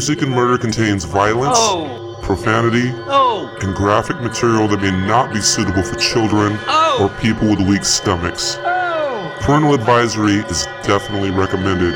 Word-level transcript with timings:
Music 0.00 0.22
and 0.22 0.32
Murder 0.32 0.56
contains 0.56 1.04
violence, 1.04 1.58
oh, 1.60 2.18
profanity, 2.22 2.90
oh, 3.08 3.54
and 3.60 3.74
graphic 3.74 4.18
material 4.22 4.66
that 4.66 4.80
may 4.80 4.90
not 5.06 5.30
be 5.30 5.42
suitable 5.42 5.82
for 5.82 5.94
children 5.96 6.58
Oh. 6.68 7.00
or 7.02 7.20
people 7.20 7.50
with 7.50 7.60
weak 7.68 7.84
stomachs. 7.84 8.56
oh. 8.64 9.36
Parental 9.42 9.74
advisory 9.74 10.36
is 10.48 10.64
definitely 10.84 11.30
recommended. 11.30 11.92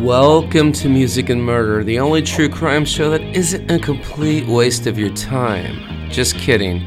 Welcome 0.00 0.72
to 0.72 0.88
Music 0.88 1.28
and 1.28 1.44
Murder, 1.44 1.84
the 1.84 1.98
only 2.00 2.22
true 2.22 2.48
crime 2.48 2.86
show 2.86 3.10
that 3.10 3.20
isn't 3.20 3.70
a 3.70 3.78
complete 3.78 4.46
waste 4.46 4.86
of 4.86 4.98
your 4.98 5.10
time. 5.10 6.08
Just 6.10 6.34
kidding. 6.38 6.80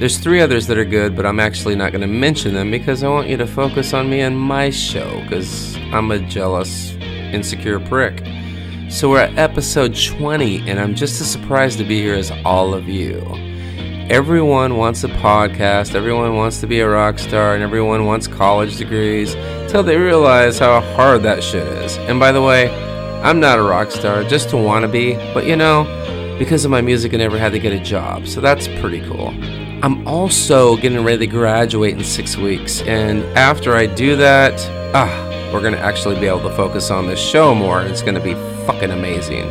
There's 0.00 0.16
three 0.16 0.40
others 0.40 0.66
that 0.68 0.78
are 0.78 0.84
good, 0.86 1.14
but 1.14 1.26
I'm 1.26 1.38
actually 1.38 1.76
not 1.76 1.92
going 1.92 2.00
to 2.00 2.06
mention 2.06 2.54
them 2.54 2.70
because 2.70 3.02
I 3.02 3.08
want 3.10 3.28
you 3.28 3.36
to 3.36 3.46
focus 3.46 3.92
on 3.92 4.08
me 4.08 4.20
and 4.20 4.34
my 4.34 4.70
show 4.70 5.20
because 5.20 5.76
I'm 5.92 6.10
a 6.10 6.18
jealous, 6.20 6.94
insecure 7.34 7.78
prick. 7.78 8.24
So 8.88 9.10
we're 9.10 9.20
at 9.20 9.36
episode 9.36 9.94
20, 9.94 10.70
and 10.70 10.80
I'm 10.80 10.94
just 10.94 11.20
as 11.20 11.30
surprised 11.30 11.76
to 11.80 11.84
be 11.84 12.00
here 12.00 12.14
as 12.14 12.32
all 12.46 12.72
of 12.72 12.88
you. 12.88 13.20
Everyone 14.08 14.78
wants 14.78 15.04
a 15.04 15.08
podcast, 15.08 15.94
everyone 15.94 16.34
wants 16.34 16.60
to 16.60 16.66
be 16.66 16.80
a 16.80 16.88
rock 16.88 17.18
star, 17.18 17.52
and 17.52 17.62
everyone 17.62 18.06
wants 18.06 18.26
college 18.26 18.78
degrees 18.78 19.34
till 19.70 19.82
they 19.82 19.98
realize 19.98 20.58
how 20.58 20.80
hard 20.80 21.22
that 21.24 21.44
shit 21.44 21.66
is. 21.84 21.98
And 21.98 22.18
by 22.18 22.32
the 22.32 22.40
way, 22.40 22.70
I'm 23.22 23.38
not 23.38 23.58
a 23.58 23.62
rock 23.62 23.90
star, 23.90 24.24
just 24.24 24.48
to 24.48 24.56
wanna 24.56 24.88
be, 24.88 25.16
but 25.34 25.44
you 25.44 25.56
know, 25.56 25.84
because 26.38 26.64
of 26.64 26.70
my 26.70 26.80
music, 26.80 27.12
I 27.12 27.18
never 27.18 27.36
had 27.36 27.52
to 27.52 27.58
get 27.58 27.74
a 27.74 27.78
job, 27.78 28.26
so 28.26 28.40
that's 28.40 28.66
pretty 28.66 29.02
cool. 29.02 29.34
I'm 29.82 30.06
also 30.06 30.76
getting 30.76 31.02
ready 31.02 31.18
to 31.18 31.26
graduate 31.26 31.96
in 31.96 32.04
six 32.04 32.36
weeks, 32.36 32.82
and 32.82 33.22
after 33.36 33.74
I 33.74 33.86
do 33.86 34.14
that, 34.16 34.54
ah, 34.94 35.50
we're 35.52 35.62
gonna 35.62 35.78
actually 35.78 36.20
be 36.20 36.26
able 36.26 36.42
to 36.42 36.54
focus 36.54 36.90
on 36.90 37.06
this 37.06 37.18
show 37.18 37.54
more, 37.54 37.82
it's 37.82 38.02
gonna 38.02 38.20
be 38.22 38.34
fucking 38.66 38.90
amazing. 38.90 39.50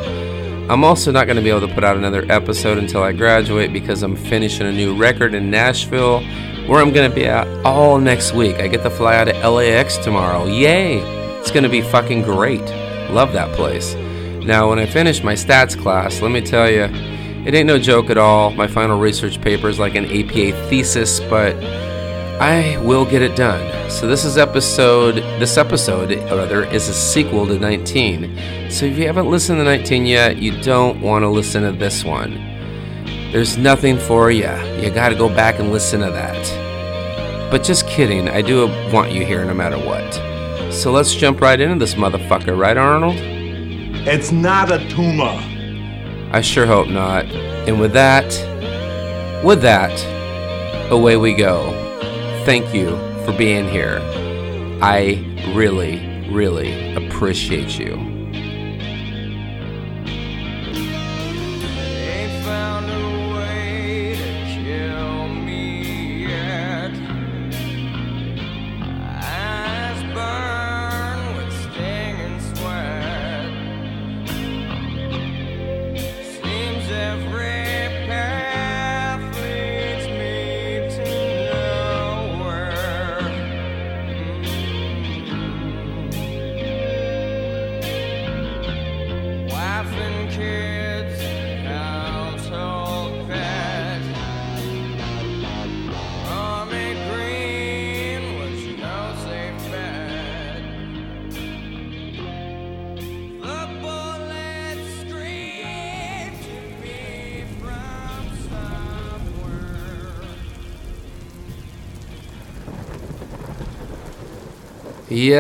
I'm 0.70 0.84
also 0.84 1.12
not 1.12 1.26
going 1.26 1.36
to 1.36 1.42
be 1.42 1.50
able 1.50 1.68
to 1.68 1.74
put 1.74 1.84
out 1.84 1.98
another 1.98 2.32
episode 2.32 2.78
until 2.78 3.02
I 3.02 3.12
graduate 3.12 3.74
because 3.74 4.04
I'm 4.04 4.16
finishing 4.16 4.68
a 4.68 4.72
new 4.72 4.96
record 4.96 5.34
in 5.34 5.50
Nashville 5.50 6.20
where 6.68 6.80
I'm 6.80 6.94
going 6.94 7.10
to 7.10 7.16
be 7.16 7.26
at 7.26 7.48
all 7.66 7.98
next 7.98 8.34
week. 8.34 8.58
I 8.58 8.68
get 8.68 8.84
to 8.84 8.92
fly 8.92 9.16
out 9.16 9.30
of 9.30 9.52
LAX 9.52 9.98
tomorrow. 9.98 10.46
Yay! 10.46 11.00
It's 11.40 11.50
going 11.50 11.64
to 11.64 11.70
be 11.70 11.82
fucking 11.82 12.22
great. 12.22 12.62
Love 13.10 13.34
that 13.34 13.52
place. 13.56 13.96
Now, 14.46 14.70
when 14.70 14.78
I 14.78 14.86
finish 14.86 15.24
my 15.24 15.34
stats 15.34 15.76
class, 15.76 16.22
let 16.22 16.30
me 16.30 16.40
tell 16.40 16.70
you, 16.70 16.84
it 17.46 17.54
ain't 17.54 17.68
no 17.68 17.80
joke 17.80 18.10
at 18.10 18.18
all. 18.18 18.52
My 18.52 18.68
final 18.68 19.00
research 19.00 19.42
paper 19.42 19.70
is 19.70 19.80
like 19.80 19.96
an 19.96 20.06
APA 20.06 20.70
thesis, 20.70 21.20
but 21.22 21.56
I 22.42 22.78
will 22.84 23.06
get 23.06 23.22
it 23.22 23.36
done. 23.36 23.90
So 23.90 24.08
this 24.08 24.24
is 24.24 24.38
episode 24.38 25.16
this 25.40 25.58
episode 25.58 26.12
rather 26.32 26.64
is 26.64 26.88
a 26.88 26.94
sequel 26.94 27.48
to 27.48 27.60
19. 27.60 28.70
So 28.70 28.86
if 28.86 28.98
you 28.98 29.08
haven't 29.08 29.30
listened 29.30 29.60
to 29.60 29.64
19 29.64 30.06
yet, 30.06 30.38
you 30.38 30.62
don't 30.62 31.02
want 31.02 31.24
to 31.24 31.30
listen 31.30 31.64
to 31.64 31.72
this 31.72 32.04
one. 32.04 32.36
There's 33.32 33.58
nothing 33.58 33.98
for 33.98 34.32
you. 34.32 34.50
You 34.82 34.90
got 34.90 35.10
to 35.10 35.16
go 35.16 35.28
back 35.28 35.60
and 35.60 35.72
listen 35.72 36.00
to 36.02 36.12
that. 36.12 37.52
But 37.52 37.64
just 37.64 37.88
kidding, 37.88 38.30
I 38.30 38.42
do 38.42 38.68
want 38.94 39.12
you 39.12 39.26
here 39.26 39.44
no 39.44 39.54
matter 39.54 39.78
what. 39.78 40.14
So 40.74 40.92
let's 40.92 41.14
jump 41.14 41.42
right 41.42 41.60
into 41.60 41.78
this 41.78 41.96
motherfucker, 41.96 42.58
right 42.58 42.78
Arnold? 42.78 43.16
It's 43.18 44.32
not 44.32 44.72
a 44.72 44.80
tumor. 44.90 45.59
I 46.32 46.42
sure 46.42 46.66
hope 46.66 46.88
not. 46.88 47.26
And 47.26 47.80
with 47.80 47.94
that, 47.94 48.26
with 49.44 49.62
that, 49.62 50.92
away 50.92 51.18
we 51.18 51.34
go. 51.34 51.72
Thank 52.46 52.74
you 52.74 52.90
for 53.26 53.34
being 53.38 53.68
here. 53.68 54.00
I 54.82 55.26
really, 55.54 56.28
really 56.30 56.96
appreciate 56.96 57.78
you. 57.78 58.09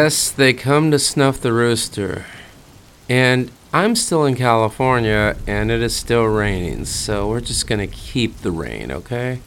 Yes, 0.01 0.31
they 0.31 0.53
come 0.53 0.91
to 0.91 0.97
snuff 0.97 1.41
the 1.41 1.51
rooster. 1.51 2.25
And 3.09 3.51
I'm 3.73 3.97
still 3.97 4.23
in 4.23 4.35
California 4.35 5.35
and 5.45 5.69
it 5.69 5.81
is 5.81 5.93
still 5.93 6.23
raining, 6.23 6.85
so 6.85 7.27
we're 7.27 7.41
just 7.41 7.67
gonna 7.67 7.85
keep 7.85 8.37
the 8.37 8.49
rain, 8.49 8.93
okay? 8.93 9.41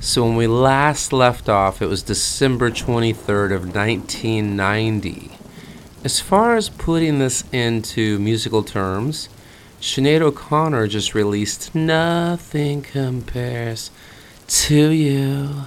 So 0.00 0.24
when 0.24 0.34
we 0.34 0.46
last 0.46 1.12
left 1.12 1.50
off, 1.50 1.82
it 1.82 1.90
was 1.90 2.02
December 2.02 2.70
23rd 2.70 3.52
of 3.52 3.74
1990. 3.74 5.32
As 6.02 6.20
far 6.20 6.56
as 6.56 6.70
putting 6.70 7.18
this 7.18 7.44
into 7.52 8.18
musical 8.18 8.62
terms, 8.62 9.28
Sinead 9.78 10.22
O'Connor 10.22 10.86
just 10.86 11.14
released 11.14 11.74
Nothing 11.74 12.80
Compares 12.80 13.90
to 14.48 14.88
You, 14.88 15.66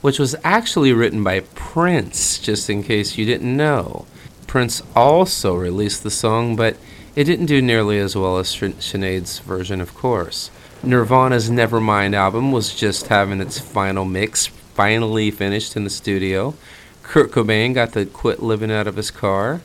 which 0.00 0.18
was 0.18 0.36
actually 0.44 0.92
written 0.92 1.24
by 1.24 1.40
Prince, 1.40 2.38
just 2.38 2.70
in 2.70 2.82
case 2.82 3.18
you 3.18 3.24
didn't 3.24 3.56
know. 3.56 4.06
Prince 4.46 4.82
also 4.94 5.54
released 5.54 6.02
the 6.02 6.10
song, 6.10 6.56
but 6.56 6.76
it 7.14 7.24
didn't 7.24 7.46
do 7.46 7.60
nearly 7.60 7.98
as 7.98 8.16
well 8.16 8.38
as 8.38 8.48
Sin- 8.48 8.74
Sinead's 8.74 9.40
version, 9.40 9.80
of 9.80 9.94
course. 9.94 10.50
Nirvana's 10.82 11.50
Nevermind 11.50 12.14
album 12.14 12.52
was 12.52 12.74
just 12.74 13.08
having 13.08 13.40
its 13.40 13.58
final 13.58 14.04
mix, 14.04 14.46
finally 14.46 15.30
finished 15.30 15.76
in 15.76 15.84
the 15.84 15.90
studio. 15.90 16.54
Kurt 17.02 17.32
Cobain 17.32 17.74
got 17.74 17.92
to 17.94 18.06
quit 18.06 18.42
living 18.42 18.70
out 18.70 18.86
of 18.86 18.96
his 18.96 19.10
car. 19.10 19.60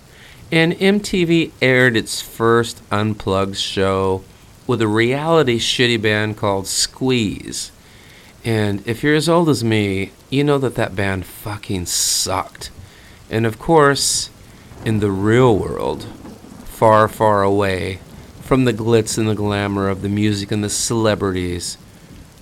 And 0.52 0.74
MTV 0.74 1.52
aired 1.62 1.96
its 1.96 2.22
first 2.22 2.82
unplugged 2.92 3.58
show 3.58 4.24
with 4.66 4.82
a 4.82 4.88
reality 4.88 5.60
shitty 5.60 6.02
band 6.02 6.38
called 6.38 6.68
Squeeze. 6.68 7.72
And 8.46 8.86
if 8.88 9.04
you're 9.04 9.16
as 9.16 9.30
old 9.30 9.50
as 9.50 9.64
me, 9.64 10.12
you 10.34 10.44
know 10.44 10.58
that 10.58 10.74
that 10.74 10.96
band 10.96 11.24
fucking 11.28 11.86
sucked. 11.86 12.72
And 13.30 13.46
of 13.46 13.60
course, 13.60 14.32
in 14.84 15.00
the 15.00 15.12
real 15.12 15.56
world, 15.58 16.06
far, 16.66 17.08
far 17.08 17.44
away 17.44 18.00
from 18.42 18.66
the 18.66 18.74
glitz 18.74 19.16
and 19.18 19.30
the 19.30 19.36
glamour 19.36 19.88
of 19.88 20.02
the 20.02 20.10
music 20.10 20.52
and 20.52 20.64
the 20.64 20.70
celebrities, 20.70 21.78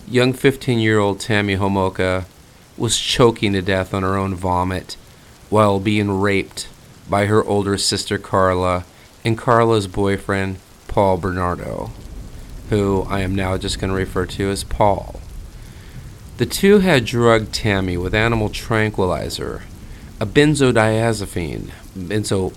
young 0.07 0.31
15 0.31 0.79
year 0.79 0.99
old 0.99 1.19
Tammy 1.19 1.57
Homolka 1.57 2.23
was 2.77 2.97
choking 2.97 3.51
to 3.53 3.61
death 3.61 3.93
on 3.93 4.03
her 4.03 4.15
own 4.15 4.35
vomit 4.35 4.95
while 5.49 5.81
being 5.81 6.21
raped 6.21 6.69
by 7.09 7.25
her 7.25 7.43
older 7.43 7.77
sister 7.77 8.17
Karla 8.17 8.85
and 9.25 9.37
Karla's 9.37 9.87
boyfriend 9.87 10.59
Paul 10.87 11.17
Bernardo, 11.17 11.91
who 12.69 13.05
I 13.09 13.19
am 13.19 13.35
now 13.35 13.57
just 13.57 13.79
going 13.79 13.91
to 13.91 13.97
refer 13.97 14.25
to 14.27 14.49
as 14.49 14.63
Paul. 14.63 15.20
The 16.41 16.47
two 16.47 16.79
had 16.79 17.05
drugged 17.05 17.53
Tammy 17.53 17.97
with 17.97 18.15
animal 18.15 18.49
tranquilizer, 18.49 19.61
a 20.19 20.25
benzodiazepine, 20.25 21.69
benzo, 21.95 22.55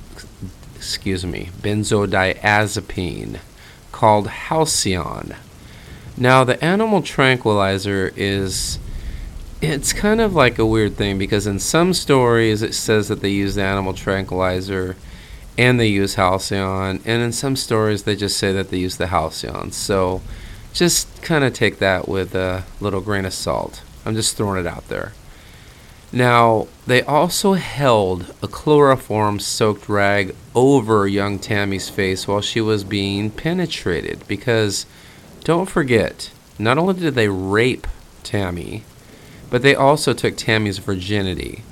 excuse 0.74 1.26
me, 1.26 1.50
benzodiazepine 1.60 3.40
called 3.92 4.28
Halcion. 4.28 5.34
Now, 6.16 6.44
the 6.44 6.64
animal 6.64 7.02
tranquilizer 7.02 8.10
is 8.16 8.78
it's 9.60 9.92
kind 9.92 10.22
of 10.22 10.32
like 10.32 10.58
a 10.58 10.64
weird 10.64 10.96
thing 10.96 11.18
because 11.18 11.46
in 11.46 11.58
some 11.58 11.92
stories 11.92 12.62
it 12.62 12.72
says 12.72 13.08
that 13.08 13.20
they 13.20 13.32
use 13.32 13.54
the 13.54 13.64
animal 13.64 13.92
tranquilizer 13.92 14.96
and 15.58 15.78
they 15.78 15.88
use 15.88 16.14
halcion 16.14 17.02
and 17.04 17.22
in 17.22 17.32
some 17.32 17.54
stories 17.54 18.04
they 18.04 18.16
just 18.16 18.38
say 18.38 18.50
that 18.50 18.70
they 18.70 18.78
use 18.78 18.96
the 18.96 19.08
halcion 19.08 19.70
so 19.72 20.22
Just 20.74 21.22
kind 21.22 21.44
of 21.44 21.54
take 21.54 21.78
that 21.78 22.08
with 22.08 22.34
a 22.34 22.64
little 22.80 23.00
grain 23.00 23.24
of 23.24 23.32
salt. 23.32 23.82
I'm 24.04 24.16
just 24.16 24.36
throwing 24.36 24.58
it 24.58 24.66
out 24.66 24.88
there. 24.88 25.12
Now, 26.12 26.66
they 26.86 27.02
also 27.02 27.52
held 27.54 28.34
a 28.42 28.48
chloroform 28.48 29.38
soaked 29.38 29.88
rag 29.88 30.34
over 30.54 31.06
young 31.06 31.38
Tammy's 31.38 31.88
face 31.88 32.26
while 32.26 32.40
she 32.40 32.60
was 32.60 32.84
being 32.84 33.30
penetrated 33.30 34.26
because 34.26 34.84
don't 35.44 35.68
forget, 35.68 36.30
not 36.58 36.76
only 36.76 36.94
did 36.94 37.14
they 37.14 37.28
rape 37.28 37.86
Tammy, 38.24 38.82
but 39.50 39.62
they 39.62 39.74
also 39.74 40.12
took 40.12 40.36
Tammy's 40.36 40.78
virginity 40.78 41.62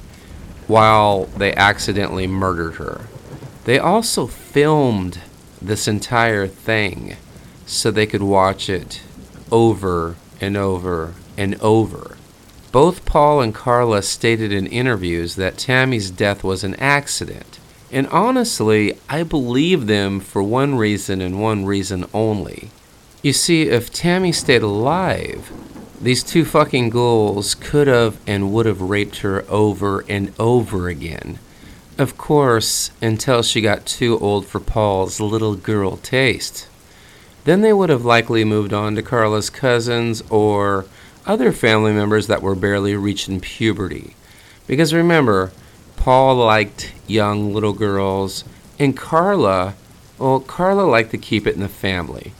while 0.69 1.25
they 1.25 1.55
accidentally 1.55 2.27
murdered 2.29 2.75
her. 2.75 3.03
They 3.65 3.79
also 3.79 4.27
filmed 4.29 5.21
this 5.61 5.89
entire 5.89 6.47
thing 6.47 7.17
so 7.73 7.91
they 7.91 8.07
could 8.07 8.23
watch 8.23 8.69
it 8.69 9.01
over 9.51 10.17
and 10.41 10.57
over 10.57 11.15
and 11.37 11.61
over. 11.61 12.17
Both 12.71 13.05
Paul 13.05 13.41
and 13.41 13.55
Karla 13.55 14.03
stated 14.03 14.53
in 14.53 14.67
interviews 14.67 15.37
that 15.37 15.59
Tammy's 15.59 16.11
death 16.11 16.43
was 16.43 16.65
an 16.65 16.75
accident. 16.77 17.59
And 17.91 18.07
honestly, 18.09 18.99
I 19.09 19.23
believe 19.23 19.87
them 19.87 20.21
for 20.21 20.43
one 20.43 20.77
reason 20.77 21.21
and 21.21 21.41
one 21.41 21.67
reason 21.67 22.07
only. 22.15 22.71
You 23.23 23.33
see, 23.33 23.63
if 23.63 23.93
Tammy 23.93 24.33
stayed 24.33 24.63
alive, 24.63 25.53
these 26.01 26.23
two 26.23 26.45
fucking 26.45 26.91
ghouls 26.91 27.55
could 27.55 27.87
have 27.87 28.19
and 28.27 28.53
would 28.53 28.67
have 28.67 28.81
raped 28.81 29.19
her 29.19 29.45
over 29.49 30.05
and 30.09 30.33
over 30.39 30.89
again. 30.89 31.39
Of 31.99 32.17
course, 32.17 32.91
until 33.03 33.43
she 33.43 33.61
got 33.61 33.85
too 33.85 34.19
old 34.19 34.47
for 34.47 34.59
Paul's 34.59 35.21
little 35.21 35.55
girl 35.55 35.99
taste. 35.99 36.67
Then 37.45 37.63
they 37.63 37.73
would 37.73 37.91
have 37.91 38.05
likely 38.05 38.45
moved 38.45 38.73
on 38.73 38.95
to 38.95 39.03
Karla's 39.03 39.51
cousins 39.51 40.23
or 40.31 40.87
other 41.27 41.53
family 41.53 41.93
members 41.93 42.27
that 42.27 42.43
were 42.43 42.55
barely 42.55 42.95
reaching 42.95 43.41
puberty. 43.41 44.15
Because 44.67 44.95
remember, 44.95 45.53
Paul 45.97 46.37
liked 46.37 46.93
young 47.07 47.53
little 47.53 47.73
girls, 47.73 48.45
and 48.79 48.97
Karla, 48.97 49.75
well, 50.19 50.41
Karla 50.41 50.83
liked 50.83 51.11
to 51.13 51.19
keep 51.19 51.47
it 51.47 51.55
in 51.55 51.61
the 51.61 51.69
family. 51.69 52.33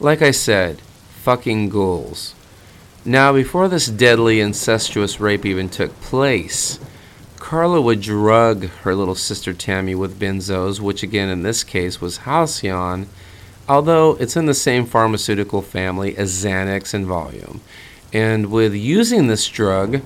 Like 0.00 0.22
I 0.22 0.30
said, 0.30 0.80
fucking 1.22 1.68
ghouls. 1.68 2.34
Now, 3.04 3.32
before 3.32 3.68
this 3.68 3.86
deadly 3.86 4.40
incestuous 4.40 5.20
rape 5.20 5.46
even 5.46 5.68
took 5.68 5.98
place, 6.00 6.80
Karla 7.38 7.80
would 7.80 8.00
drug 8.00 8.64
her 8.82 8.94
little 8.94 9.14
sister 9.14 9.52
Tammy 9.52 9.94
with 9.94 10.18
benzos, 10.18 10.80
which 10.80 11.02
again 11.02 11.28
in 11.28 11.42
this 11.42 11.62
case 11.62 12.00
was 12.00 12.18
Halcion, 12.18 13.08
although 13.68 14.16
it's 14.20 14.36
in 14.36 14.46
the 14.46 14.54
same 14.54 14.86
pharmaceutical 14.86 15.62
family 15.62 16.16
as 16.16 16.44
Xanax 16.44 16.94
and 16.94 17.06
Valium. 17.06 17.60
And 18.12 18.50
with 18.50 18.74
using 18.74 19.26
this 19.26 19.48
drug, 19.48 20.02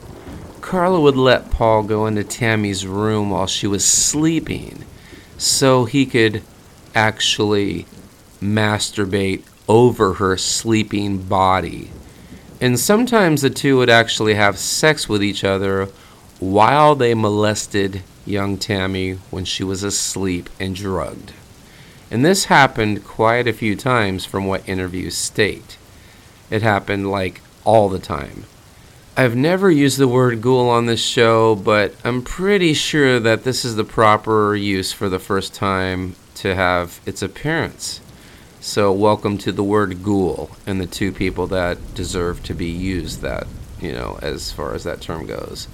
Karla 0.60 1.00
would 1.00 1.16
let 1.16 1.50
Paul 1.50 1.82
go 1.82 2.06
into 2.06 2.24
Tammy's 2.24 2.86
room 2.86 3.30
while 3.30 3.46
she 3.46 3.66
was 3.66 3.84
sleeping 3.84 4.84
so 5.36 5.84
he 5.84 6.04
could 6.06 6.42
actually 6.94 7.86
masturbate 8.40 9.42
over 9.68 10.14
her 10.14 10.36
sleeping 10.36 11.18
body. 11.18 11.90
And 12.60 12.78
sometimes 12.78 13.42
the 13.42 13.50
two 13.50 13.78
would 13.78 13.88
actually 13.88 14.34
have 14.34 14.58
sex 14.58 15.08
with 15.08 15.22
each 15.22 15.44
other 15.44 15.86
while 16.40 16.94
they 16.94 17.14
molested 17.14 18.02
young 18.26 18.58
Tammy 18.58 19.12
when 19.30 19.44
she 19.44 19.64
was 19.64 19.82
asleep 19.82 20.50
and 20.58 20.74
drugged. 20.74 21.32
And 22.10 22.24
this 22.24 22.46
happened 22.46 23.04
quite 23.04 23.46
a 23.46 23.52
few 23.52 23.76
times 23.76 24.24
from 24.24 24.46
what 24.46 24.68
interviews 24.68 25.16
state. 25.16 25.78
It 26.50 26.62
happened 26.62 27.10
like 27.10 27.40
all 27.64 27.88
the 27.88 28.00
time. 28.00 28.44
I've 29.16 29.36
never 29.36 29.70
used 29.70 29.98
the 29.98 30.08
word 30.08 30.40
ghoul 30.40 30.68
on 30.68 30.86
this 30.86 31.04
show, 31.04 31.54
but 31.54 31.94
I'm 32.04 32.22
pretty 32.22 32.74
sure 32.74 33.20
that 33.20 33.44
this 33.44 33.64
is 33.64 33.76
the 33.76 33.84
proper 33.84 34.56
use 34.56 34.92
for 34.92 35.08
the 35.08 35.18
first 35.18 35.54
time 35.54 36.16
to 36.36 36.54
have 36.54 37.00
its 37.06 37.22
appearance. 37.22 38.00
So, 38.60 38.92
welcome 38.92 39.38
to 39.38 39.52
the 39.52 39.64
word 39.64 40.02
ghoul 40.02 40.50
and 40.66 40.80
the 40.80 40.86
two 40.86 41.12
people 41.12 41.46
that 41.48 41.94
deserve 41.94 42.42
to 42.44 42.54
be 42.54 42.68
used 42.68 43.20
that, 43.20 43.46
you 43.80 43.92
know, 43.92 44.18
as 44.22 44.52
far 44.52 44.74
as 44.74 44.84
that 44.84 45.00
term 45.00 45.26
goes. 45.26 45.68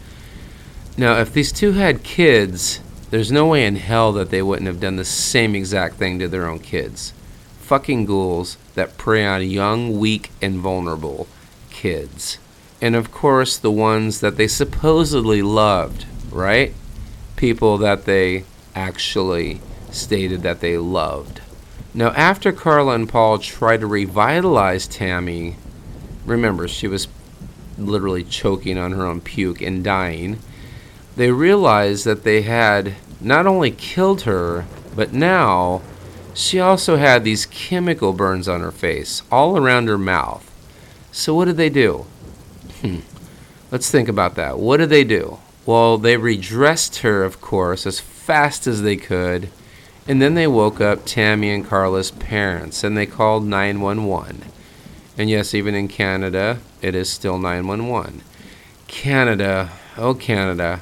Now, 0.97 1.19
if 1.19 1.33
these 1.33 1.53
two 1.53 1.73
had 1.73 2.03
kids, 2.03 2.81
there's 3.17 3.33
no 3.33 3.47
way 3.47 3.65
in 3.65 3.77
hell 3.77 4.13
that 4.13 4.29
they 4.29 4.43
wouldn't 4.43 4.67
have 4.67 4.79
done 4.79 4.97
the 4.97 5.05
same 5.05 5.55
exact 5.55 5.95
thing 5.95 6.19
to 6.19 6.29
their 6.29 6.47
own 6.47 6.59
kids. 6.59 7.15
Fucking 7.61 8.05
ghouls 8.05 8.59
that 8.75 8.99
prey 8.99 9.25
on 9.25 9.43
young, 9.43 9.99
weak, 9.99 10.31
and 10.43 10.59
vulnerable 10.59 11.27
kids. 11.71 12.37
And 12.83 12.95
of 12.95 13.11
course, 13.11 13.57
the 13.57 13.71
ones 13.71 14.21
that 14.21 14.37
they 14.37 14.47
supposedly 14.47 15.41
loved, 15.41 16.05
right? 16.31 16.75
People 17.37 17.79
that 17.79 18.05
they 18.05 18.45
actually 18.75 19.63
stated 19.91 20.43
that 20.43 20.61
they 20.61 20.77
loved. 20.77 21.41
Now, 21.95 22.11
after 22.11 22.53
Karla 22.53 22.97
and 22.97 23.09
Paul 23.09 23.39
tried 23.39 23.81
to 23.81 23.87
revitalize 23.87 24.87
Tammy, 24.87 25.57
remember, 26.27 26.69
she 26.69 26.87
was 26.87 27.09
literally 27.79 28.25
choking 28.25 28.77
on 28.77 28.93
her 28.93 29.07
own 29.07 29.23
puke 29.23 29.63
and 29.63 29.83
dying. 29.83 30.39
They 31.17 31.31
realized 31.31 32.05
that 32.05 32.23
they 32.23 32.43
had 32.43 32.95
not 33.27 33.47
only 33.47 33.71
killed 33.71 34.23
her, 34.23 34.65
but 34.95 35.13
now 35.13 35.83
she 36.33 36.61
also 36.61 36.97
had 36.97 37.25
these 37.25 37.47
chemical 37.47 38.13
burns 38.13 38.47
on 38.47 38.61
her 38.61 38.71
face, 38.71 39.23
all 39.33 39.59
around 39.59 39.89
her 39.89 39.99
mouth. 39.99 40.51
So, 41.11 41.35
what 41.35 41.47
did 41.47 41.57
they 41.57 41.71
do? 41.71 42.07
Hmm. 42.81 43.01
Let's 43.71 43.91
think 43.91 44.09
about 44.09 44.37
that. 44.37 44.59
What 44.59 44.77
did 44.77 44.91
they 44.91 45.03
do? 45.03 45.39
Well, 45.65 45.99
they 45.99 46.17
redressed 46.17 46.99
her, 46.99 47.25
of 47.25 47.41
course, 47.41 47.87
as 47.87 47.99
fast 47.99 48.69
as 48.69 48.83
they 48.83 48.97
could, 48.97 49.49
and 50.07 50.23
then 50.23 50.35
they 50.35 50.47
woke 50.47 50.81
up 50.81 51.05
Tammy 51.05 51.51
and 51.51 51.67
Karla's 51.67 52.13
parents 52.13 52.85
and 52.85 52.97
they 52.97 53.07
called 53.07 53.45
911. 53.45 54.43
And 55.19 55.29
yes, 55.29 55.55
even 55.55 55.75
in 55.75 55.89
Canada, 55.89 56.59
it 56.81 56.95
is 56.95 57.09
still 57.09 57.39
911. 57.39 58.23
Canada, 58.87 59.71
oh 59.97 60.15
Canada, 60.15 60.81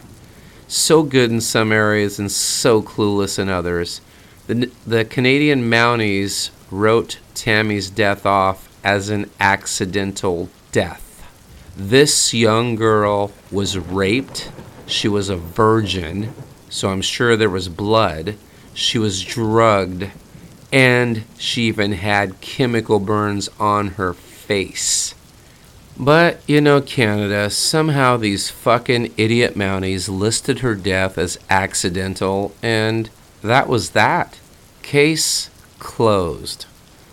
so 0.67 1.03
good 1.03 1.31
in 1.31 1.41
some 1.41 1.73
areas 1.73 2.19
and 2.19 2.31
so 2.31 2.83
clueless 2.83 3.39
in 3.39 3.49
others. 3.49 4.01
The, 4.47 4.71
the 4.87 5.05
Canadian 5.05 5.71
Mounties 5.71 6.51
wrote 6.71 7.19
Tammy's 7.35 7.91
death 7.91 8.27
off 8.27 8.69
as 8.85 9.09
an 9.09 9.31
accidental 9.41 10.49
death. 10.73 11.03
This 11.77 12.35
young 12.35 12.77
girl 12.77 13.33
was 13.51 13.79
raped. 13.79 14.51
She 14.87 15.09
was 15.09 15.29
a 15.29 15.37
virgin, 15.37 16.33
so 16.69 16.91
I'm 16.91 17.03
sure 17.03 17.37
there 17.37 17.51
was 17.51 17.69
blood. 17.69 18.37
She 18.75 18.99
was 18.99 19.23
drugged, 19.23 20.11
and 20.73 21.25
she 21.39 21.63
even 21.63 21.93
had 21.93 22.41
chemical 22.41 23.01
burns 23.01 23.49
on 23.59 23.89
her 23.89 24.13
face. 24.13 25.15
But, 25.97 26.41
you 26.47 26.61
know, 26.61 26.81
Canada, 26.81 27.51
somehow 27.51 28.17
these 28.17 28.51
fucking 28.51 29.15
idiot 29.17 29.55
Mounties 29.55 30.09
listed 30.09 30.59
her 30.59 30.75
death 30.75 31.17
as 31.19 31.39
accidental, 31.49 32.53
and 32.63 33.11
that 33.43 33.69
was 33.69 33.91
that. 33.91 34.39
Case 34.83 35.51
closed 35.79 36.67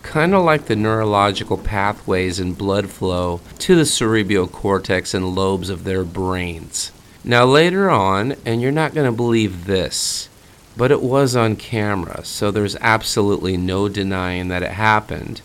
kind 0.03 0.33
of 0.33 0.43
like 0.43 0.65
the 0.65 0.75
neurological 0.75 1.57
pathways 1.57 2.39
and 2.39 2.57
blood 2.57 2.89
flow 2.89 3.39
to 3.59 3.75
the 3.75 3.85
cerebral 3.85 4.47
cortex 4.47 5.13
and 5.13 5.35
lobes 5.35 5.69
of 5.69 5.83
their 5.83 6.03
brains. 6.03 6.91
Now, 7.23 7.45
later 7.45 7.89
on, 7.89 8.35
and 8.45 8.61
you're 8.61 8.71
not 8.71 8.93
going 8.93 9.09
to 9.09 9.15
believe 9.15 9.65
this, 9.65 10.27
but 10.75 10.91
it 10.91 11.01
was 11.01 11.35
on 11.35 11.55
camera, 11.55 12.25
so 12.25 12.49
there's 12.49 12.75
absolutely 12.77 13.57
no 13.57 13.87
denying 13.87 14.47
that 14.47 14.63
it 14.63 14.71
happened. 14.71 15.41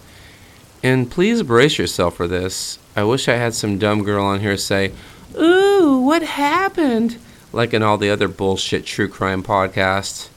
And 0.83 1.11
please 1.11 1.43
brace 1.43 1.78
yourself 1.78 2.16
for 2.16 2.26
this. 2.26 2.78
I 2.97 3.05
wish 3.05 3.29
I 3.29 3.37
had 3.37 3.55
some 3.55 3.79
dumb 3.79 4.03
girl 4.03 4.25
on 4.25 4.41
here 4.41 4.57
say, 4.57 4.93
Ooh, 5.38 6.00
what 6.00 6.23
happened? 6.23 7.19
Like 7.53 7.73
in 7.73 7.83
all 7.83 7.99
the 7.99 8.11
other 8.11 8.26
bullshit 8.26 8.87
true 8.87 9.09
crime 9.09 9.43
podcasts. 9.43 10.31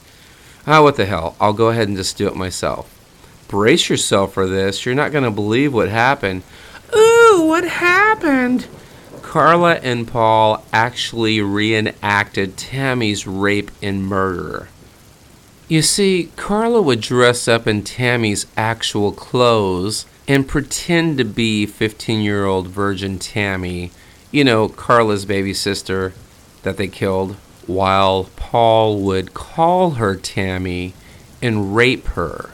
Ah, 0.67 0.83
what 0.83 0.97
the 0.97 1.05
hell? 1.05 1.35
I'll 1.39 1.53
go 1.53 1.69
ahead 1.69 1.87
and 1.87 1.97
just 1.97 2.17
do 2.17 2.27
it 2.27 2.35
myself 2.35 2.95
brace 3.49 3.89
yourself 3.89 4.33
for 4.33 4.47
this. 4.47 4.85
You're 4.85 4.95
not 4.95 5.11
going 5.11 5.25
to 5.25 5.31
believe 5.31 5.73
what 5.73 5.89
happened. 5.89 6.43
Ooh, 6.95 7.43
what 7.47 7.65
happened? 7.65 8.67
Karla 9.21 9.75
and 9.75 10.07
Paul 10.07 10.63
actually 10.71 11.41
reenacted 11.41 12.55
Tammy's 12.55 13.27
rape 13.27 13.71
and 13.81 14.05
murder. 14.05 14.69
You 15.67 15.81
see, 15.81 16.31
Karla 16.35 16.81
would 16.81 17.01
dress 17.01 17.47
up 17.47 17.67
in 17.67 17.83
Tammy's 17.83 18.47
actual 18.55 19.11
clothes 19.11 20.05
and 20.29 20.47
pretend 20.47 21.17
to 21.17 21.25
be 21.25 21.65
15 21.65 22.21
year 22.21 22.45
old 22.45 22.67
virgin 22.67 23.17
Tammy, 23.17 23.91
you 24.31 24.43
know, 24.43 24.69
Karla's 24.69 25.25
baby 25.25 25.55
sister 25.55 26.13
that 26.61 26.77
they 26.77 26.87
killed, 26.87 27.35
while 27.65 28.29
Paul 28.35 28.99
would 28.99 29.33
call 29.33 29.91
her 29.91 30.15
Tammy 30.15 30.93
and 31.41 31.75
rape 31.75 32.05
her. 32.09 32.51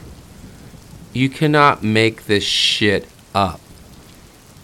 You 1.12 1.28
cannot 1.28 1.82
make 1.82 2.24
this 2.24 2.44
shit 2.44 3.06
up. 3.34 3.60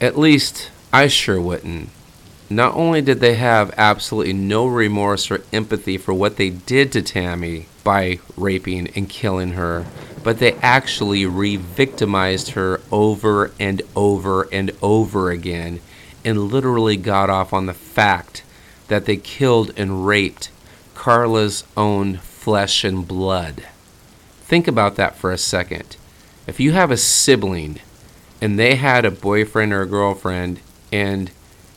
At 0.00 0.18
least 0.18 0.70
I 0.92 1.08
sure 1.08 1.40
wouldn't. 1.40 1.90
Not 2.48 2.74
only 2.74 3.02
did 3.02 3.20
they 3.20 3.34
have 3.34 3.74
absolutely 3.76 4.34
no 4.34 4.66
remorse 4.66 5.30
or 5.30 5.42
empathy 5.52 5.98
for 5.98 6.14
what 6.14 6.36
they 6.36 6.50
did 6.50 6.92
to 6.92 7.02
Tammy 7.02 7.66
by 7.84 8.20
raping 8.36 8.88
and 8.88 9.08
killing 9.08 9.52
her, 9.52 9.86
but 10.22 10.38
they 10.38 10.52
actually 10.54 11.26
re 11.26 11.56
victimized 11.56 12.50
her 12.50 12.80
over 12.90 13.52
and 13.58 13.82
over 13.96 14.48
and 14.52 14.70
over 14.80 15.30
again 15.30 15.80
and 16.24 16.50
literally 16.52 16.96
got 16.96 17.30
off 17.30 17.52
on 17.52 17.66
the 17.66 17.74
fact 17.74 18.42
that 18.88 19.06
they 19.06 19.16
killed 19.16 19.72
and 19.76 20.06
raped 20.06 20.50
Karla's 20.94 21.64
own 21.76 22.18
flesh 22.18 22.84
and 22.84 23.06
blood. 23.06 23.64
Think 24.42 24.68
about 24.68 24.96
that 24.96 25.16
for 25.16 25.32
a 25.32 25.38
second. 25.38 25.96
If 26.46 26.60
you 26.60 26.72
have 26.72 26.90
a 26.90 26.96
sibling 26.96 27.80
and 28.40 28.58
they 28.58 28.74
had 28.76 29.04
a 29.04 29.10
boyfriend 29.10 29.72
or 29.72 29.82
a 29.82 29.86
girlfriend 29.86 30.60
and 30.92 31.30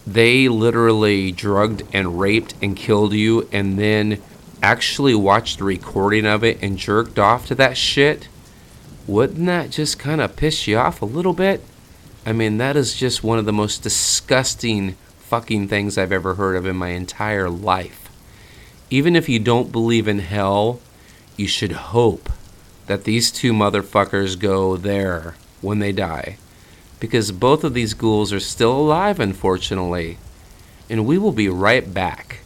they 0.05 0.47
literally 0.47 1.31
drugged 1.31 1.83
and 1.93 2.19
raped 2.19 2.53
and 2.61 2.75
killed 2.75 3.13
you 3.13 3.47
and 3.51 3.79
then 3.79 4.21
actually 4.61 5.15
watched 5.15 5.59
the 5.59 5.63
recording 5.63 6.25
of 6.25 6.43
it 6.43 6.61
and 6.61 6.77
jerked 6.77 7.19
off 7.19 7.47
to 7.47 7.55
that 7.55 7.77
shit, 7.77 8.27
wouldn't 9.07 9.45
that 9.45 9.69
just 9.69 9.99
kind 9.99 10.21
of 10.21 10.35
piss 10.35 10.67
you 10.67 10.77
off 10.77 11.01
a 11.01 11.05
little 11.05 11.33
bit? 11.33 11.61
I 12.25 12.33
mean, 12.33 12.57
that 12.57 12.75
is 12.75 12.95
just 12.95 13.23
one 13.23 13.37
of 13.37 13.45
the 13.45 13.53
most 13.53 13.83
disgusting 13.83 14.95
fucking 15.19 15.67
things 15.67 15.97
I've 15.97 16.11
ever 16.11 16.35
heard 16.35 16.55
of 16.55 16.65
in 16.65 16.75
my 16.75 16.89
entire 16.89 17.49
life. 17.49 18.09
Even 18.89 19.15
if 19.15 19.29
you 19.29 19.39
don't 19.39 19.71
believe 19.71 20.07
in 20.07 20.19
hell, 20.19 20.79
you 21.37 21.47
should 21.47 21.71
hope 21.71 22.29
that 22.87 23.03
these 23.03 23.31
two 23.31 23.51
motherfuckers 23.51 24.39
go 24.39 24.77
there 24.77 25.35
when 25.61 25.79
they 25.79 25.91
die. 25.91 26.37
Because 26.99 27.31
both 27.31 27.63
of 27.63 27.73
these 27.73 27.93
ghouls 27.93 28.31
are 28.31 28.39
still 28.39 28.71
alive, 28.71 29.19
unfortunately. 29.19 30.17
And 30.89 31.05
we 31.05 31.17
will 31.17 31.31
be 31.31 31.49
right 31.49 31.93
back. 31.93 32.39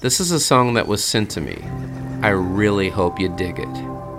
This 0.00 0.18
is 0.18 0.30
a 0.30 0.40
song 0.40 0.74
that 0.74 0.88
was 0.88 1.04
sent 1.04 1.30
to 1.32 1.40
me. 1.40 1.62
I 2.22 2.30
really 2.30 2.88
hope 2.88 3.20
you 3.20 3.28
dig 3.28 3.58
it. 3.58 4.11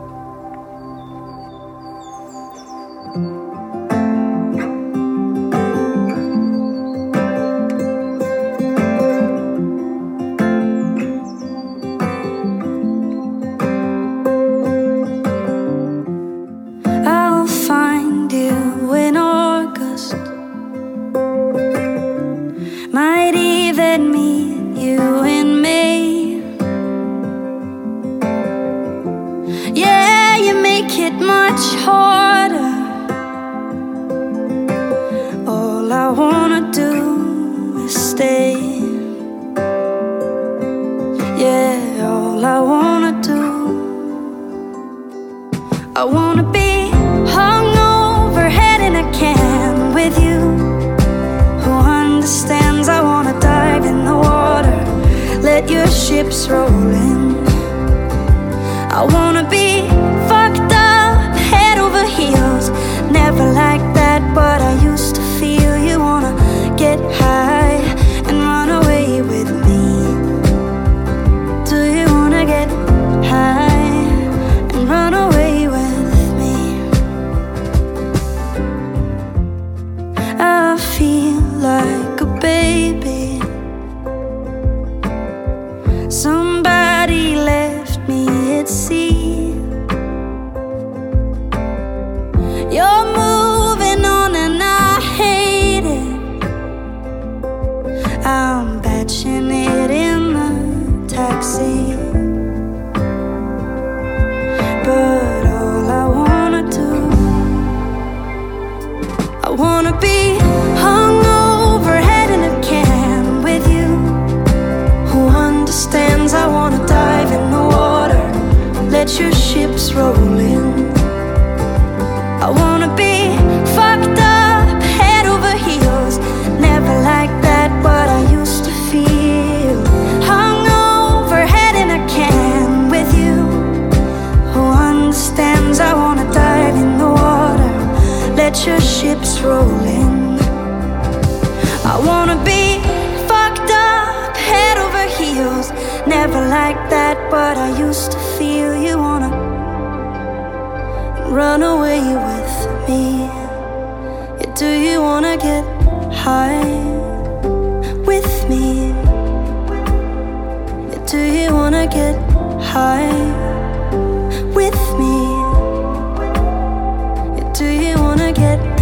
get 168.44 168.73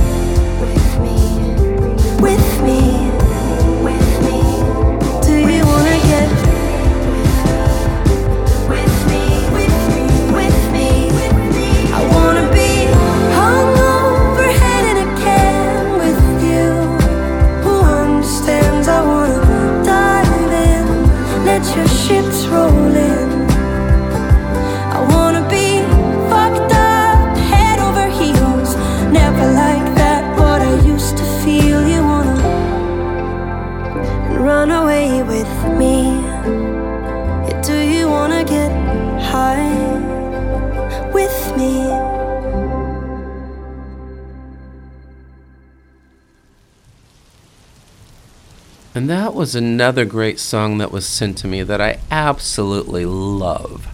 that 49.12 49.34
was 49.34 49.56
another 49.56 50.06
great 50.06 50.40
song 50.40 50.78
that 50.78 50.92
was 50.92 51.06
sent 51.06 51.38
to 51.38 51.48
me 51.48 51.64
that 51.64 51.82
I 51.82 52.00
absolutely 52.10 53.06
love. 53.06 53.88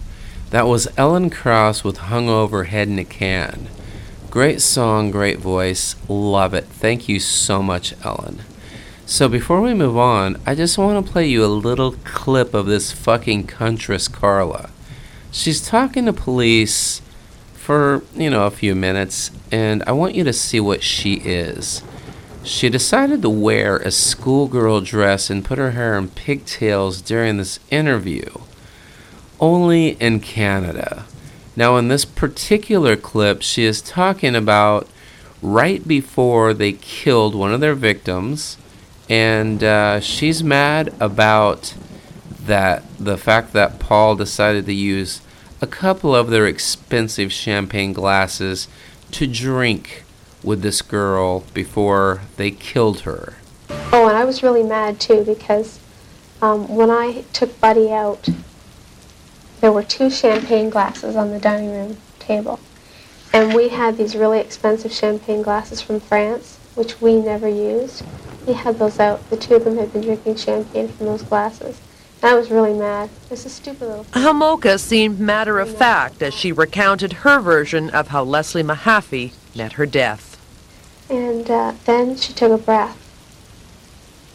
That 0.50 0.68
was 0.68 0.86
Ellen 0.96 1.28
Krauss 1.28 1.82
with 1.82 1.98
Hungover 1.98 2.66
Head 2.66 2.86
in 2.86 3.00
a 3.00 3.04
Can. 3.04 3.68
Great 4.30 4.62
song, 4.62 5.10
great 5.10 5.38
voice. 5.38 5.96
Love 6.08 6.54
it. 6.54 6.66
Thank 6.66 7.08
you 7.08 7.18
so 7.18 7.64
much, 7.64 7.94
Ellen. 8.04 8.42
So 9.06 9.28
before 9.28 9.60
we 9.60 9.74
move 9.74 9.96
on, 9.96 10.40
I 10.46 10.54
just 10.54 10.78
want 10.78 11.04
to 11.04 11.12
play 11.12 11.26
you 11.26 11.44
a 11.44 11.46
little 11.46 11.96
clip 12.04 12.54
of 12.54 12.66
this 12.66 12.92
fucking 12.92 13.48
cuntress 13.48 14.12
Karla. 14.12 14.70
She's 15.32 15.66
talking 15.66 16.06
to 16.06 16.12
police 16.12 17.02
for, 17.54 18.04
you 18.14 18.30
know, 18.30 18.46
a 18.46 18.52
few 18.52 18.76
minutes, 18.76 19.32
and 19.50 19.82
I 19.84 19.92
want 19.92 20.14
you 20.14 20.22
to 20.24 20.32
see 20.32 20.60
what 20.60 20.84
she 20.84 21.14
is. 21.14 21.82
She 22.48 22.70
decided 22.70 23.20
to 23.22 23.28
wear 23.28 23.76
a 23.76 23.90
schoolgirl 23.90 24.80
dress 24.80 25.28
and 25.28 25.44
put 25.44 25.58
her 25.58 25.72
hair 25.72 25.98
in 25.98 26.08
pigtails 26.08 27.02
during 27.02 27.36
this 27.36 27.60
interview. 27.70 28.24
Only 29.38 29.90
in 30.00 30.20
Canada. 30.20 31.04
Now, 31.56 31.76
in 31.76 31.88
this 31.88 32.06
particular 32.06 32.96
clip, 32.96 33.42
she 33.42 33.64
is 33.64 33.82
talking 33.82 34.34
about 34.34 34.88
right 35.42 35.86
before 35.86 36.54
they 36.54 36.72
killed 36.72 37.34
one 37.34 37.52
of 37.52 37.60
their 37.60 37.74
victims, 37.74 38.56
and 39.10 39.62
uh, 39.62 40.00
she's 40.00 40.42
mad 40.42 40.94
about 40.98 41.74
that 42.46 42.82
the 42.98 43.18
fact 43.18 43.52
that 43.52 43.78
Paul 43.78 44.16
decided 44.16 44.64
to 44.64 44.74
use 44.74 45.20
a 45.60 45.66
couple 45.66 46.16
of 46.16 46.30
their 46.30 46.46
expensive 46.46 47.30
champagne 47.30 47.92
glasses 47.92 48.68
to 49.10 49.26
drink 49.26 50.04
with 50.48 50.62
this 50.62 50.80
girl 50.80 51.44
before 51.52 52.22
they 52.38 52.50
killed 52.50 53.00
her. 53.00 53.34
Oh, 53.92 54.08
and 54.08 54.16
I 54.16 54.24
was 54.24 54.42
really 54.42 54.62
mad 54.62 54.98
too 54.98 55.22
because 55.22 55.78
um, 56.40 56.74
when 56.74 56.90
I 56.90 57.24
took 57.34 57.60
Buddy 57.60 57.92
out, 57.92 58.26
there 59.60 59.70
were 59.70 59.82
two 59.82 60.08
champagne 60.08 60.70
glasses 60.70 61.16
on 61.16 61.30
the 61.30 61.38
dining 61.38 61.70
room 61.70 61.98
table. 62.18 62.58
And 63.34 63.54
we 63.54 63.68
had 63.68 63.98
these 63.98 64.16
really 64.16 64.40
expensive 64.40 64.90
champagne 64.90 65.42
glasses 65.42 65.82
from 65.82 66.00
France, 66.00 66.58
which 66.76 66.98
we 67.02 67.20
never 67.20 67.46
used. 67.46 68.02
He 68.46 68.54
had 68.54 68.78
those 68.78 68.98
out. 68.98 69.28
The 69.28 69.36
two 69.36 69.56
of 69.56 69.64
them 69.64 69.76
had 69.76 69.92
been 69.92 70.00
drinking 70.00 70.36
champagne 70.36 70.88
from 70.88 71.06
those 71.06 71.22
glasses. 71.22 71.78
And 72.22 72.32
I 72.32 72.34
was 72.34 72.50
really 72.50 72.72
mad. 72.72 73.10
It's 73.30 73.44
a 73.44 73.50
stupid 73.50 73.86
little. 73.86 74.04
Homolka 74.12 74.80
seemed 74.80 75.20
matter 75.20 75.58
of 75.58 75.76
fact 75.76 76.22
as 76.22 76.32
she 76.32 76.52
recounted 76.52 77.12
her 77.24 77.38
version 77.38 77.90
of 77.90 78.08
how 78.08 78.24
Leslie 78.24 78.62
Mahaffy 78.62 79.32
met 79.54 79.74
her 79.74 79.84
death. 79.84 80.27
And 81.10 81.50
uh, 81.50 81.72
then 81.84 82.16
she 82.16 82.32
took 82.32 82.52
a 82.52 82.58
breath. 82.58 82.96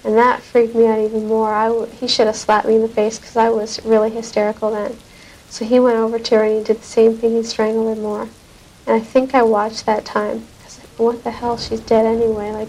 And 0.03 0.17
that 0.17 0.41
freaked 0.41 0.75
me 0.75 0.87
out 0.87 0.99
even 0.99 1.27
more. 1.27 1.53
I 1.53 1.67
w- 1.67 1.87
he 1.99 2.07
should 2.07 2.27
have 2.27 2.35
slapped 2.35 2.67
me 2.67 2.75
in 2.75 2.81
the 2.81 2.87
face 2.87 3.19
because 3.19 3.37
I 3.37 3.49
was 3.49 3.83
really 3.85 4.09
hysterical 4.09 4.71
then. 4.71 4.97
So 5.49 5.65
he 5.65 5.79
went 5.79 5.97
over 5.97 6.19
to 6.19 6.35
her 6.35 6.43
and 6.43 6.57
he 6.57 6.63
did 6.63 6.79
the 6.81 6.85
same 6.85 7.15
thing. 7.15 7.35
He 7.35 7.43
strangled 7.43 7.95
her 7.95 8.01
more. 8.01 8.23
And 8.85 8.95
I 8.95 8.99
think 8.99 9.33
I 9.33 9.43
watched 9.43 9.85
that 9.85 10.03
time. 10.03 10.47
'cause 10.63 10.79
what 10.97 11.23
the 11.23 11.31
hell? 11.31 11.57
She's 11.57 11.79
dead 11.79 12.05
anyway. 12.05 12.51
Like, 12.51 12.67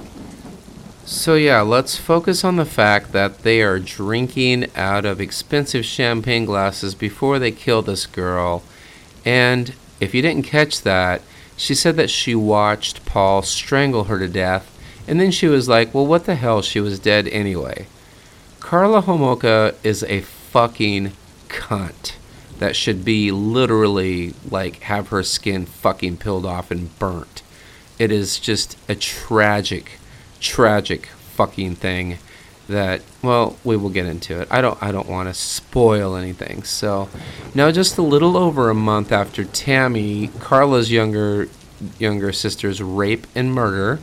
So, 1.06 1.34
yeah, 1.34 1.61
let's 1.61 1.96
focus 1.96 2.44
on 2.44 2.56
the 2.56 2.64
fact 2.64 3.12
that 3.12 3.42
they 3.42 3.61
are 3.62 3.79
drinking 3.79 4.68
out 4.76 5.05
of 5.05 5.20
expensive 5.20 5.85
champagne 5.85 6.44
glasses 6.46 6.94
before 6.94 7.38
they 7.38 7.50
kill 7.50 7.83
this 7.83 8.07
girl. 8.07 8.62
And 9.24 9.74
if 10.00 10.14
you 10.14 10.22
didn't 10.22 10.44
catch 10.44 10.81
that, 10.83 11.20
she 11.57 11.75
said 11.75 11.97
that 11.97 12.11
she 12.11 12.35
watched 12.35 13.05
Paul 13.05 13.43
strangle 13.43 14.05
her 14.05 14.19
to 14.19 14.29
death, 14.29 14.71
and 15.07 15.21
then 15.21 15.31
she 15.31 15.47
was 15.47 15.69
like, 15.69 15.95
well, 15.95 16.07
what 16.07 16.25
the 16.25 16.35
hell? 16.35 16.62
She 16.62 16.81
was 16.81 16.99
dead 16.99 17.29
anyway. 17.29 17.87
Karla 18.61 19.03
Homolka 19.03 19.75
is 19.83 20.03
a 20.05 20.21
fucking 20.21 21.12
cunt 21.49 22.14
that 22.59 22.77
should 22.77 23.05
be 23.05 23.31
literally 23.31 24.35
like 24.51 24.81
have 24.83 25.09
her 25.09 25.23
skin 25.23 25.67
fucking 25.67 26.17
peeled 26.17 26.47
off 26.47 26.71
and 26.71 26.97
burnt. 26.99 27.43
It 27.99 28.11
is 28.11 28.38
just 28.38 28.79
a 28.88 28.95
tragic, 28.95 29.99
tragic 30.40 31.07
fucking 31.07 31.77
thing 31.77 32.19
that 32.68 33.03
well 33.22 33.57
we 33.64 33.77
will 33.77 33.90
get 33.90 34.07
into 34.07 34.40
it. 34.40 34.48
I 34.50 34.61
don't 34.61 34.83
I 34.83 34.92
don't 34.92 35.09
want 35.09 35.29
to 35.29 35.35
spoil 35.35 36.16
anything. 36.16 36.62
So 36.62 37.09
now 37.55 37.70
just 37.70 37.98
a 37.98 38.03
little 38.03 38.37
over 38.37 38.70
a 38.70 38.74
month 38.74 39.12
after 39.12 39.44
Tammy, 39.44 40.29
Karla's 40.38 40.90
younger 40.90 41.48
younger 41.98 42.33
sister's 42.33 42.83
rape 42.83 43.27
and 43.35 43.53
murder, 43.53 44.00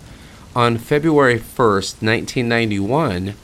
on 0.55 0.77
February 0.77 1.39
1st, 1.39 2.03
1991, 2.03 3.35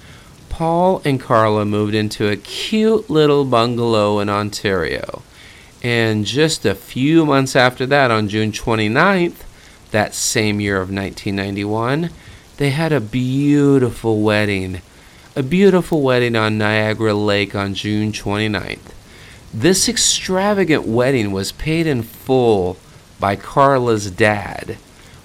Paul 0.50 1.02
and 1.06 1.20
Karla 1.20 1.66
moved 1.66 1.96
into 1.96 2.28
a 2.28 2.36
cute 2.36 3.10
little 3.10 3.46
bungalow 3.46 4.20
in 4.20 4.30
Ontario. 4.30 5.22
And 5.82 6.26
just 6.26 6.66
a 6.66 6.76
few 6.76 7.26
months 7.26 7.56
after 7.56 7.86
that, 7.86 8.12
on 8.12 8.28
June 8.28 8.52
29th, 8.52 9.44
that 9.92 10.16
same 10.16 10.60
year 10.60 10.78
of 10.78 10.90
1991, 10.90 12.10
they 12.58 12.72
had 12.72 12.92
a 12.92 13.00
beautiful 13.00 14.22
wedding. 14.22 14.82
A 15.38 15.44
beautiful 15.44 16.02
wedding 16.02 16.36
on 16.36 16.58
Niagara 16.58 17.14
Lake 17.14 17.54
on 17.54 17.76
June 17.76 18.12
29th. 18.12 18.92
This 19.54 19.88
extravagant 19.88 20.88
wedding 20.88 21.32
was 21.32 21.52
paid 21.52 21.86
in 21.86 22.02
full 22.02 22.78
by 23.20 23.36
Karla's 23.36 24.10
dad, 24.10 24.78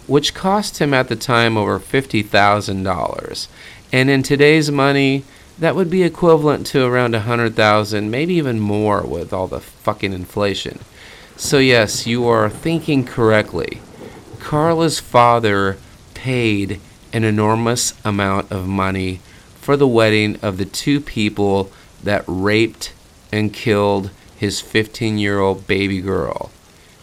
which 0.07 0.35
cost 0.35 0.83
him 0.83 0.93
at 0.93 1.09
the 1.09 1.17
time 1.17 1.57
over 1.57 1.81
$50,000. 1.81 3.49
And 3.91 4.11
in 4.11 4.23
today's 4.23 4.71
money, 4.71 5.25
that 5.59 5.75
would 5.75 5.89
be 5.89 6.03
equivalent 6.03 6.67
to 6.67 6.85
around 6.85 7.13
100,000, 7.13 8.11
maybe 8.11 8.35
even 8.35 8.61
more 8.61 9.01
with 9.01 9.33
all 9.33 9.47
the 9.47 9.61
fucking 9.61 10.13
inflation. 10.13 10.81
So 11.39 11.57
yes, 11.57 12.07
you 12.07 12.29
are 12.29 12.51
thinking 12.51 13.07
correctly. 13.07 13.81
Karla's 14.41 15.01
father 15.01 15.79
paid 16.13 16.83
an 17.15 17.25
enormous 17.25 17.95
amount 18.05 18.53
of 18.53 18.69
money 18.69 19.21
for 19.63 19.77
the 19.77 19.87
wedding 19.87 20.37
of 20.43 20.59
the 20.59 20.65
two 20.65 21.01
people 21.01 21.71
that 22.03 22.25
raped 22.27 22.93
and 23.31 23.55
killed 23.55 24.11
his 24.37 24.61
15 24.61 25.19
year 25.19 25.39
old 25.39 25.69
baby 25.69 26.01
girl. 26.01 26.51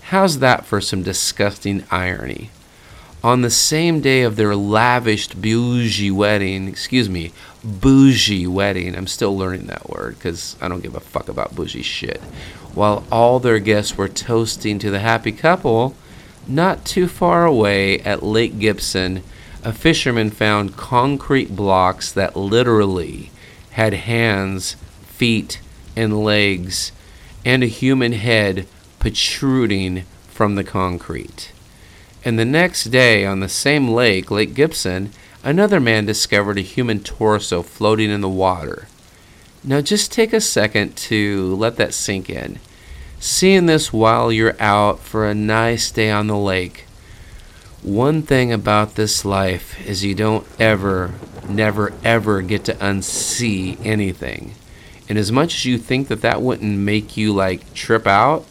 How's 0.01 0.39
that 0.39 0.65
for 0.65 0.81
some 0.81 1.01
disgusting 1.01 1.85
irony? 1.89 2.49
On 3.23 3.41
the 3.41 3.49
same 3.49 4.01
day 4.01 4.23
of 4.23 4.35
their 4.35 4.57
lavished 4.57 5.41
bougie 5.41 6.11
wedding, 6.11 6.67
excuse 6.67 7.09
me, 7.09 7.31
bougie 7.63 8.47
wedding, 8.47 8.93
I'm 8.93 9.07
still 9.07 9.37
learning 9.37 9.67
that 9.67 9.89
word 9.89 10.15
because 10.15 10.57
I 10.61 10.67
don't 10.67 10.83
give 10.83 10.95
a 10.95 10.99
fuck 10.99 11.29
about 11.29 11.55
bougie 11.55 11.81
shit. 11.81 12.19
While 12.73 13.05
all 13.09 13.39
their 13.39 13.59
guests 13.59 13.97
were 13.97 14.09
toasting 14.09 14.79
to 14.79 14.91
the 14.91 14.99
happy 14.99 15.31
couple, 15.31 15.95
not 16.45 16.83
too 16.83 17.07
far 17.07 17.45
away 17.45 17.99
at 17.99 18.21
Lake 18.21 18.59
Gibson, 18.59 19.23
a 19.63 19.73
fisherman 19.73 20.29
found 20.29 20.77
concrete 20.77 21.55
blocks 21.55 22.11
that 22.11 22.35
literally 22.35 23.31
had 23.71 23.93
hands, 23.93 24.75
feet, 25.03 25.59
and 25.95 26.23
legs, 26.23 26.91
and 27.43 27.63
a 27.63 27.67
human 27.67 28.13
head 28.13 28.65
protruding 28.99 30.03
from 30.27 30.55
the 30.55 30.63
concrete. 30.63 31.51
And 32.23 32.37
the 32.37 32.45
next 32.45 32.85
day, 32.85 33.25
on 33.25 33.39
the 33.39 33.49
same 33.49 33.89
lake, 33.89 34.29
Lake 34.29 34.53
Gibson, 34.53 35.11
another 35.43 35.79
man 35.79 36.05
discovered 36.05 36.57
a 36.57 36.61
human 36.61 36.99
torso 37.01 37.61
floating 37.61 38.09
in 38.09 38.21
the 38.21 38.29
water. 38.29 38.87
Now, 39.63 39.81
just 39.81 40.11
take 40.11 40.33
a 40.33 40.41
second 40.41 40.95
to 40.97 41.55
let 41.55 41.75
that 41.77 41.93
sink 41.93 42.29
in. 42.29 42.59
Seeing 43.19 43.65
this 43.65 43.91
while 43.91 44.31
you're 44.31 44.55
out 44.61 44.99
for 44.99 45.27
a 45.27 45.35
nice 45.35 45.91
day 45.91 46.09
on 46.09 46.27
the 46.27 46.37
lake. 46.37 46.85
One 47.81 48.23
thing 48.23 48.51
about 48.51 48.95
this 48.95 49.23
life 49.23 49.79
is 49.87 50.03
you 50.03 50.13
don't 50.13 50.45
ever, 50.59 51.13
never, 51.47 51.93
ever 52.03 52.41
get 52.41 52.65
to 52.65 52.73
unsee 52.73 53.77
anything. 53.85 54.55
And 55.07 55.17
as 55.17 55.31
much 55.31 55.55
as 55.55 55.65
you 55.65 55.77
think 55.77 56.09
that 56.09 56.21
that 56.21 56.41
wouldn't 56.41 56.77
make 56.77 57.15
you 57.15 57.33
like 57.33 57.73
trip 57.73 58.05
out, 58.05 58.45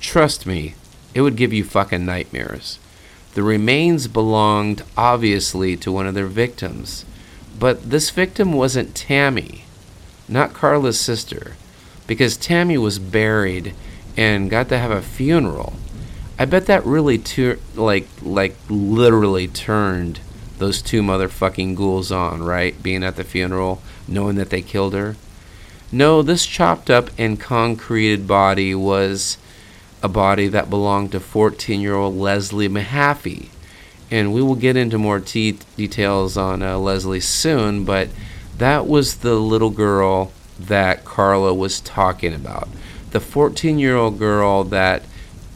trust 0.00 0.44
me, 0.44 0.74
it 1.14 1.20
would 1.20 1.36
give 1.36 1.52
you 1.52 1.62
fucking 1.62 2.04
nightmares. 2.04 2.80
The 3.34 3.44
remains 3.44 4.08
belonged 4.08 4.82
obviously 4.96 5.76
to 5.76 5.92
one 5.92 6.08
of 6.08 6.14
their 6.14 6.26
victims, 6.26 7.04
but 7.56 7.90
this 7.90 8.10
victim 8.10 8.52
wasn't 8.52 8.96
Tammy, 8.96 9.64
not 10.28 10.52
Karla's 10.52 10.98
sister, 10.98 11.54
because 12.08 12.36
Tammy 12.36 12.76
was 12.76 12.98
buried 12.98 13.72
and 14.16 14.50
got 14.50 14.68
to 14.70 14.78
have 14.78 14.90
a 14.90 15.00
funeral. 15.00 15.74
I 16.38 16.44
bet 16.46 16.66
that 16.66 16.84
really 16.84 17.18
tur- 17.18 17.58
like 17.74 18.08
like 18.22 18.56
literally 18.68 19.46
turned 19.46 20.20
those 20.58 20.82
two 20.82 21.02
motherfucking 21.02 21.76
ghouls 21.76 22.10
on, 22.10 22.42
right? 22.42 22.80
Being 22.82 23.04
at 23.04 23.16
the 23.16 23.24
funeral, 23.24 23.82
knowing 24.08 24.36
that 24.36 24.50
they 24.50 24.62
killed 24.62 24.94
her. 24.94 25.16
No, 25.92 26.22
this 26.22 26.46
chopped 26.46 26.90
up 26.90 27.10
and 27.18 27.38
concreted 27.38 28.26
body 28.26 28.74
was 28.74 29.38
a 30.02 30.08
body 30.08 30.48
that 30.48 30.70
belonged 30.70 31.12
to 31.12 31.20
14 31.20 31.80
year 31.80 31.94
old 31.94 32.16
Leslie 32.16 32.68
Mahaffy. 32.68 33.48
And 34.10 34.34
we 34.34 34.42
will 34.42 34.54
get 34.54 34.76
into 34.76 34.98
more 34.98 35.18
details 35.18 36.36
on 36.36 36.62
uh, 36.62 36.78
Leslie 36.78 37.20
soon, 37.20 37.84
but 37.84 38.08
that 38.58 38.86
was 38.86 39.16
the 39.16 39.34
little 39.34 39.70
girl 39.70 40.32
that 40.58 41.04
Karla 41.04 41.54
was 41.54 41.80
talking 41.80 42.34
about. 42.34 42.68
The 43.10 43.20
14 43.20 43.78
year 43.78 43.96
old 43.96 44.18
girl 44.18 44.64
that 44.64 45.04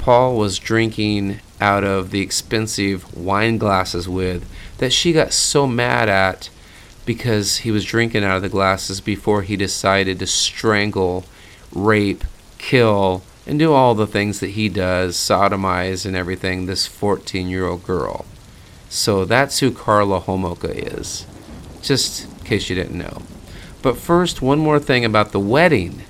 Paul 0.09 0.38
was 0.38 0.59
drinking 0.59 1.40
out 1.61 1.85
of 1.85 2.12
the 2.12 2.23
expensive 2.23 3.14
wine 3.14 3.59
glasses 3.59 4.09
with 4.09 4.49
that 4.79 4.90
she 4.90 5.12
got 5.12 5.35
so 5.35 5.66
mad 5.66 6.09
at 6.09 6.49
because 7.05 7.59
he 7.59 7.71
was 7.71 7.85
drinking 7.85 8.25
out 8.25 8.37
of 8.37 8.42
the 8.42 8.49
glasses 8.49 9.03
before 9.03 9.42
he 9.42 9.55
decided 9.55 10.18
to 10.18 10.27
strangle, 10.27 11.27
rape, 11.73 12.25
kill, 12.57 13.23
and 13.47 13.59
do 13.59 13.75
all 13.75 13.94
the 13.94 14.07
things 14.07 14.40
that 14.40 14.53
he 14.53 14.71
does, 14.71 15.14
sodomize 15.14 16.07
and 16.07 16.16
everything, 16.16 16.64
this 16.64 16.87
14 16.87 17.47
year 17.47 17.66
old 17.66 17.85
girl. 17.85 18.25
So 18.88 19.27
that's 19.27 19.59
who 19.59 19.71
Karla 19.71 20.23
Homolka 20.23 20.71
is, 20.71 21.27
just 21.83 22.25
in 22.25 22.44
case 22.47 22.71
you 22.71 22.77
didn't 22.77 22.97
know. 22.97 23.25
But 23.83 23.99
first, 23.99 24.40
one 24.40 24.59
more 24.59 24.79
thing 24.79 25.05
about 25.05 25.33
the 25.33 25.38
wedding. 25.38 26.05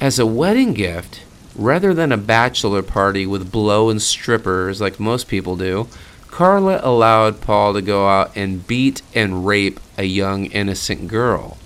As 0.00 0.18
a 0.18 0.24
wedding 0.24 0.72
gift, 0.72 1.24
rather 1.58 1.92
than 1.92 2.12
a 2.12 2.16
bachelor 2.16 2.82
party 2.82 3.26
with 3.26 3.52
blow 3.52 3.90
and 3.90 4.00
strippers 4.00 4.80
like 4.80 5.00
most 5.00 5.28
people 5.28 5.56
do, 5.56 5.88
Karla 6.28 6.80
allowed 6.82 7.40
Paul 7.40 7.74
to 7.74 7.82
go 7.82 8.06
out 8.06 8.34
and 8.36 8.66
beat 8.66 9.02
and 9.14 9.44
rape 9.44 9.80
a 9.98 10.04
young 10.04 10.46
innocent 10.46 11.08
girl. 11.08 11.58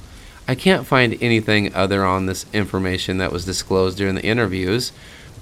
I 0.49 0.55
can't 0.55 0.87
find 0.87 1.17
anything 1.21 1.75
other 1.75 2.05
on 2.05 2.27
this 2.27 2.47
information 2.53 3.19
that 3.19 3.33
was 3.33 3.45
disclosed 3.45 3.99
during 3.99 4.15
the 4.15 4.25
interviews, 4.25 4.93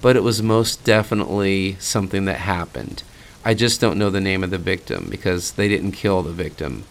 but 0.02 0.16
it 0.16 0.22
was 0.22 0.42
most 0.42 0.84
definitely 0.84 1.76
something 1.78 2.24
that 2.24 2.38
happened. 2.38 3.02
I 3.44 3.54
just 3.54 3.80
don't 3.80 3.98
know 3.98 4.10
the 4.10 4.20
name 4.20 4.42
of 4.44 4.50
the 4.50 4.58
victim 4.58 5.06
because 5.08 5.52
they 5.52 5.68
didn't 5.68 5.92
kill 5.92 6.22
the 6.22 6.32
victim, 6.32 6.84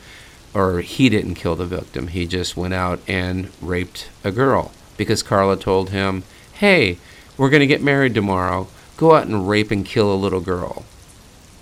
or 0.54 0.82
he 0.82 1.10
didn't 1.10 1.36
kill 1.36 1.56
the 1.56 1.66
victim. 1.66 2.08
He 2.08 2.26
just 2.26 2.58
went 2.58 2.74
out 2.74 3.00
and 3.08 3.50
raped 3.62 4.10
a 4.24 4.32
girl 4.32 4.72
because 4.98 5.22
Karla 5.22 5.58
told 5.58 5.90
him, 5.90 6.24
Hey, 6.54 6.98
we're 7.40 7.50
going 7.50 7.62
to 7.62 7.68
get 7.68 7.82
married 7.82 8.14
tomorrow. 8.14 8.68
Go 8.98 9.16
out 9.16 9.26
and 9.26 9.48
rape 9.48 9.72
and 9.72 9.86
kill 9.86 10.14
a 10.14 10.16
little 10.16 10.42
girl. 10.42 10.84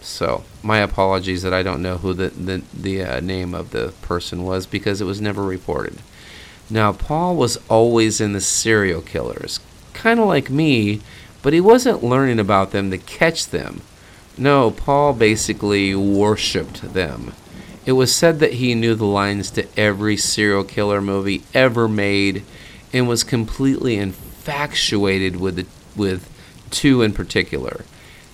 So, 0.02 0.44
my 0.63 0.80
apologies 0.80 1.44
that 1.44 1.54
I 1.54 1.62
don't 1.62 1.84
know 1.84 1.98
who 1.98 2.13
the, 2.13 2.30
the, 2.30 2.63
the 2.74 3.04
uh, 3.04 3.20
name 3.20 3.54
of 3.54 3.70
the 3.70 3.94
person 4.02 4.44
was 4.44 4.66
because 4.66 5.02
it 5.02 5.06
was 5.06 5.22
never 5.22 5.44
reported. 5.44 6.00
Now, 6.68 6.94
Paul 6.94 7.36
was 7.36 7.60
always 7.70 8.20
in 8.20 8.34
the 8.34 8.42
serial 8.42 9.02
killers, 9.02 9.60
kind 9.94 10.20
of 10.20 10.26
like 10.26 10.50
me, 10.50 11.02
but 11.44 11.54
he 11.54 11.62
wasn't 11.62 12.04
learning 12.04 12.40
about 12.40 12.72
them 12.72 12.90
to 12.90 12.98
catch 12.98 13.48
them. 13.48 13.82
No, 14.36 14.72
Paul 14.72 15.13
basically 15.13 15.94
worshipped 15.94 16.94
them. 16.94 17.34
It 17.86 17.92
was 17.92 18.13
said 18.13 18.40
that 18.40 18.54
he 18.54 18.74
knew 18.74 18.96
the 18.96 19.06
lines 19.06 19.52
to 19.52 19.68
every 19.80 20.18
serial 20.18 20.63
killer 20.63 21.02
movie 21.02 21.44
ever 21.54 21.88
made 21.88 22.44
and 22.92 23.08
was 23.08 23.24
completely 23.24 23.98
infatuated 24.47 25.36
with 25.36 25.55
the, 25.57 25.65
with 25.95 26.29
two 26.71 27.01
in 27.01 27.13
particular. 27.13 27.83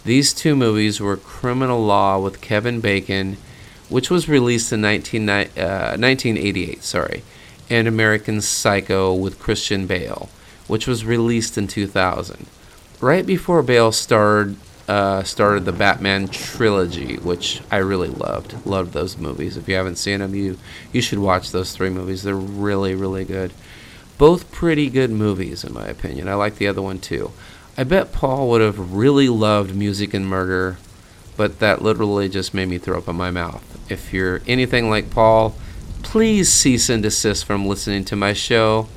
These 0.06 0.34
two 0.34 0.56
movies 0.56 1.00
were 1.00 1.18
Criminal 1.18 1.84
Law 1.84 2.20
with 2.20 2.42
Kevin 2.42 2.82
Bacon, 2.82 3.38
which 3.90 4.10
was 4.10 4.30
released 4.30 4.72
in 4.72 4.82
19, 4.82 5.30
uh, 5.30 5.46
1988, 5.98 6.84
sorry, 6.84 7.24
and 7.70 7.88
American 7.88 8.42
Psycho 8.42 9.14
with 9.14 9.40
Christian 9.40 9.88
Bale, 9.88 10.30
which 10.68 10.88
was 10.88 11.06
released 11.06 11.58
in 11.58 11.68
2000. 11.68 12.46
Right 13.00 13.26
before 13.26 13.64
Bale 13.64 13.92
starred 13.92 14.56
uh, 14.86 15.24
started 15.24 15.64
the 15.64 15.72
Batman 15.72 16.28
trilogy, 16.28 17.16
which 17.16 17.62
I 17.72 17.78
really 17.78 18.10
loved. 18.10 18.66
Loved 18.66 18.92
those 18.92 19.18
movies. 19.18 19.56
If 19.56 19.70
you 19.70 19.76
haven't 19.76 19.96
seen 19.96 20.20
them, 20.20 20.36
you 20.36 20.58
you 20.92 21.02
should 21.02 21.20
watch 21.20 21.52
those 21.52 21.74
three 21.74 21.90
movies. 21.90 22.24
They're 22.24 22.36
really 22.36 22.94
really 22.94 23.24
good. 23.24 23.54
Both 24.18 24.52
pretty 24.52 24.90
good 24.90 25.10
movies 25.10 25.64
in 25.64 25.74
my 25.74 25.86
opinion. 25.88 26.28
I 26.28 26.36
like 26.36 26.56
the 26.56 26.68
other 26.68 26.82
one 26.82 27.00
too. 27.00 27.32
I 27.78 27.84
bet 27.84 28.14
Paul 28.14 28.50
would 28.50 28.62
have 28.62 28.94
really 28.94 29.28
loved 29.28 29.76
Music 29.76 30.14
and 30.14 30.28
Murder, 30.28 30.78
but 31.36 31.60
that 31.60 31.82
literally 31.82 32.30
just 32.30 32.54
made 32.54 32.68
me 32.68 32.78
throw 32.78 33.00
up 33.00 33.08
in 33.08 33.16
my 33.16 33.32
mouth. 33.32 33.64
If 33.90 34.14
you're 34.14 34.42
anything 34.46 34.90
like 34.92 35.10
Paul, 35.10 35.56
please 36.04 36.50
cease 36.50 36.90
and 36.90 37.02
desist 37.02 37.46
from 37.46 37.66
listening 37.66 38.06
to 38.06 38.16
my 38.16 38.34
show. 38.34 38.88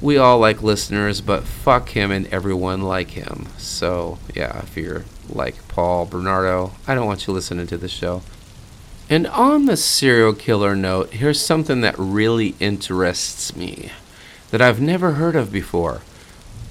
We 0.00 0.16
all 0.16 0.38
like 0.38 0.62
listeners, 0.62 1.20
but 1.20 1.44
fuck 1.44 1.90
him 1.90 2.10
and 2.10 2.26
everyone 2.28 2.82
like 2.82 3.10
him. 3.10 3.48
So, 3.58 4.18
yeah, 4.34 4.60
if 4.60 4.76
you're 4.76 5.04
like 5.28 5.68
Paul 5.68 6.06
Bernardo, 6.06 6.72
I 6.86 6.94
don't 6.94 7.06
want 7.06 7.26
you 7.26 7.34
listening 7.34 7.66
to 7.66 7.76
the 7.76 7.88
show. 7.88 8.22
And 9.10 9.26
on 9.26 9.66
the 9.66 9.76
serial 9.76 10.32
killer 10.32 10.74
note, 10.74 11.10
here's 11.10 11.40
something 11.40 11.82
that 11.82 11.94
really 11.98 12.54
interests 12.60 13.54
me 13.54 13.90
that 14.50 14.62
I've 14.62 14.80
never 14.80 15.12
heard 15.12 15.36
of 15.36 15.52
before. 15.52 16.02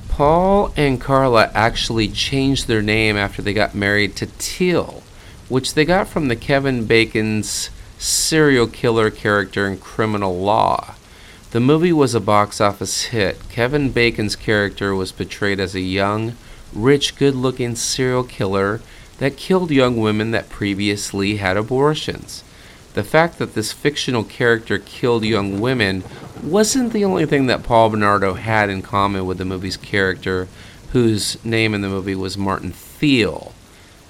Paul 0.09 0.73
and 0.75 0.99
Karla 0.99 1.51
actually 1.53 2.07
changed 2.07 2.67
their 2.67 2.81
name 2.81 3.15
after 3.15 3.41
they 3.41 3.53
got 3.53 3.75
married 3.75 4.15
to 4.15 4.25
Teale, 4.39 5.03
which 5.47 5.73
they 5.73 5.85
got 5.85 6.07
from 6.07 6.27
the 6.27 6.35
Kevin 6.35 6.85
Bacon's 6.85 7.69
serial 7.99 8.67
killer 8.67 9.09
character 9.09 9.67
in 9.67 9.77
Criminal 9.77 10.39
Law. 10.39 10.95
The 11.51 11.59
movie 11.59 11.93
was 11.93 12.13
a 12.13 12.19
box 12.19 12.59
office 12.59 13.05
hit. 13.05 13.37
Kevin 13.49 13.91
Bacon's 13.91 14.35
character 14.35 14.93
was 14.93 15.11
portrayed 15.11 15.59
as 15.59 15.75
a 15.75 15.81
young, 15.81 16.35
rich, 16.73 17.15
good 17.15 17.35
looking 17.35 17.75
serial 17.75 18.23
killer 18.23 18.81
that 19.19 19.37
killed 19.37 19.71
young 19.71 19.97
women 19.97 20.31
that 20.31 20.49
previously 20.49 21.37
had 21.37 21.57
abortions. 21.57 22.43
The 22.95 23.03
fact 23.03 23.37
that 23.37 23.53
this 23.53 23.71
fictional 23.71 24.23
character 24.23 24.77
killed 24.77 25.23
young 25.23 25.59
women 25.59 26.03
wasn't 26.43 26.93
the 26.93 27.05
only 27.05 27.25
thing 27.25 27.47
that 27.47 27.63
Paul 27.63 27.89
Bernardo 27.89 28.33
had 28.33 28.69
in 28.69 28.81
common 28.81 29.25
with 29.25 29.37
the 29.37 29.45
movie's 29.45 29.77
character, 29.77 30.47
whose 30.91 31.43
name 31.45 31.73
in 31.73 31.81
the 31.81 31.89
movie 31.89 32.15
was 32.15 32.37
Martin 32.37 32.71
Thiel. 32.71 33.53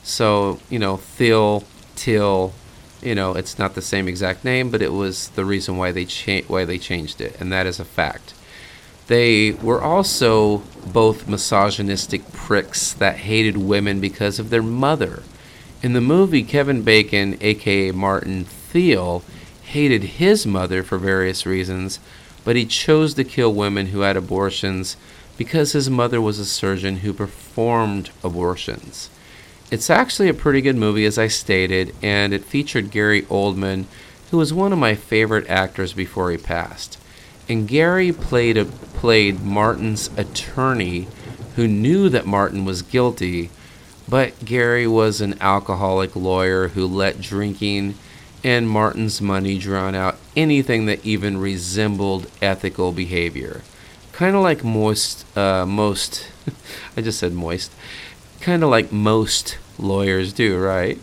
So, 0.04 0.60
you 0.70 0.80
know, 0.80 0.98
Thiel, 0.98 1.64
Till, 1.96 2.54
you 3.02 3.16
know, 3.16 3.34
it's 3.34 3.58
not 3.58 3.74
the 3.74 3.82
same 3.82 4.08
exact 4.08 4.46
name, 4.46 4.70
but 4.70 4.82
it 4.82 4.94
was 4.94 5.30
the 5.30 5.44
reason 5.44 5.78
why 5.78 5.92
they 5.92 6.06
cha- 6.06 6.44
why 6.48 6.64
they 6.64 6.78
changed 6.78 7.20
it, 7.22 7.36
and 7.40 7.52
that 7.52 7.66
is 7.66 7.80
a 7.80 7.86
fact. 7.86 8.34
They 9.08 9.52
were 9.52 9.82
also 9.82 10.60
both 10.86 11.28
misogynistic 11.28 12.32
pricks 12.34 12.94
that 12.94 13.18
hated 13.18 13.58
women 13.58 14.00
because 14.00 14.38
of 14.38 14.50
their 14.50 14.62
mother. 14.62 15.24
In 15.82 15.94
the 15.94 16.02
movie, 16.02 16.44
Kevin 16.44 16.84
Bacon, 16.84 17.38
aka 17.42 17.92
Martin 17.92 18.44
Thiel, 18.46 19.24
hated 19.68 20.04
his 20.04 20.46
mother 20.46 20.82
for 20.82 20.98
various 20.98 21.46
reasons, 21.46 22.00
but 22.46 22.56
he 22.56 22.66
chose 22.66 23.14
to 23.14 23.24
kill 23.26 23.54
women 23.54 23.88
who 23.88 24.00
had 24.00 24.16
abortions 24.16 24.96
because 25.38 25.74
his 25.74 25.90
mother 25.90 26.22
was 26.22 26.40
a 26.40 26.46
surgeon 26.46 26.98
who 26.98 27.12
performed 27.12 28.10
abortions. 28.24 29.10
It's 29.70 29.90
actually 29.90 30.30
a 30.30 30.34
pretty 30.34 30.62
good 30.62 30.78
movie, 30.78 31.06
as 31.06 31.18
I 31.18 31.28
stated, 31.28 31.94
and 32.02 32.34
it 32.34 32.46
featured 32.46 32.92
Gary 32.92 33.24
Oldman, 33.24 33.86
who 34.32 34.38
was 34.38 34.54
one 34.54 34.72
of 34.72 34.80
my 34.80 34.96
favorite 34.96 35.50
actors 35.50 35.92
before 35.92 36.32
he 36.32 36.38
passed. 36.38 36.98
And 37.50 37.68
Gary 37.68 38.14
played 38.14 38.58
a, 38.58 38.64
played 38.64 39.44
Martin's 39.44 40.10
attorney, 40.16 41.10
who 41.58 41.68
knew 41.68 42.08
that 42.08 42.26
Martin 42.26 42.64
was 42.64 42.82
guilty, 42.82 43.50
but 44.08 44.46
Gary 44.46 44.88
was 44.88 45.20
an 45.20 45.36
alcoholic 45.42 46.16
lawyer 46.16 46.70
who 46.70 46.88
let 46.88 47.20
drinking 47.20 47.96
and 48.48 48.70
Martin's 48.70 49.20
money 49.20 49.58
drown 49.58 49.94
out 49.94 50.16
anything 50.34 50.86
that 50.86 51.06
even 51.06 51.38
resembled 51.38 52.32
ethical 52.42 52.94
behavior. 52.94 53.62
Kind 54.14 54.38
of 54.38 54.42
like 54.42 54.64
most, 54.64 55.26
uh, 55.38 55.66
most, 55.66 56.32
I 56.98 57.02
just 57.02 57.20
said 57.20 57.34
moist, 57.34 57.74
kind 58.40 58.64
of 58.64 58.70
like 58.70 58.90
most 58.90 59.58
lawyers 59.78 60.32
do, 60.32 60.58
right? 60.58 60.98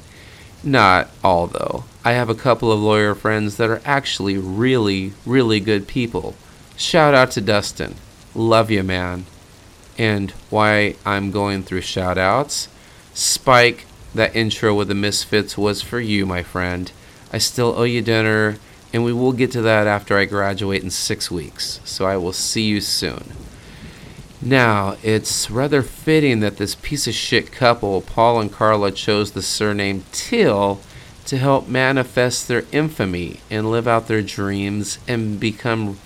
Not 0.62 1.10
all, 1.22 1.46
though. 1.46 1.84
I 2.02 2.12
have 2.12 2.30
a 2.30 2.34
couple 2.34 2.72
of 2.72 2.80
lawyer 2.80 3.14
friends 3.14 3.58
that 3.58 3.68
are 3.68 3.82
actually 3.84 4.38
really, 4.38 5.12
really 5.26 5.60
good 5.60 5.86
people. 5.86 6.36
Shout 6.78 7.12
out 7.12 7.30
to 7.32 7.42
Dustin. 7.42 7.96
Love 8.34 8.70
you, 8.70 8.82
man. 8.82 9.26
And 9.98 10.30
why 10.48 10.96
I'm 11.04 11.30
going 11.30 11.62
through 11.62 11.82
shout 11.82 12.16
outs 12.16 12.68
Spike, 13.12 13.84
that 14.14 14.34
intro 14.34 14.74
with 14.74 14.88
the 14.88 14.94
Misfits 14.94 15.58
was 15.58 15.82
for 15.82 16.00
you, 16.00 16.24
my 16.24 16.42
friend. 16.42 16.90
I 17.32 17.38
still 17.38 17.74
owe 17.76 17.84
you 17.84 18.02
dinner, 18.02 18.56
and 18.92 19.04
we 19.04 19.12
will 19.12 19.32
get 19.32 19.50
to 19.52 19.62
that 19.62 19.86
after 19.86 20.16
I 20.16 20.24
graduate 20.24 20.82
in 20.82 20.90
six 20.90 21.30
weeks, 21.30 21.80
so 21.84 22.06
I 22.06 22.16
will 22.16 22.32
see 22.32 22.62
you 22.62 22.80
soon. 22.80 23.32
Now, 24.40 24.96
it's 25.02 25.50
rather 25.50 25.82
fitting 25.82 26.40
that 26.40 26.58
this 26.58 26.74
piece 26.74 27.06
of 27.06 27.14
shit 27.14 27.50
couple, 27.50 28.02
Paul 28.02 28.40
and 28.40 28.52
Karla, 28.52 28.92
chose 28.92 29.32
the 29.32 29.42
surname 29.42 30.04
Till 30.12 30.80
to 31.24 31.38
help 31.38 31.66
manifest 31.66 32.46
their 32.46 32.64
infamy 32.70 33.40
and 33.50 33.70
live 33.70 33.88
out 33.88 34.06
their 34.06 34.22
dreams 34.22 34.98
and 35.08 35.40
become, 35.40 35.98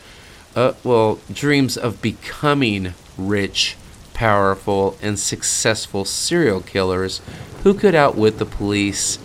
uh, 0.54 0.74
well, 0.84 1.18
dreams 1.32 1.76
of 1.76 2.00
becoming 2.00 2.94
rich, 3.16 3.76
powerful, 4.14 4.96
and 5.02 5.18
successful 5.18 6.04
serial 6.04 6.60
killers 6.60 7.20
who 7.64 7.74
could 7.74 7.94
outwit 7.94 8.38
the 8.38 8.46
police 8.46 9.18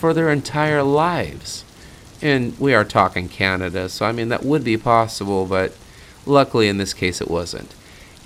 for 0.00 0.14
their 0.14 0.30
entire 0.30 0.82
lives. 0.82 1.62
And 2.22 2.58
we 2.58 2.72
are 2.72 2.84
talking 2.84 3.28
Canada, 3.28 3.88
so 3.90 4.06
I 4.06 4.12
mean, 4.12 4.30
that 4.30 4.44
would 4.44 4.64
be 4.64 4.78
possible, 4.78 5.44
but 5.44 5.76
luckily 6.24 6.68
in 6.68 6.78
this 6.78 6.94
case 6.94 7.20
it 7.20 7.30
wasn't. 7.30 7.74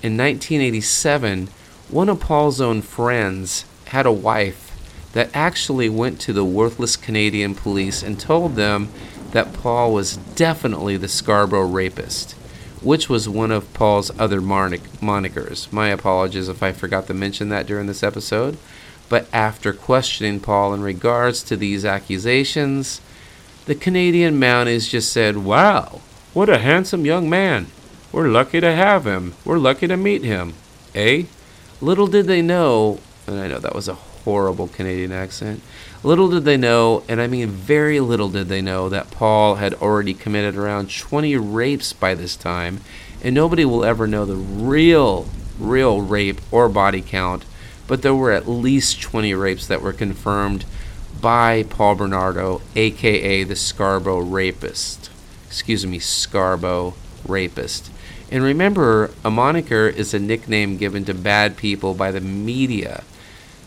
In 0.01 0.17
1987, 0.17 1.49
one 1.89 2.09
of 2.09 2.21
Paul's 2.21 2.61
own 2.61 2.81
friends 2.81 3.65
had 3.87 4.05
a 4.05 4.11
wife 4.11 4.71
that 5.11 5.29
actually 5.33 5.89
went 5.89 6.19
to 6.21 6.33
the 6.33 6.45
worthless 6.45 6.95
Canadian 6.95 7.55
police 7.55 8.01
and 8.01 8.19
told 8.19 8.55
them 8.55 8.89
that 9.31 9.53
Paul 9.53 9.93
was 9.93 10.17
definitely 10.17 10.97
the 10.97 11.07
Scarborough 11.07 11.67
rapist, 11.67 12.33
which 12.81 13.09
was 13.09 13.27
one 13.27 13.51
of 13.51 13.73
Paul's 13.73 14.17
other 14.19 14.39
monikers. 14.41 15.71
My 15.73 15.89
apologies 15.89 16.47
if 16.47 16.63
I 16.63 16.71
forgot 16.71 17.07
to 17.07 17.13
mention 17.13 17.49
that 17.49 17.65
during 17.67 17.87
this 17.87 18.03
episode. 18.03 18.57
But 19.07 19.27
after 19.31 19.73
questioning 19.73 20.39
Paul 20.39 20.73
in 20.73 20.81
regards 20.81 21.43
to 21.43 21.55
these 21.55 21.85
accusations, 21.85 23.01
the 23.65 23.75
Canadian 23.75 24.39
Mounties 24.39 24.89
just 24.89 25.11
said, 25.11 25.37
Wow, 25.37 26.01
what 26.33 26.49
a 26.49 26.59
handsome 26.59 27.05
young 27.05 27.29
man. 27.29 27.67
We're 28.11 28.27
lucky 28.27 28.61
to 28.61 28.73
have 28.73 29.05
him. 29.05 29.33
We're 29.43 29.57
lucky 29.57 29.87
to 29.87 29.97
meet 29.97 30.23
him. 30.23 30.53
Eh? 30.93 31.23
Little 31.81 32.07
did 32.07 32.27
they 32.27 32.41
know, 32.41 32.99
and 33.27 33.39
I 33.39 33.47
know 33.47 33.59
that 33.59 33.75
was 33.75 33.87
a 33.87 33.93
horrible 33.93 34.67
Canadian 34.67 35.11
accent. 35.11 35.61
Little 36.03 36.29
did 36.29 36.45
they 36.45 36.57
know, 36.57 37.03
and 37.07 37.21
I 37.21 37.27
mean 37.27 37.49
very 37.49 37.99
little 37.99 38.29
did 38.29 38.47
they 38.47 38.61
know, 38.61 38.89
that 38.89 39.11
Paul 39.11 39.55
had 39.55 39.73
already 39.75 40.13
committed 40.13 40.55
around 40.55 40.95
20 40.95 41.35
rapes 41.37 41.93
by 41.93 42.15
this 42.15 42.35
time, 42.35 42.81
and 43.23 43.35
nobody 43.35 43.65
will 43.65 43.83
ever 43.83 44.07
know 44.07 44.25
the 44.25 44.35
real, 44.35 45.27
real 45.59 46.01
rape 46.01 46.41
or 46.51 46.69
body 46.69 47.01
count, 47.01 47.43
but 47.87 48.01
there 48.01 48.15
were 48.15 48.31
at 48.31 48.47
least 48.47 49.01
20 49.01 49.33
rapes 49.33 49.67
that 49.67 49.81
were 49.81 49.93
confirmed 49.93 50.65
by 51.21 51.63
Paul 51.63 51.95
Bernardo, 51.95 52.61
aka 52.75 53.43
the 53.43 53.53
Scarbo 53.53 54.19
Rapist. 54.19 55.09
Excuse 55.47 55.85
me, 55.85 55.99
Scarbo 55.99 56.93
Rapist. 57.27 57.89
And 58.31 58.43
remember, 58.43 59.11
a 59.23 59.31
moniker 59.31 59.87
is 59.87 60.13
a 60.13 60.19
nickname 60.19 60.77
given 60.77 61.05
to 61.05 61.13
bad 61.13 61.57
people 61.57 61.93
by 61.93 62.11
the 62.11 62.21
media. 62.21 63.03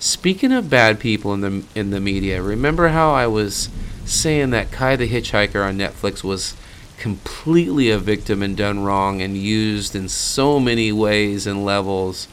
Speaking 0.01 0.53
of 0.53 0.71
bad 0.71 1.01
people 1.01 1.33
in 1.35 1.41
the 1.41 1.65
in 1.75 1.91
the 1.91 2.01
media, 2.01 2.43
remember 2.43 2.89
how 2.89 3.13
I 3.13 3.27
was 3.27 3.69
saying 4.05 4.51
that 4.51 4.71
Kai 4.71 4.97
the 4.97 5.09
Hitchhiker 5.09 5.67
on 5.67 5.79
Netflix 5.79 6.23
was 6.25 6.55
completely 6.99 7.91
a 7.91 7.99
victim 7.99 8.43
and 8.43 8.57
done 8.57 8.81
wrong 8.81 9.23
and 9.23 9.37
used 9.37 9.95
in 9.95 10.09
so 10.09 10.59
many 10.59 10.93
ways 10.93 11.47
and 11.47 11.65
levels. 11.65 12.29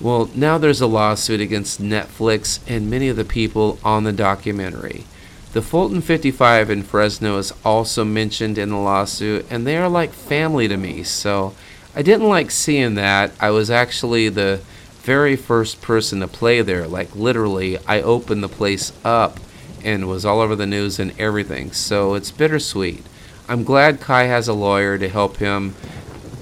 Well, 0.00 0.28
now 0.34 0.58
there's 0.58 0.80
a 0.80 0.86
lawsuit 0.86 1.40
against 1.40 1.80
Netflix 1.80 2.58
and 2.66 2.90
many 2.90 3.08
of 3.08 3.16
the 3.16 3.24
people 3.24 3.78
on 3.84 4.04
the 4.04 4.12
documentary. 4.12 5.04
The 5.52 5.62
Fulton 5.62 6.00
55 6.00 6.68
in 6.68 6.82
Fresno 6.82 7.38
is 7.38 7.52
also 7.64 8.04
mentioned 8.04 8.58
in 8.58 8.70
the 8.70 8.76
lawsuit, 8.76 9.46
and 9.50 9.64
they 9.64 9.76
are 9.76 9.88
like 9.88 10.10
family 10.10 10.66
to 10.66 10.76
me, 10.76 11.04
so 11.04 11.54
I 11.94 12.02
didn't 12.02 12.28
like 12.28 12.50
seeing 12.50 12.96
that. 12.96 13.30
I 13.38 13.50
was 13.50 13.70
actually 13.70 14.28
the 14.28 14.60
very 15.02 15.36
first 15.36 15.80
person 15.80 16.20
to 16.20 16.26
play 16.26 16.60
there. 16.60 16.88
Like, 16.88 17.14
literally, 17.14 17.78
I 17.86 18.02
opened 18.02 18.42
the 18.42 18.48
place 18.48 18.92
up 19.04 19.38
and 19.84 20.08
was 20.08 20.24
all 20.24 20.40
over 20.40 20.56
the 20.56 20.66
news 20.66 20.98
and 20.98 21.18
everything, 21.20 21.70
so 21.70 22.14
it's 22.14 22.32
bittersweet. 22.32 23.04
I'm 23.48 23.62
glad 23.62 24.00
Kai 24.00 24.24
has 24.24 24.48
a 24.48 24.54
lawyer 24.54 24.98
to 24.98 25.08
help 25.08 25.36
him 25.36 25.76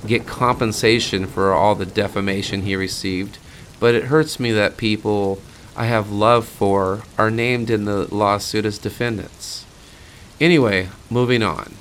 get 0.06 0.26
compensation 0.26 1.26
for 1.26 1.52
all 1.52 1.74
the 1.74 1.84
defamation 1.84 2.62
he 2.62 2.76
received, 2.76 3.38
but 3.82 3.96
it 3.96 4.04
hurts 4.04 4.38
me 4.38 4.52
that 4.52 4.76
people 4.76 5.40
I 5.74 5.86
have 5.86 6.08
love 6.08 6.46
for 6.46 7.02
are 7.18 7.32
named 7.32 7.68
in 7.68 7.84
the 7.84 8.14
lawsuit 8.14 8.64
as 8.64 8.78
defendants. 8.78 9.66
Anyway, 10.40 10.90
moving 11.10 11.42
on. 11.42 11.74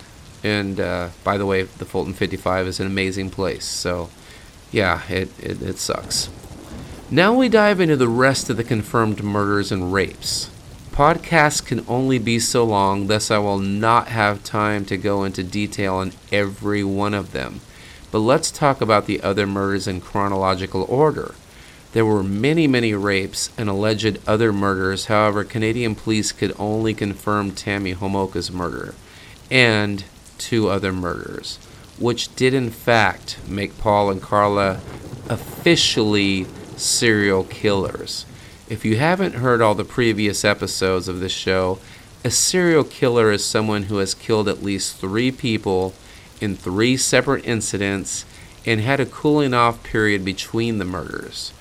And 0.44 0.80
uh, 0.80 1.10
by 1.24 1.38
the 1.38 1.46
way, 1.46 1.62
the 1.62 1.86
Fulton 1.86 2.16
55 2.16 2.66
is 2.66 2.80
an 2.80 2.88
amazing 2.88 3.30
place. 3.30 3.66
So, 3.66 4.10
yeah, 4.72 5.04
it, 5.10 5.30
it, 5.40 5.62
it 5.62 5.78
sucks. 5.78 6.32
Now 7.12 7.36
we 7.36 7.50
dive 7.50 7.80
into 7.80 7.98
the 7.98 8.08
rest 8.08 8.50
of 8.50 8.58
the 8.58 8.64
confirmed 8.64 9.24
murders 9.24 9.72
and 9.72 9.94
rapes. 9.94 10.50
Podcasts 10.90 11.64
can 11.64 11.86
only 11.88 12.18
be 12.18 12.40
so 12.40 12.64
long, 12.64 13.06
thus, 13.06 13.30
I 13.30 13.38
will 13.38 13.60
not 13.60 14.08
have 14.08 14.44
time 14.44 14.86
to 14.86 14.98
go 14.98 15.24
into 15.24 15.44
detail 15.44 15.98
on 15.98 16.14
every 16.32 16.84
one 16.84 17.14
of 17.14 17.32
them. 17.32 17.62
But 18.10 18.22
let's 18.22 18.50
talk 18.50 18.82
about 18.82 19.06
the 19.06 19.22
other 19.22 19.46
murders 19.46 19.88
in 19.88 20.02
chronological 20.02 20.84
order. 20.90 21.36
There 21.94 22.06
were 22.06 22.24
many, 22.24 22.68
many 22.68 22.94
rapes 22.94 23.50
and 23.58 23.68
alleged 23.68 24.20
other 24.26 24.54
murders. 24.54 25.08
However, 25.08 25.44
Canadian 25.44 25.96
police 25.96 26.32
could 26.32 26.56
only 26.58 26.94
confirm 26.94 27.52
Tammy 27.52 27.94
Homolka's 27.94 28.50
murder 28.50 28.96
and 29.50 30.06
two 30.38 30.70
other 30.70 30.94
murders, 30.94 31.58
which 32.00 32.34
did 32.36 32.54
in 32.54 32.70
fact 32.70 33.38
make 33.46 33.78
Paul 33.78 34.10
and 34.10 34.22
Karla 34.22 34.80
officially 35.28 36.46
serial 36.78 37.44
killers. 37.44 38.26
If 38.70 38.86
you 38.86 38.96
haven't 38.96 39.36
heard 39.36 39.62
all 39.62 39.76
the 39.76 39.84
previous 39.84 40.46
episodes 40.46 41.10
of 41.10 41.20
this 41.20 41.34
show, 41.34 41.80
a 42.24 42.32
serial 42.32 42.86
killer 42.86 43.32
is 43.32 43.44
someone 43.44 43.84
who 43.84 43.98
has 43.98 44.14
killed 44.14 44.48
at 44.48 44.64
least 44.64 44.96
three 44.96 45.32
people 45.32 45.94
in 46.40 46.56
three 46.56 46.96
separate 46.96 47.46
incidents 47.46 48.24
and 48.66 48.80
had 48.80 49.02
a 49.02 49.06
cooling 49.06 49.54
off 49.54 49.84
period 49.84 50.24
between 50.24 50.78
the 50.78 50.86
murders 50.86 51.52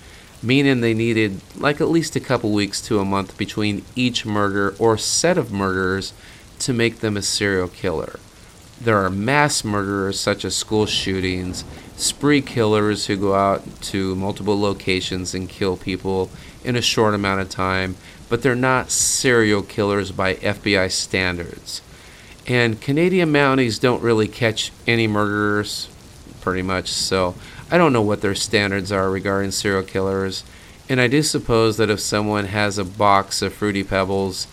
meaning 0.42 0.81
they 0.81 0.94
needed 0.94 1.40
like 1.57 1.81
at 1.81 1.88
least 1.88 2.16
a 2.16 2.20
couple 2.20 2.53
weeks 2.53 2.81
to 2.83 2.98
a 2.98 3.05
month 3.05 3.37
between 3.37 3.85
each 3.94 4.24
murder 4.24 4.74
or 4.79 4.96
set 4.96 5.37
of 5.37 5.53
murders 5.53 6.12
to 6.59 6.72
make 6.72 7.00
them 7.00 7.16
a 7.16 7.22
serial 7.22 7.68
killer. 7.68 8.18
There 8.81 8.98
are 8.98 9.11
mass 9.11 9.62
murderers 9.62 10.18
such 10.18 10.44
as 10.44 10.57
school 10.57 10.87
shootings, 10.87 11.64
spree 11.96 12.40
killers 12.40 13.07
who 13.07 13.16
go 13.16 13.35
out 13.35 13.62
to 13.83 14.14
multiple 14.14 14.59
locations 14.59 15.35
and 15.35 15.48
kill 15.48 15.76
people 15.76 16.31
in 16.64 16.76
a 16.76 16.83
short 16.83 17.14
amount 17.14 17.42
of 17.42 17.50
time, 17.50 17.96
but 18.31 18.42
they're 18.42 18.55
not 18.55 18.90
serial 18.90 19.62
killers 19.62 20.12
by 20.12 20.35
FBI 20.37 20.90
standards. 20.90 21.83
And 22.46 22.81
Canadian 22.81 23.31
Mounties 23.33 23.79
don't 23.79 24.03
really 24.03 24.29
catch 24.29 24.72
any 24.87 25.07
murderers, 25.07 25.88
pretty 26.40 26.62
much, 26.62 26.88
so 26.90 27.35
I 27.70 27.78
don't 27.78 27.92
know 27.92 28.02
what 28.02 28.20
their 28.20 28.35
standards 28.35 28.90
are 28.90 29.11
regarding 29.11 29.52
serial 29.52 29.85
killers, 29.85 30.42
and 30.88 31.00
I 31.00 31.06
do 31.06 31.22
suppose 31.22 31.76
that 31.76 31.90
if 31.90 32.00
someone 32.00 32.46
has 32.46 32.78
a 32.78 32.85
box 32.85 33.42
of 33.42 33.54
Fruity 33.54 33.85
Pebbles 33.85 34.48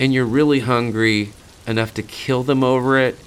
and 0.00 0.14
you're 0.14 0.24
really 0.24 0.60
hungry 0.60 1.32
enough 1.66 1.92
to 1.94 2.02
kill 2.02 2.42
them 2.42 2.64
over 2.64 2.98
it, 2.98 3.18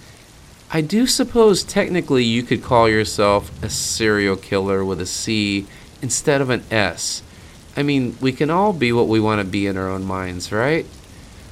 I 0.71 0.81
do 0.81 1.05
suppose 1.05 1.63
technically 1.63 2.23
you 2.23 2.41
could 2.41 2.63
call 2.63 2.89
yourself 2.89 3.51
a 3.63 3.69
serial 3.69 4.35
killer 4.35 4.83
with 4.83 4.99
a 4.99 5.05
C 5.05 5.67
instead 6.01 6.41
of 6.41 6.49
an 6.49 6.63
S. 6.71 7.21
I 7.77 7.83
mean, 7.83 8.17
we 8.19 8.31
can 8.31 8.49
all 8.49 8.73
be 8.73 8.91
what 8.91 9.07
we 9.07 9.19
want 9.19 9.41
to 9.41 9.47
be 9.47 9.67
in 9.67 9.77
our 9.77 9.89
own 9.89 10.03
minds, 10.03 10.51
right? 10.51 10.87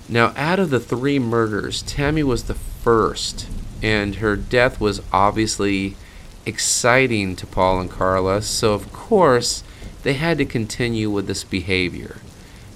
Now, 0.09 0.33
out 0.35 0.59
of 0.59 0.71
the 0.71 0.79
three 0.79 1.19
murders, 1.19 1.83
Tammy 1.83 2.23
was 2.23 2.45
the 2.45 2.55
first, 2.55 3.47
and 3.81 4.15
her 4.15 4.35
death 4.35 4.81
was 4.81 5.01
obviously 5.11 5.95
exciting 6.45 7.35
to 7.37 7.47
Paul 7.47 7.79
and 7.79 7.89
Karla, 7.89 8.41
so 8.41 8.73
of 8.73 8.91
course 8.91 9.63
they 10.03 10.13
had 10.13 10.37
to 10.37 10.45
continue 10.45 11.09
with 11.09 11.27
this 11.27 11.43
behavior. 11.43 12.17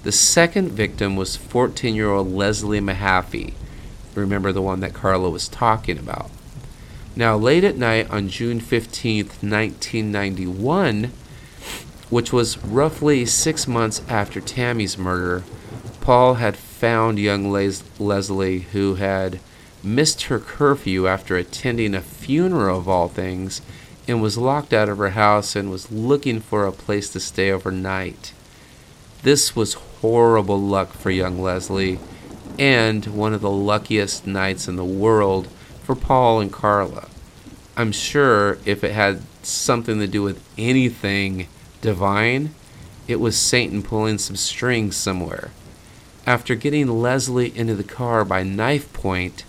The 0.02 0.12
second 0.12 0.70
victim 0.70 1.16
was 1.16 1.36
14 1.36 1.94
year 1.94 2.10
old 2.10 2.32
Leslie 2.32 2.80
Mahaffy. 2.80 3.54
Remember 4.14 4.52
the 4.52 4.62
one 4.62 4.80
that 4.80 4.94
Karla 4.94 5.30
was 5.30 5.48
talking 5.48 5.98
about. 5.98 6.30
Now, 7.14 7.36
late 7.36 7.64
at 7.64 7.76
night 7.76 8.08
on 8.10 8.28
June 8.28 8.60
15th, 8.60 9.42
1991, 9.42 11.10
which 12.10 12.32
was 12.32 12.58
roughly 12.64 13.26
six 13.26 13.66
months 13.66 14.02
after 14.08 14.40
Tammy's 14.40 14.96
murder, 14.96 15.42
Paul 16.00 16.34
had 16.34 16.56
found 16.56 17.18
young 17.18 17.50
Les- 17.50 17.82
Leslie, 17.98 18.60
who 18.72 18.94
had 18.94 19.40
missed 19.82 20.22
her 20.24 20.38
curfew 20.38 21.06
after 21.06 21.36
attending 21.36 21.94
a 21.94 22.00
funeral 22.00 22.78
of 22.78 22.88
all 22.88 23.08
things, 23.08 23.62
and 24.06 24.22
was 24.22 24.38
locked 24.38 24.72
out 24.72 24.88
of 24.88 24.98
her 24.98 25.10
house 25.10 25.54
and 25.54 25.70
was 25.70 25.92
looking 25.92 26.40
for 26.40 26.66
a 26.66 26.72
place 26.72 27.10
to 27.10 27.20
stay 27.20 27.50
overnight. 27.50 28.32
This 29.22 29.54
was 29.54 29.74
horrible 29.74 30.60
luck 30.60 30.92
for 30.92 31.10
young 31.10 31.40
Leslie, 31.40 31.98
and 32.58 33.04
one 33.06 33.34
of 33.34 33.40
the 33.40 33.50
luckiest 33.50 34.26
nights 34.26 34.66
in 34.66 34.76
the 34.76 34.84
world 34.84 35.48
for 35.82 35.94
Paul 35.94 36.40
and 36.40 36.52
Karla. 36.52 37.08
I'm 37.76 37.92
sure 37.92 38.58
if 38.64 38.82
it 38.82 38.92
had 38.92 39.22
something 39.42 39.98
to 40.00 40.06
do 40.06 40.22
with 40.22 40.42
anything 40.58 41.46
divine, 41.80 42.54
it 43.06 43.20
was 43.20 43.38
Satan 43.38 43.82
pulling 43.82 44.18
some 44.18 44.36
strings 44.36 44.96
somewhere. 44.96 45.50
After 46.26 46.54
getting 46.54 46.88
Leslie 46.88 47.56
into 47.56 47.74
the 47.74 47.84
car 47.84 48.24
by 48.24 48.42
knife 48.42 48.92
point, 48.92 49.44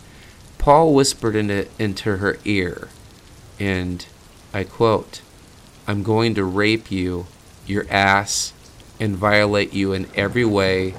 Paul 0.70 0.94
whispered 0.94 1.36
into, 1.36 1.68
into 1.80 2.18
her 2.18 2.38
ear, 2.46 2.90
and 3.60 4.06
I 4.54 4.66
quote, 4.66 5.22
I'm 5.88 6.04
going 6.04 6.36
to 6.36 6.44
rape 6.44 6.92
you, 6.92 7.26
your 7.66 7.88
ass, 7.90 8.54
and 9.00 9.16
violate 9.16 9.74
you 9.74 9.94
in 9.94 10.06
every 10.14 10.46
way, 10.46 10.94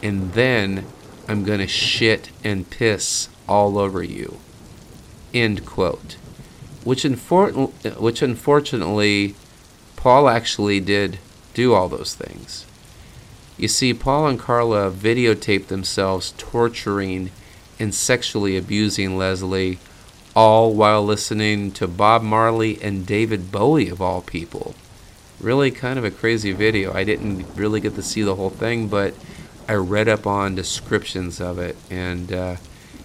and 0.00 0.32
then 0.34 0.86
I'm 1.26 1.42
going 1.42 1.58
to 1.58 1.66
shit 1.66 2.30
and 2.44 2.70
piss 2.70 3.28
all 3.48 3.78
over 3.78 4.00
you. 4.00 4.38
End 5.34 5.66
quote. 5.66 6.16
Which, 6.84 7.02
infor- 7.02 7.98
which 7.98 8.22
unfortunately, 8.22 9.34
Paul 9.96 10.28
actually 10.28 10.78
did 10.78 11.18
do 11.52 11.74
all 11.74 11.88
those 11.88 12.14
things. 12.14 12.64
You 13.58 13.66
see, 13.66 13.92
Paul 13.92 14.28
and 14.28 14.38
Karla 14.38 14.92
videotaped 14.92 15.66
themselves 15.66 16.32
torturing 16.38 17.32
and 17.78 17.94
sexually 17.94 18.56
abusing 18.56 19.16
Leslie, 19.16 19.78
all 20.34 20.74
while 20.74 21.04
listening 21.04 21.70
to 21.72 21.86
Bob 21.86 22.22
Marley 22.22 22.80
and 22.82 23.06
David 23.06 23.50
Bowie, 23.50 23.88
of 23.88 24.02
all 24.02 24.22
people. 24.22 24.74
Really 25.40 25.70
kind 25.70 25.98
of 25.98 26.04
a 26.04 26.10
crazy 26.10 26.52
video. 26.52 26.92
I 26.94 27.04
didn't 27.04 27.46
really 27.54 27.80
get 27.80 27.94
to 27.94 28.02
see 28.02 28.22
the 28.22 28.36
whole 28.36 28.50
thing, 28.50 28.88
but 28.88 29.14
I 29.68 29.74
read 29.74 30.08
up 30.08 30.26
on 30.26 30.54
descriptions 30.54 31.40
of 31.40 31.58
it, 31.58 31.76
and 31.90 32.32
uh, 32.32 32.56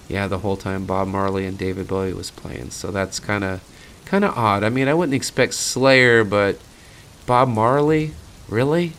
yeah, 0.07 0.27
the 0.27 0.39
whole 0.39 0.57
time 0.57 0.85
Bob 0.85 1.07
Marley 1.07 1.45
and 1.45 1.57
David 1.57 1.87
Bowie 1.87 2.13
was 2.13 2.31
playing. 2.31 2.71
So 2.71 2.91
that's 2.91 3.19
kind 3.19 3.43
of 3.43 3.61
kind 4.05 4.25
of 4.25 4.37
odd. 4.37 4.63
I 4.63 4.69
mean, 4.69 4.87
I 4.87 4.93
wouldn't 4.93 5.15
expect 5.15 5.53
Slayer, 5.53 6.23
but 6.23 6.59
Bob 7.25 7.47
Marley, 7.47 8.11
really? 8.49 8.93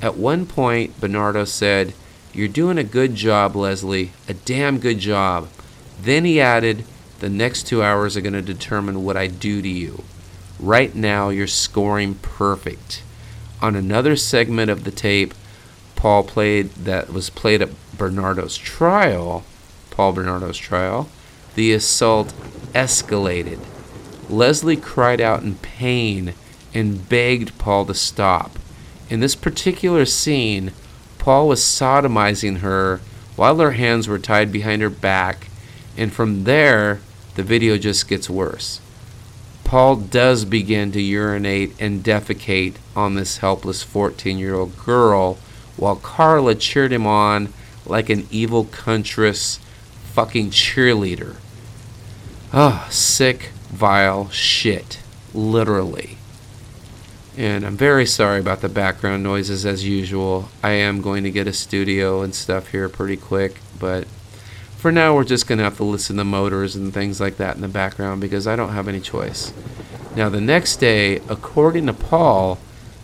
At 0.00 0.16
one 0.16 0.46
point, 0.46 1.00
Bernardo 1.00 1.44
said, 1.44 1.92
You're 2.38 2.46
doing 2.46 2.78
a 2.78 2.84
good 2.84 3.16
job, 3.16 3.56
Leslie, 3.56 4.12
a 4.28 4.32
damn 4.32 4.78
good 4.78 5.00
job. 5.00 5.48
Then 6.00 6.24
he 6.24 6.40
added, 6.40 6.84
The 7.18 7.28
next 7.28 7.64
two 7.64 7.82
hours 7.82 8.16
are 8.16 8.20
going 8.20 8.32
to 8.32 8.42
determine 8.42 9.02
what 9.02 9.16
I 9.16 9.26
do 9.26 9.60
to 9.60 9.68
you. 9.68 10.04
Right 10.60 10.94
now, 10.94 11.30
you're 11.30 11.48
scoring 11.48 12.14
perfect. 12.14 13.02
On 13.60 13.74
another 13.74 14.14
segment 14.14 14.70
of 14.70 14.84
the 14.84 14.92
tape, 14.92 15.34
Paul 15.96 16.22
played 16.22 16.70
that 16.76 17.12
was 17.12 17.28
played 17.28 17.60
at 17.60 17.70
Bernardo's 17.98 18.56
trial, 18.56 19.42
Paul 19.90 20.12
Bernardo's 20.12 20.58
trial, 20.58 21.08
the 21.56 21.72
assault 21.72 22.32
escalated. 22.72 23.58
Leslie 24.28 24.76
cried 24.76 25.20
out 25.20 25.42
in 25.42 25.56
pain 25.56 26.34
and 26.72 27.08
begged 27.08 27.58
Paul 27.58 27.84
to 27.86 27.94
stop. 27.94 28.60
In 29.10 29.18
this 29.18 29.34
particular 29.34 30.04
scene, 30.04 30.70
Paul 31.28 31.48
was 31.48 31.60
sodomizing 31.60 32.60
her 32.60 33.02
while 33.36 33.58
her 33.58 33.72
hands 33.72 34.08
were 34.08 34.18
tied 34.18 34.50
behind 34.50 34.80
her 34.80 34.88
back, 34.88 35.48
and 35.94 36.10
from 36.10 36.44
there, 36.44 37.00
the 37.34 37.42
video 37.42 37.76
just 37.76 38.08
gets 38.08 38.30
worse. 38.30 38.80
Paul 39.62 39.96
does 39.96 40.46
begin 40.46 40.90
to 40.92 41.02
urinate 41.02 41.78
and 41.78 42.02
defecate 42.02 42.76
on 42.96 43.14
this 43.14 43.36
helpless 43.36 43.82
14 43.82 44.38
year 44.38 44.54
old 44.54 44.78
girl, 44.78 45.36
while 45.76 45.96
Karla 45.96 46.54
cheered 46.54 46.94
him 46.94 47.06
on 47.06 47.52
like 47.84 48.08
an 48.08 48.26
evil 48.30 48.64
countess 48.64 49.60
fucking 50.14 50.48
cheerleader. 50.48 51.36
Ah, 52.54 52.86
oh, 52.86 52.90
sick, 52.90 53.50
vile 53.68 54.30
shit. 54.30 55.00
Literally. 55.34 56.17
And 57.38 57.64
I'm 57.64 57.76
very 57.76 58.04
sorry 58.04 58.40
about 58.40 58.62
the 58.62 58.68
background 58.68 59.22
noises 59.22 59.64
as 59.64 59.86
usual. 59.86 60.48
I 60.60 60.72
am 60.72 61.00
going 61.00 61.22
to 61.22 61.30
get 61.30 61.46
a 61.46 61.52
studio 61.52 62.20
and 62.22 62.34
stuff 62.34 62.72
here 62.72 62.88
pretty 62.88 63.16
quick, 63.16 63.60
but 63.78 64.08
for 64.76 64.90
now 64.90 65.14
we're 65.14 65.22
just 65.22 65.46
going 65.46 65.58
to 65.58 65.64
have 65.64 65.76
to 65.76 65.84
listen 65.84 66.16
to 66.16 66.24
motors 66.24 66.74
and 66.74 66.92
things 66.92 67.20
like 67.20 67.36
that 67.36 67.54
in 67.54 67.62
the 67.62 67.68
background 67.68 68.20
because 68.20 68.48
I 68.48 68.56
don't 68.56 68.72
have 68.72 68.88
any 68.88 68.98
choice. 68.98 69.52
Now, 70.16 70.28
the 70.28 70.40
next 70.40 70.78
day, 70.78 71.18
according 71.28 71.86
to 71.86 71.92
Paul, 71.92 72.58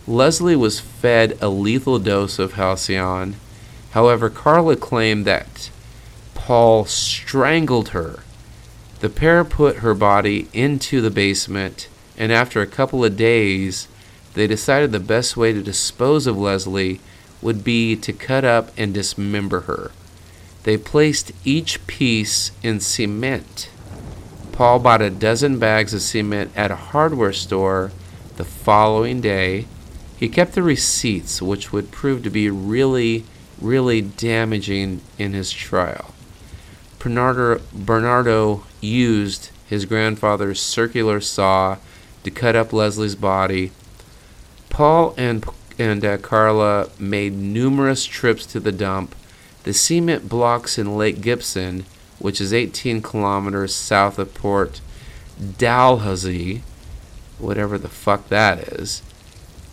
Leslie 0.05 0.57
was 0.57 0.81
fed 0.81 1.39
a 1.41 1.49
lethal 1.49 2.01
dose 2.01 2.41
of 2.41 2.55
Halcion. 2.55 3.37
However, 3.93 4.31
Karla 4.31 4.75
claimed 4.75 5.27
that 5.27 5.71
Paul 6.35 6.87
strangled 6.87 7.91
her. 7.91 8.25
The 8.99 9.11
pair 9.11 9.45
put 9.45 9.77
her 9.77 9.95
body 9.95 10.49
into 10.53 11.01
the 11.01 11.13
basement, 11.13 11.87
and 12.19 12.33
after 12.33 12.61
a 12.61 12.67
couple 12.67 13.05
of 13.05 13.17
days, 13.17 13.87
they 14.35 14.47
decided 14.47 14.93
the 14.93 15.01
best 15.01 15.37
way 15.37 15.53
to 15.53 15.63
dispose 15.63 16.27
of 16.27 16.37
Leslie 16.37 17.01
would 17.41 17.65
be 17.65 17.95
to 17.97 18.13
cut 18.13 18.45
up 18.45 18.71
and 18.77 18.93
dismember 18.93 19.61
her. 19.61 19.91
They 20.65 20.77
placed 20.77 21.33
each 21.45 21.87
piece 21.87 22.51
in 22.63 22.81
cement. 22.81 23.71
Paul 24.53 24.79
bought 24.79 25.03
a 25.03 25.11
dozen 25.11 25.59
bags 25.59 25.93
of 25.93 26.03
cement 26.03 26.53
at 26.57 26.71
a 26.71 26.77
hardware 26.77 27.33
store 27.33 27.93
the 28.37 28.45
following 28.45 29.21
day. 29.21 29.67
He 30.17 30.29
kept 30.29 30.53
the 30.53 30.63
receipts, 30.63 31.43
which 31.43 31.73
would 31.73 31.91
prove 31.91 32.23
to 32.23 32.31
be 32.31 32.49
really, 32.49 33.25
really 33.61 34.01
damaging 34.01 35.03
in 35.19 35.33
his 35.33 35.53
trial. 35.53 36.15
Bernardo, 36.99 37.61
Bernardo 37.73 38.65
used 38.81 39.51
his 39.69 39.85
grandfather's 39.85 40.61
circular 40.61 41.21
saw 41.21 41.77
to 42.23 42.31
cut 42.31 42.57
up 42.57 42.73
Leslie's 42.73 43.17
body 43.17 43.71
Paul 44.75 45.15
and 45.17 45.47
and 45.79 46.05
uh, 46.05 46.19
Karla 46.19 46.91
made 46.99 47.33
numerous 47.33 48.05
trips 48.05 48.45
to 48.47 48.59
the 48.59 48.73
dump. 48.73 49.15
The 49.63 49.73
cement 49.73 50.29
blocks 50.29 50.79
in 50.79 50.97
Lake 50.97 51.21
Gibson, 51.21 51.85
which 52.19 52.41
is 52.41 52.53
18 52.53 53.01
kilometers 53.01 53.73
south 53.73 54.19
of 54.19 54.35
Port 54.35 54.81
Dalhousie, 55.59 56.65
whatever 57.39 57.79
the 57.79 57.89
fuck 57.89 58.29
that 58.31 58.59
is, 58.59 59.03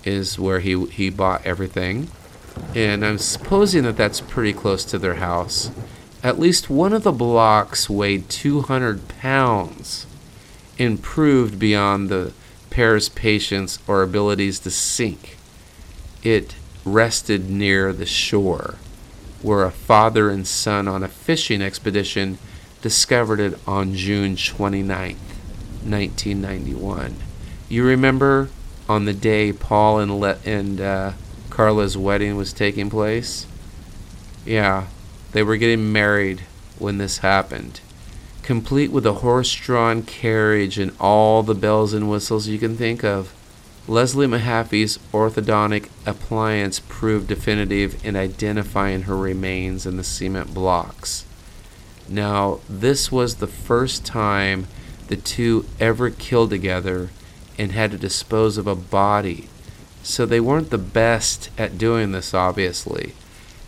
is 0.04 0.38
where 0.38 0.60
he 0.60 0.86
he 0.86 1.10
bought 1.10 1.44
everything. 1.48 2.12
And 2.76 3.04
I'm 3.04 3.18
supposing 3.18 3.82
that 3.86 3.98
that's 3.98 4.22
pretty 4.22 4.54
close 4.54 4.86
to 4.86 5.00
their 5.00 5.16
house. 5.16 5.72
At 6.22 6.38
least 6.38 6.70
one 6.70 6.94
of 6.94 7.02
the 7.02 7.12
blocks 7.12 7.90
weighed 7.90 8.30
200 8.30 9.08
pounds, 9.08 10.06
improved 10.78 11.58
beyond 11.58 12.10
the 12.10 12.34
pair's 12.72 13.10
patience 13.10 13.78
or 13.88 14.02
abilities 14.02 14.58
to 14.62 14.72
sink. 14.72 15.38
It 16.24 16.56
rested 16.84 17.50
near 17.50 17.94
the 17.94 18.08
shore, 18.08 18.76
where 19.44 19.64
a 19.64 19.72
father 19.72 20.32
and 20.32 20.48
son 20.48 20.88
on 20.88 21.04
a 21.04 21.08
fishing 21.08 21.62
expedition 21.62 22.40
discovered 22.82 23.40
it 23.40 23.60
on 23.68 23.94
June 23.94 24.36
29th, 24.36 24.88
1991. 25.84 27.16
You 27.70 27.86
remember 27.86 28.50
on 28.90 29.06
the 29.06 29.14
day 29.14 29.54
Paul 29.54 30.00
and, 30.00 30.20
Le- 30.20 30.40
and 30.44 30.82
uh, 30.82 31.12
Karla's 31.50 31.96
wedding 31.96 32.36
was 32.36 32.54
taking 32.54 32.90
place? 32.90 33.46
Yeah, 34.46 34.88
they 35.34 35.44
were 35.44 35.58
getting 35.58 35.92
married 35.92 36.42
when 36.80 36.98
this 36.98 37.20
happened 37.20 37.82
complete 38.52 38.92
with 38.92 39.06
a 39.06 39.14
horse 39.14 39.56
drawn 39.56 40.04
carriage 40.04 40.78
and 40.78 40.92
all 41.00 41.42
the 41.42 41.56
bells 41.56 41.94
and 41.94 42.10
whistles 42.10 42.50
you 42.50 42.60
can 42.60 42.76
think 42.76 43.02
of. 43.02 43.34
Leslie 43.88 44.28
Mahaffy's 44.28 44.98
orthodontic 45.14 45.88
appliance 46.06 46.82
proved 46.90 47.30
definitive 47.30 48.06
in 48.06 48.18
identifying 48.18 49.04
her 49.04 49.16
remains 49.16 49.86
in 49.86 49.96
the 49.96 50.04
cement 50.04 50.54
blocks. 50.54 51.24
Now, 52.10 52.60
this 52.68 53.10
was 53.10 53.36
the 53.36 53.48
first 53.48 54.06
time 54.06 54.68
the 55.08 55.16
two 55.16 55.66
ever 55.80 56.10
killed 56.10 56.50
together 56.50 57.10
and 57.58 57.72
had 57.72 57.92
to 57.92 57.98
dispose 57.98 58.58
of 58.58 58.68
a 58.68 58.76
body. 58.76 59.48
So 60.04 60.26
they 60.26 60.42
weren't 60.42 60.72
the 60.72 60.78
best 60.78 61.49
at 61.58 61.78
doing 61.78 62.12
this, 62.12 62.34
obviously. 62.34 63.14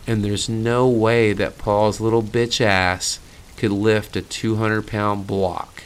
And 0.06 0.26
there's 0.26 0.50
no 0.50 0.90
way 0.90 1.32
that 1.32 1.58
Paul's 1.58 2.02
little 2.02 2.22
bitch 2.22 2.60
ass 2.60 3.20
could 3.58 3.72
lift 3.72 4.16
a 4.16 4.22
200 4.22 4.88
pound 4.88 5.28
block. 5.28 5.84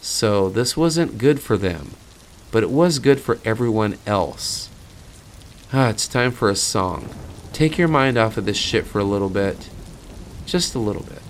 So 0.00 0.48
this 0.48 0.76
wasn't 0.76 1.18
good 1.18 1.40
for 1.40 1.56
them, 1.56 1.92
but 2.50 2.62
it 2.62 2.70
was 2.70 2.98
good 2.98 3.20
for 3.20 3.38
everyone 3.44 3.98
else. 4.06 4.70
Ah, 5.72 5.88
it's 5.88 6.06
time 6.06 6.30
for 6.30 6.48
a 6.48 6.56
song. 6.56 7.08
Take 7.52 7.76
your 7.76 7.88
mind 7.88 8.16
off 8.16 8.36
of 8.36 8.44
this 8.44 8.56
shit 8.56 8.86
for 8.86 9.00
a 9.00 9.04
little 9.04 9.30
bit. 9.30 9.68
Just 10.46 10.74
a 10.74 10.78
little 10.78 11.02
bit. 11.02 11.22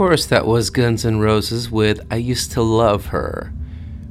Course, 0.00 0.24
that 0.24 0.46
was 0.46 0.70
Guns 0.70 1.04
N' 1.04 1.20
Roses 1.20 1.70
with 1.70 2.00
I 2.10 2.16
Used 2.16 2.52
to 2.52 2.62
Love 2.62 3.08
Her. 3.08 3.52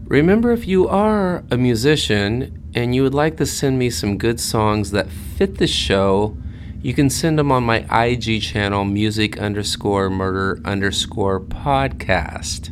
Remember, 0.05 0.51
if 0.51 0.67
you 0.67 0.87
are 0.87 1.43
a 1.49 1.57
musician 1.57 2.61
and 2.75 2.93
you 2.93 3.01
would 3.01 3.15
like 3.15 3.37
to 3.37 3.45
send 3.47 3.79
me 3.79 3.89
some 3.89 4.19
good 4.19 4.39
songs 4.39 4.91
that 4.91 5.09
fit 5.09 5.57
the 5.57 5.65
show, 5.65 6.37
you 6.83 6.93
can 6.93 7.09
send 7.09 7.39
them 7.39 7.51
on 7.51 7.63
my 7.63 7.87
IG 8.05 8.39
channel, 8.43 8.85
music 8.85 9.39
underscore 9.39 10.11
murder 10.11 10.61
underscore 10.63 11.39
podcast. 11.39 12.69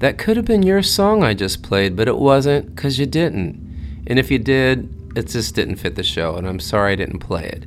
That 0.00 0.18
could 0.18 0.36
have 0.36 0.44
been 0.44 0.62
your 0.62 0.82
song 0.82 1.24
I 1.24 1.32
just 1.32 1.62
played, 1.62 1.96
but 1.96 2.08
it 2.08 2.18
wasn't 2.18 2.76
because 2.76 2.98
you 2.98 3.06
didn't. 3.06 4.04
And 4.06 4.18
if 4.18 4.30
you 4.30 4.38
did, 4.38 4.94
it 5.16 5.28
just 5.28 5.54
didn't 5.54 5.76
fit 5.76 5.94
the 5.94 6.02
show, 6.02 6.36
and 6.36 6.46
I'm 6.46 6.60
sorry 6.60 6.92
I 6.92 6.96
didn't 6.96 7.20
play 7.20 7.44
it. 7.44 7.64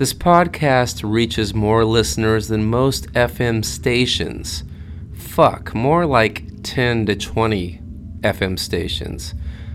This 0.00 0.14
podcast 0.14 1.02
reaches 1.04 1.52
more 1.52 1.84
listeners 1.84 2.48
than 2.48 2.64
most 2.64 3.12
FM 3.12 3.62
stations. 3.62 4.64
Fuck, 5.12 5.74
more 5.74 6.06
like 6.06 6.62
10 6.62 7.04
to 7.04 7.14
20 7.14 7.82
FM 8.22 8.58
stations. 8.58 9.34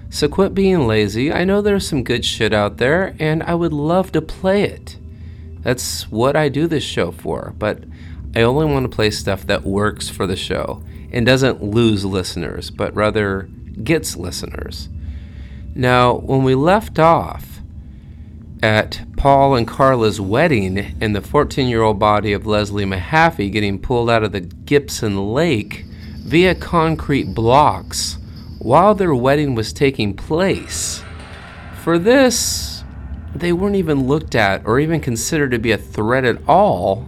So 0.10 0.28
quit 0.28 0.56
being 0.56 0.88
lazy. 0.88 1.32
I 1.32 1.44
know 1.44 1.62
there's 1.62 1.88
some 1.88 2.04
good 2.04 2.26
shit 2.26 2.54
out 2.54 2.78
there, 2.78 3.16
and 3.20 3.44
I 3.44 3.54
would 3.54 3.72
love 3.72 4.12
to 4.14 4.22
play 4.24 4.64
it. 4.64 4.98
That's 5.62 6.10
what 6.10 6.36
I 6.36 6.50
do 6.50 6.66
this 6.66 6.84
show 6.84 7.12
for, 7.12 7.54
but 7.60 7.84
I 8.36 8.42
only 8.42 8.66
want 8.66 8.90
to 8.90 8.96
play 8.96 9.12
stuff 9.12 9.46
that 9.46 9.62
works 9.62 10.10
for 10.10 10.26
the 10.26 10.36
show 10.36 10.82
and 11.12 11.24
doesn't 11.24 11.62
lose 11.62 12.04
listeners, 12.04 12.72
but 12.72 12.96
rather 12.96 13.44
gets 13.84 14.18
listeners. 14.18 14.90
Now, 15.76 16.16
when 16.16 16.44
we 16.44 16.56
left 16.56 16.98
off, 16.98 17.55
at 18.66 19.00
Paul 19.16 19.54
and 19.54 19.68
Karla's 19.68 20.20
wedding 20.20 20.98
and 21.00 21.16
the 21.16 21.22
14 21.22 21.68
year 21.68 21.84
old 21.84 22.00
body 22.00 22.34
of 22.34 22.48
Leslie 22.48 22.84
Mahaffy 22.84 23.52
getting 23.52 23.78
pulled 23.78 24.10
out 24.10 24.24
of 24.24 24.32
the 24.32 24.40
Gibson 24.40 25.34
Lake 25.36 25.86
via 26.18 26.56
concrete 26.56 27.36
blocks 27.36 28.18
while 28.58 28.96
their 28.96 29.14
wedding 29.14 29.54
was 29.54 29.72
taking 29.72 30.16
place. 30.16 31.04
For 31.84 32.00
this, 32.00 32.84
they 33.36 33.54
weren't 33.54 33.76
even 33.76 34.08
looked 34.08 34.34
at 34.34 34.66
or 34.66 34.80
even 34.80 35.00
considered 35.00 35.52
to 35.52 35.60
be 35.60 35.72
a 35.72 35.78
threat 35.78 36.26
at 36.26 36.42
all, 36.48 37.08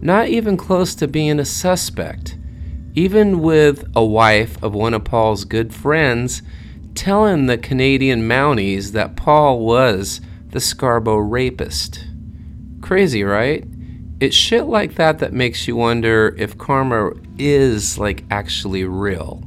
not 0.00 0.26
even 0.26 0.56
close 0.56 0.96
to 0.96 1.06
being 1.06 1.38
a 1.38 1.44
suspect. 1.44 2.36
Even 2.96 3.38
with 3.38 3.88
a 3.94 4.04
wife 4.04 4.60
of 4.60 4.74
one 4.74 4.94
of 4.94 5.04
Paul's 5.04 5.44
good 5.44 5.72
friends 5.72 6.42
telling 6.96 7.46
the 7.46 7.58
Canadian 7.58 8.22
Mounties 8.22 8.90
that 8.90 9.14
Paul 9.14 9.60
was 9.60 10.20
the 10.50 10.60
Scarborough 10.60 11.18
rapist. 11.18 12.04
Crazy, 12.80 13.22
right? 13.22 13.64
It's 14.18 14.34
shit 14.36 14.66
like 14.66 14.96
that 14.96 15.20
that 15.20 15.32
makes 15.32 15.68
you 15.68 15.76
wonder 15.76 16.34
if 16.36 16.58
karma 16.58 17.12
is 17.38 17.98
like 17.98 18.24
actually 18.30 18.84
real. 18.84 19.42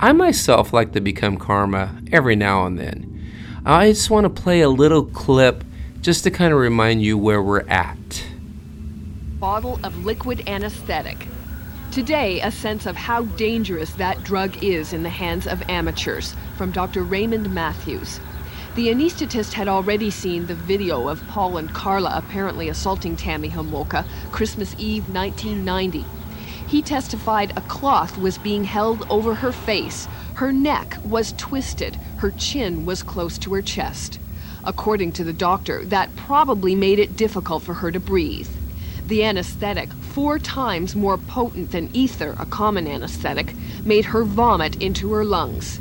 I 0.00 0.12
myself 0.12 0.72
like 0.72 0.92
to 0.92 1.00
become 1.00 1.36
karma 1.36 1.94
every 2.10 2.36
now 2.36 2.66
and 2.66 2.78
then. 2.78 3.10
I 3.66 3.92
just 3.92 4.10
want 4.10 4.24
to 4.24 4.42
play 4.42 4.62
a 4.62 4.68
little 4.68 5.04
clip 5.04 5.62
just 6.00 6.24
to 6.24 6.30
kind 6.30 6.52
of 6.52 6.58
remind 6.58 7.02
you 7.02 7.16
where 7.16 7.42
we're 7.42 7.68
at. 7.68 8.24
Bottle 9.38 9.78
of 9.84 10.04
liquid 10.04 10.48
anesthetic. 10.48 11.28
Today, 11.92 12.40
a 12.40 12.50
sense 12.50 12.86
of 12.86 12.96
how 12.96 13.22
dangerous 13.22 13.92
that 13.92 14.24
drug 14.24 14.64
is 14.64 14.92
in 14.92 15.02
the 15.02 15.10
hands 15.10 15.46
of 15.46 15.62
amateurs 15.68 16.34
from 16.56 16.72
Dr. 16.72 17.04
Raymond 17.04 17.54
Matthews. 17.54 18.20
The 18.74 18.88
anesthetist 18.88 19.52
had 19.52 19.68
already 19.68 20.10
seen 20.10 20.46
the 20.46 20.56
video 20.56 21.06
of 21.06 21.24
Paul 21.28 21.58
and 21.58 21.72
Karla 21.72 22.10
apparently 22.16 22.68
assaulting 22.68 23.14
Tammy 23.14 23.48
Homolka 23.48 24.04
Christmas 24.32 24.74
Eve 24.76 25.08
1990. 25.08 26.04
He 26.66 26.82
testified 26.82 27.56
a 27.56 27.60
cloth 27.60 28.18
was 28.18 28.36
being 28.36 28.64
held 28.64 29.06
over 29.08 29.34
her 29.34 29.52
face, 29.52 30.08
her 30.34 30.52
neck 30.52 30.98
was 31.04 31.34
twisted, 31.36 31.94
her 32.16 32.32
chin 32.32 32.84
was 32.84 33.04
close 33.04 33.38
to 33.38 33.54
her 33.54 33.62
chest. 33.62 34.18
According 34.64 35.12
to 35.12 35.22
the 35.22 35.32
doctor, 35.32 35.84
that 35.84 36.16
probably 36.16 36.74
made 36.74 36.98
it 36.98 37.16
difficult 37.16 37.62
for 37.62 37.74
her 37.74 37.92
to 37.92 38.00
breathe. 38.00 38.48
The 39.06 39.22
anesthetic, 39.22 39.92
four 39.92 40.40
times 40.40 40.96
more 40.96 41.16
potent 41.16 41.70
than 41.70 41.94
ether, 41.94 42.34
a 42.40 42.46
common 42.46 42.88
anesthetic, 42.88 43.54
made 43.84 44.06
her 44.06 44.24
vomit 44.24 44.82
into 44.82 45.12
her 45.12 45.24
lungs. 45.24 45.78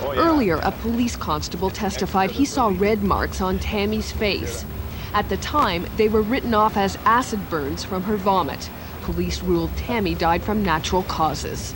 Oh, 0.00 0.14
Earlier, 0.16 0.56
a 0.62 0.70
police 0.70 1.16
constable 1.16 1.70
testified 1.70 2.30
he 2.30 2.44
saw 2.44 2.72
red 2.74 3.02
marks 3.02 3.40
on 3.40 3.58
Tammy's 3.58 4.12
face. 4.12 4.64
At 5.12 5.28
the 5.28 5.36
time, 5.38 5.86
they 5.96 6.08
were 6.08 6.22
written 6.22 6.54
off 6.54 6.76
as 6.76 6.98
acid 7.04 7.50
burns 7.50 7.84
from 7.84 8.02
her 8.04 8.16
vomit. 8.16 8.70
Police 9.02 9.42
ruled 9.42 9.76
Tammy 9.76 10.14
died 10.14 10.42
from 10.42 10.62
natural 10.62 11.02
causes. 11.04 11.74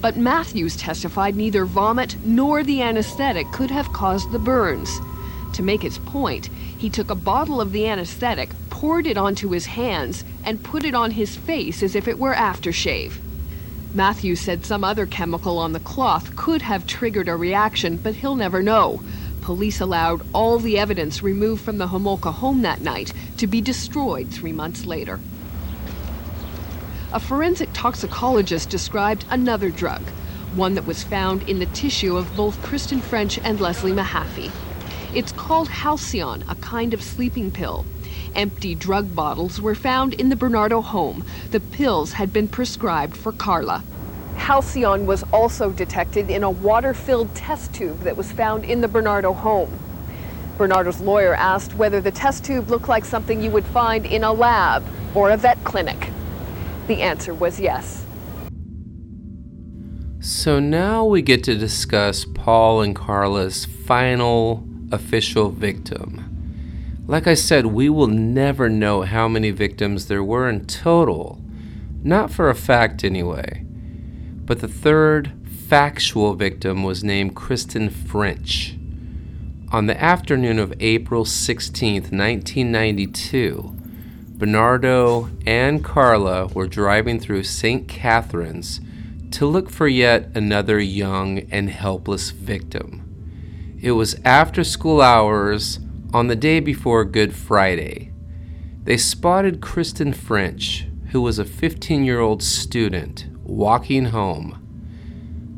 But 0.00 0.16
Matthews 0.16 0.76
testified 0.76 1.36
neither 1.36 1.64
vomit 1.64 2.16
nor 2.24 2.64
the 2.64 2.82
anesthetic 2.82 3.46
could 3.52 3.70
have 3.70 3.92
caused 3.92 4.32
the 4.32 4.38
burns. 4.38 5.00
To 5.52 5.62
make 5.62 5.82
his 5.82 5.98
point, 5.98 6.46
he 6.76 6.90
took 6.90 7.10
a 7.10 7.14
bottle 7.14 7.60
of 7.60 7.70
the 7.70 7.86
anesthetic, 7.86 8.50
poured 8.70 9.06
it 9.06 9.16
onto 9.16 9.50
his 9.50 9.66
hands, 9.66 10.24
and 10.42 10.64
put 10.64 10.84
it 10.84 10.94
on 10.94 11.12
his 11.12 11.36
face 11.36 11.82
as 11.82 11.94
if 11.94 12.08
it 12.08 12.18
were 12.18 12.34
aftershave. 12.34 13.20
Matthews 13.94 14.40
said 14.40 14.64
some 14.64 14.84
other 14.84 15.04
chemical 15.04 15.58
on 15.58 15.72
the 15.72 15.80
cloth 15.80 16.34
could 16.34 16.62
have 16.62 16.86
triggered 16.86 17.28
a 17.28 17.36
reaction, 17.36 17.98
but 17.98 18.14
he'll 18.14 18.36
never 18.36 18.62
know. 18.62 19.02
Police 19.42 19.80
allowed 19.80 20.24
all 20.32 20.58
the 20.58 20.78
evidence 20.78 21.22
removed 21.22 21.62
from 21.62 21.76
the 21.76 21.88
Homolka 21.88 22.32
home 22.32 22.62
that 22.62 22.80
night 22.80 23.12
to 23.36 23.46
be 23.46 23.60
destroyed 23.60 24.30
three 24.30 24.52
months 24.52 24.86
later. 24.86 25.20
A 27.12 27.20
forensic 27.20 27.68
toxicologist 27.74 28.70
described 28.70 29.26
another 29.28 29.68
drug, 29.68 30.00
one 30.54 30.74
that 30.74 30.86
was 30.86 31.02
found 31.02 31.42
in 31.42 31.58
the 31.58 31.66
tissue 31.66 32.16
of 32.16 32.34
both 32.34 32.62
Kristen 32.62 33.02
French 33.02 33.38
and 33.44 33.60
Leslie 33.60 33.92
Mahaffy. 33.92 34.50
It's 35.14 35.32
called 35.32 35.68
halcion, 35.68 36.44
a 36.48 36.54
kind 36.54 36.94
of 36.94 37.02
sleeping 37.02 37.50
pill. 37.50 37.84
Empty 38.34 38.74
drug 38.74 39.14
bottles 39.14 39.60
were 39.60 39.74
found 39.74 40.14
in 40.14 40.28
the 40.28 40.36
Bernardo 40.36 40.80
home. 40.80 41.24
The 41.50 41.60
pills 41.60 42.12
had 42.12 42.32
been 42.32 42.48
prescribed 42.48 43.16
for 43.16 43.32
Karla. 43.32 43.84
Halcion 44.36 45.06
was 45.06 45.22
also 45.32 45.70
detected 45.70 46.30
in 46.30 46.42
a 46.42 46.50
water 46.50 46.94
filled 46.94 47.34
test 47.34 47.74
tube 47.74 48.00
that 48.00 48.16
was 48.16 48.32
found 48.32 48.64
in 48.64 48.80
the 48.80 48.88
Bernardo 48.88 49.32
home. 49.32 49.78
Bernardo's 50.58 51.00
lawyer 51.00 51.34
asked 51.34 51.74
whether 51.74 52.00
the 52.00 52.10
test 52.10 52.44
tube 52.44 52.70
looked 52.70 52.88
like 52.88 53.04
something 53.04 53.42
you 53.42 53.50
would 53.50 53.64
find 53.66 54.06
in 54.06 54.24
a 54.24 54.32
lab 54.32 54.84
or 55.14 55.30
a 55.30 55.36
vet 55.36 55.62
clinic. 55.64 56.10
The 56.86 57.02
answer 57.02 57.34
was 57.34 57.60
yes. 57.60 58.04
So 60.20 60.60
now 60.60 61.04
we 61.04 61.20
get 61.20 61.44
to 61.44 61.56
discuss 61.56 62.24
Paul 62.24 62.80
and 62.80 62.94
Karla's 62.94 63.64
final 63.64 64.64
official 64.92 65.50
victim. 65.50 66.31
Like 67.12 67.26
I 67.26 67.34
said, 67.34 67.66
we 67.66 67.90
will 67.90 68.06
never 68.06 68.70
know 68.70 69.02
how 69.02 69.28
many 69.28 69.50
victims 69.50 70.06
there 70.06 70.24
were 70.24 70.48
in 70.48 70.64
total. 70.64 71.42
Not 72.02 72.30
for 72.30 72.48
a 72.48 72.54
fact, 72.54 73.04
anyway. 73.04 73.66
But 74.46 74.60
the 74.60 74.66
third 74.66 75.30
factual 75.68 76.32
victim 76.32 76.84
was 76.84 77.04
named 77.04 77.36
Kristen 77.36 77.90
French. 77.90 78.78
On 79.70 79.88
the 79.88 80.02
afternoon 80.02 80.58
of 80.58 80.72
April 80.80 81.26
16, 81.26 82.04
1992, 82.04 83.76
Bernardo 84.38 85.28
and 85.44 85.84
Karla 85.84 86.46
were 86.46 86.66
driving 86.66 87.20
through 87.20 87.44
St. 87.44 87.86
Catharines 87.86 88.80
to 89.32 89.44
look 89.44 89.68
for 89.68 89.86
yet 89.86 90.30
another 90.34 90.80
young 90.80 91.40
and 91.50 91.68
helpless 91.68 92.30
victim. 92.30 93.76
It 93.82 93.92
was 93.92 94.18
after 94.24 94.64
school 94.64 95.02
hours 95.02 95.78
on 96.12 96.26
the 96.26 96.36
day 96.36 96.60
before 96.60 97.04
Good 97.04 97.34
Friday, 97.34 98.12
they 98.84 98.98
spotted 98.98 99.62
Kristen 99.62 100.12
French, 100.12 100.86
who 101.10 101.22
was 101.22 101.38
a 101.38 101.44
15 101.44 102.04
year 102.04 102.20
old 102.20 102.42
student, 102.42 103.26
walking 103.44 104.06
home. 104.06 104.58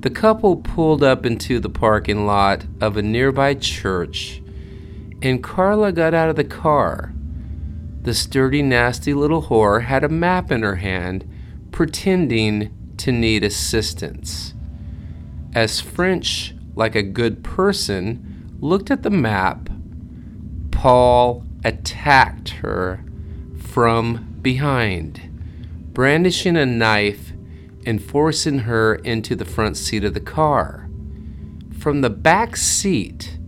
The 0.01 0.11
couple 0.11 0.57
pulled 0.57 1.03
up 1.03 1.27
into 1.27 1.59
the 1.59 1.71
parking 1.71 2.27
lot 2.27 2.67
of 2.81 2.97
a 2.97 3.03
nearby 3.03 3.55
church, 3.55 4.43
and 5.23 5.43
Karla 5.43 5.91
got 5.91 6.15
out 6.15 6.29
of 6.29 6.37
the 6.37 6.45
car. 6.45 7.13
The 8.03 8.15
sturdy, 8.15 8.63
nasty 8.63 9.15
little 9.15 9.45
whore 9.45 9.83
had 9.85 10.05
a 10.05 10.09
map 10.09 10.53
in 10.53 10.63
her 10.63 10.77
hand, 10.77 11.29
pretending 11.73 12.95
to 12.99 13.11
need 13.11 13.43
assistance. 13.43 14.55
As 15.55 15.81
French, 15.81 16.55
like 16.77 16.95
a 16.95 17.03
good 17.03 17.43
person, 17.43 18.57
looked 18.61 18.91
at 18.91 19.03
the 19.03 19.11
map, 19.11 19.71
Paul 20.85 21.47
attacked 21.65 22.51
her 22.61 23.03
from 23.57 24.37
behind, 24.43 25.19
brandishing 25.95 26.59
a 26.59 26.67
knife 26.67 27.33
and 27.87 28.05
forcing 28.05 28.59
her 28.59 28.97
into 28.97 29.35
the 29.35 29.47
front 29.47 29.79
seat 29.79 30.05
of 30.05 30.13
the 30.13 30.21
car. 30.21 30.91
From 31.79 32.03
the 32.03 32.11
back 32.11 32.55
seat, 32.55 33.39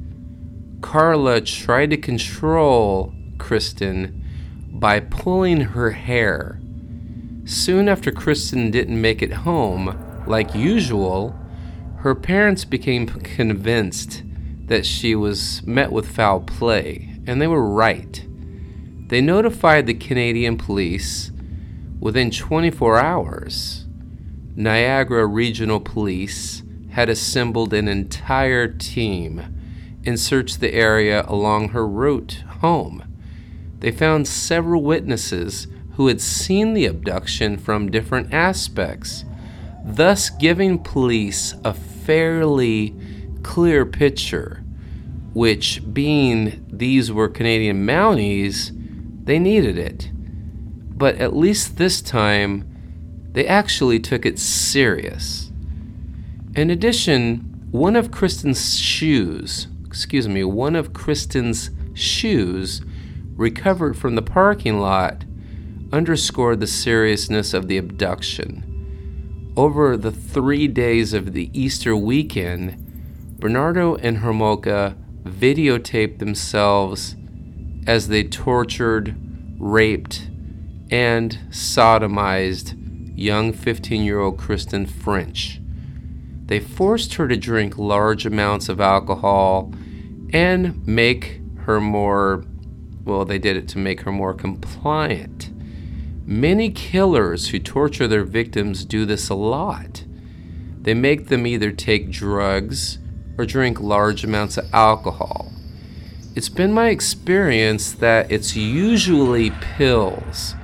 Karla 0.80 1.42
tried 1.42 1.90
to 1.90 1.98
control 1.98 3.12
Kristen 3.36 4.24
by 4.70 5.00
pulling 5.00 5.60
her 5.60 5.90
hair. 5.90 6.58
Soon 7.44 7.86
after 7.86 8.10
Kristen 8.10 8.70
didn't 8.70 8.98
make 8.98 9.20
it 9.20 9.34
home, 9.34 10.24
like 10.26 10.54
usual, 10.54 11.38
her 11.98 12.14
parents 12.14 12.64
became 12.64 13.06
convinced 13.06 14.22
that 14.68 14.86
she 14.86 15.14
was 15.14 15.62
met 15.66 15.92
with 15.92 16.08
foul 16.08 16.40
play, 16.40 17.12
and 17.26 17.40
they 17.40 17.46
were 17.46 17.68
right. 17.68 18.26
They 19.08 19.20
notified 19.20 19.86
the 19.86 19.94
Canadian 19.94 20.56
police 20.56 21.30
within 22.00 22.30
24 22.30 22.98
hours. 22.98 23.86
Niagara 24.54 25.26
Regional 25.26 25.80
Police 25.80 26.62
had 26.90 27.08
assembled 27.08 27.72
an 27.74 27.88
entire 27.88 28.68
team 28.68 29.54
and 30.04 30.18
searched 30.18 30.60
the 30.60 30.72
area 30.72 31.24
along 31.28 31.70
her 31.70 31.86
route 31.86 32.42
home. 32.60 33.02
They 33.80 33.90
found 33.90 34.26
several 34.26 34.82
witnesses 34.82 35.66
who 35.94 36.06
had 36.06 36.20
seen 36.20 36.74
the 36.74 36.86
abduction 36.86 37.58
from 37.58 37.90
different 37.90 38.32
aspects, 38.32 39.24
thus 39.84 40.30
giving 40.30 40.78
police 40.78 41.54
a 41.64 41.74
fairly 41.74 42.94
clear 43.42 43.84
picture, 43.84 44.62
which, 45.36 45.82
being 45.92 46.64
these 46.72 47.12
were 47.12 47.28
Canadian 47.28 47.86
Mounties, 47.86 48.70
they 49.26 49.38
needed 49.38 49.76
it. 49.76 50.10
But 50.96 51.16
at 51.16 51.36
least 51.36 51.76
this 51.76 52.00
time, 52.00 52.64
they 53.32 53.46
actually 53.46 54.00
took 54.00 54.24
it 54.24 54.38
serious. 54.38 55.52
In 56.54 56.70
addition, 56.70 57.68
one 57.70 57.96
of 57.96 58.10
Kristen's 58.10 58.78
shoes, 58.78 59.66
excuse 59.84 60.26
me, 60.26 60.42
one 60.42 60.74
of 60.74 60.94
Kristen's 60.94 61.68
shoes 61.92 62.80
recovered 63.34 63.94
from 63.98 64.14
the 64.14 64.22
parking 64.22 64.80
lot 64.80 65.26
underscored 65.92 66.60
the 66.60 66.66
seriousness 66.66 67.52
of 67.52 67.68
the 67.68 67.76
abduction. 67.76 69.52
Over 69.54 69.98
the 69.98 70.12
three 70.12 70.66
days 70.66 71.12
of 71.12 71.34
the 71.34 71.50
Easter 71.52 71.94
weekend, 71.94 73.38
Bernardo 73.38 73.96
and 73.96 74.20
Homolka 74.20 74.96
videotaped 75.26 76.18
themselves 76.18 77.16
as 77.86 78.08
they 78.08 78.24
tortured, 78.24 79.16
raped, 79.58 80.28
and 80.90 81.38
sodomized 81.50 82.74
young 83.16 83.52
15 83.52 84.02
year 84.02 84.20
old 84.20 84.38
Kristen 84.38 84.86
French. 84.86 85.60
They 86.46 86.60
forced 86.60 87.14
her 87.14 87.26
to 87.26 87.36
drink 87.36 87.76
large 87.76 88.24
amounts 88.24 88.68
of 88.68 88.80
alcohol 88.80 89.72
and 90.32 90.86
make 90.86 91.40
her 91.60 91.80
more, 91.80 92.44
well, 93.04 93.24
they 93.24 93.38
did 93.38 93.56
it 93.56 93.68
to 93.68 93.78
make 93.78 94.02
her 94.02 94.12
more 94.12 94.34
compliant. 94.34 95.50
Many 96.24 96.70
killers 96.70 97.48
who 97.48 97.58
torture 97.58 98.06
their 98.06 98.24
victims 98.24 98.84
do 98.84 99.04
this 99.04 99.28
a 99.28 99.34
lot. 99.34 100.04
They 100.80 100.94
make 100.94 101.28
them 101.28 101.46
either 101.46 101.72
take 101.72 102.10
drugs 102.10 102.98
or 103.38 103.46
drink 103.46 103.80
large 103.80 104.24
amounts 104.24 104.56
of 104.56 104.72
alcohol. 104.72 105.52
It's 106.34 106.48
been 106.48 106.72
my 106.72 106.88
experience 106.88 107.92
that 107.92 108.30
it's 108.30 108.56
usually 108.56 109.50
pills 109.50 110.54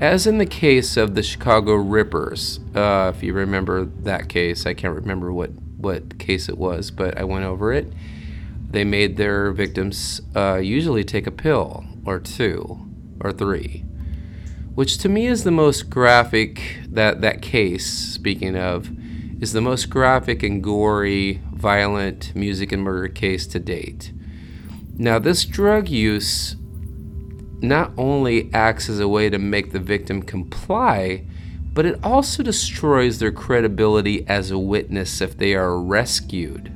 as 0.00 0.26
in 0.26 0.36
the 0.36 0.46
case 0.46 0.96
of 0.96 1.14
the 1.14 1.22
Chicago 1.22 1.74
Rippers, 1.74 2.60
uh, 2.74 3.10
if 3.14 3.22
you 3.22 3.32
remember 3.32 3.86
that 3.86 4.28
case, 4.28 4.66
I 4.66 4.74
can't 4.74 4.94
remember 4.94 5.32
what, 5.32 5.50
what 5.78 6.18
case 6.18 6.50
it 6.50 6.58
was, 6.58 6.90
but 6.90 7.16
I 7.16 7.24
went 7.24 7.46
over 7.46 7.72
it. 7.72 7.90
They 8.68 8.84
made 8.84 9.16
their 9.16 9.52
victims 9.52 10.20
uh, 10.34 10.56
usually 10.56 11.02
take 11.02 11.26
a 11.26 11.30
pill 11.30 11.84
or 12.04 12.18
two 12.18 12.78
or 13.20 13.32
three, 13.32 13.84
which 14.74 14.98
to 14.98 15.08
me 15.08 15.26
is 15.26 15.44
the 15.44 15.50
most 15.50 15.88
graphic, 15.88 16.80
that, 16.88 17.22
that 17.22 17.40
case, 17.40 17.86
speaking 17.86 18.54
of, 18.54 18.90
is 19.40 19.54
the 19.54 19.62
most 19.62 19.88
graphic 19.88 20.42
and 20.42 20.62
gory, 20.62 21.40
violent 21.56 22.34
music 22.34 22.72
and 22.72 22.82
murder 22.82 23.08
case 23.08 23.46
to 23.48 23.58
date. 23.58 24.12
Now, 24.98 25.18
this 25.18 25.44
drug 25.44 25.88
use 25.88 26.56
not 27.60 27.92
only 27.96 28.52
acts 28.52 28.88
as 28.88 29.00
a 29.00 29.08
way 29.08 29.30
to 29.30 29.38
make 29.38 29.72
the 29.72 29.80
victim 29.80 30.22
comply, 30.22 31.24
but 31.72 31.86
it 31.86 31.98
also 32.02 32.42
destroys 32.42 33.18
their 33.18 33.32
credibility 33.32 34.26
as 34.28 34.50
a 34.50 34.58
witness 34.58 35.20
if 35.20 35.36
they 35.36 35.54
are 35.54 35.78
rescued. 35.78 36.72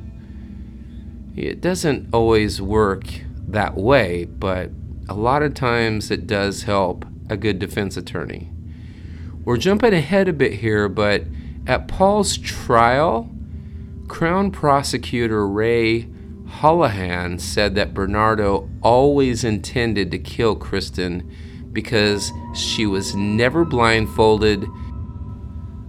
It 1.37 1.61
doesn't 1.61 2.13
always 2.13 2.61
work 2.61 3.05
that 3.49 3.77
way, 3.77 4.25
but 4.25 4.71
a 5.09 5.15
lot 5.15 5.43
of 5.43 5.55
times 5.55 6.11
it 6.11 6.27
does 6.27 6.65
help 6.65 7.05
a 7.29 7.37
good 7.37 7.59
defense 7.59 7.97
attorney. 7.97 8.51
We're 9.45 9.57
jumping 9.57 9.95
ahead 9.95 10.29
a 10.29 10.33
bit 10.33 10.55
here, 10.55 10.89
but 10.89 11.25
at 11.67 11.89
Paul's 11.89 12.37
trial, 12.37 13.31
Crown 14.11 14.51
Prosecutor 14.51 15.47
Ray 15.47 16.03
Houlahan 16.03 17.41
said 17.41 17.77
that 17.77 17.95
Bernardo 17.95 18.69
always 18.83 19.45
intended 19.45 20.11
to 20.11 20.19
kill 20.19 20.57
Kristen 20.57 21.31
because 21.73 22.33
she 22.53 22.87
was 22.87 23.15
never 23.15 23.65
blindfolded, 23.65 24.67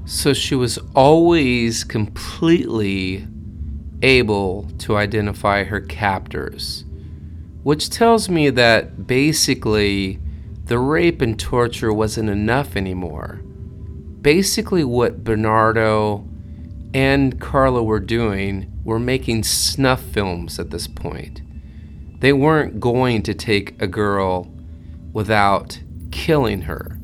so 0.05 0.33
she 0.33 0.53
was 0.53 0.77
always 0.95 1.83
completely 1.83 3.27
able 4.03 4.69
to 4.77 4.95
identify 4.95 5.63
her 5.63 5.81
captors. 5.81 6.85
Which 7.63 7.89
tells 7.89 8.29
me 8.29 8.51
that 8.51 9.07
basically 9.07 10.19
the 10.65 10.77
rape 10.77 11.21
and 11.21 11.39
torture 11.39 11.91
wasn't 11.91 12.29
enough 12.29 12.75
anymore. 12.75 13.41
Basically, 14.21 14.83
what 14.83 15.23
Bernardo 15.23 16.30
and 16.93 17.39
Karla 17.39 17.83
were 17.83 17.99
doing 17.99 18.71
were 18.83 18.99
making 18.99 19.43
snuff 19.43 20.01
films 20.01 20.59
at 20.59 20.71
this 20.71 20.87
point. 20.87 21.41
They 22.19 22.33
weren't 22.33 22.79
going 22.79 23.23
to 23.23 23.33
take 23.33 23.81
a 23.81 23.87
girl 23.87 24.51
without 25.13 25.81
killing 26.11 26.61
her. 26.63 26.97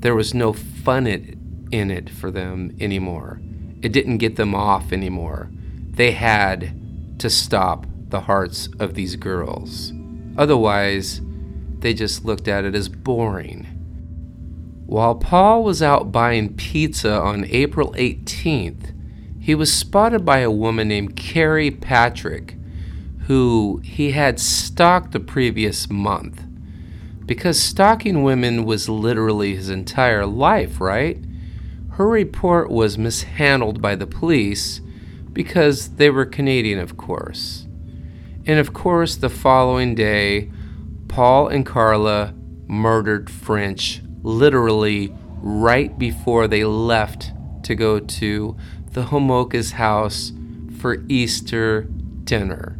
There 0.00 0.14
was 0.14 0.34
no 0.34 0.52
fun 0.52 1.06
in 1.06 1.90
it 1.90 2.10
for 2.10 2.30
them 2.30 2.76
anymore. 2.78 3.40
It 3.82 3.92
didn't 3.92 4.18
get 4.18 4.36
them 4.36 4.54
off 4.54 4.92
anymore. 4.92 5.50
They 5.90 6.12
had 6.12 7.18
to 7.18 7.30
stop 7.30 7.86
the 8.08 8.22
hearts 8.22 8.68
of 8.78 8.94
these 8.94 9.16
girls. 9.16 9.92
Otherwise, 10.36 11.20
they 11.78 11.94
just 11.94 12.24
looked 12.24 12.48
at 12.48 12.64
it 12.64 12.74
as 12.74 12.88
boring. 12.88 13.64
While 14.86 15.14
Paul 15.16 15.64
was 15.64 15.82
out 15.82 16.12
buying 16.12 16.54
pizza 16.54 17.12
on 17.12 17.46
April 17.46 17.92
18th, 17.94 18.93
he 19.44 19.54
was 19.54 19.70
spotted 19.70 20.24
by 20.24 20.38
a 20.38 20.50
woman 20.50 20.88
named 20.88 21.16
Carrie 21.16 21.70
Patrick, 21.70 22.56
who 23.26 23.82
he 23.84 24.12
had 24.12 24.40
stalked 24.40 25.12
the 25.12 25.20
previous 25.20 25.90
month. 25.90 26.42
Because 27.26 27.62
stalking 27.62 28.22
women 28.22 28.64
was 28.64 28.88
literally 28.88 29.54
his 29.54 29.68
entire 29.68 30.24
life, 30.24 30.80
right? 30.80 31.22
Her 31.90 32.08
report 32.08 32.70
was 32.70 32.96
mishandled 32.96 33.82
by 33.82 33.96
the 33.96 34.06
police 34.06 34.80
because 35.34 35.96
they 35.96 36.08
were 36.08 36.24
Canadian, 36.24 36.78
of 36.78 36.96
course. 36.96 37.66
And 38.46 38.58
of 38.58 38.72
course, 38.72 39.14
the 39.14 39.28
following 39.28 39.94
day, 39.94 40.50
Paul 41.06 41.48
and 41.48 41.66
Karla 41.66 42.32
murdered 42.66 43.28
French 43.28 44.00
literally 44.22 45.14
right 45.42 45.98
before 45.98 46.48
they 46.48 46.64
left 46.64 47.34
to 47.64 47.74
go 47.74 47.98
to 47.98 48.56
the 48.94 49.04
Homolka's 49.04 49.72
house 49.72 50.32
for 50.78 51.04
Easter 51.08 51.82
dinner. 52.24 52.78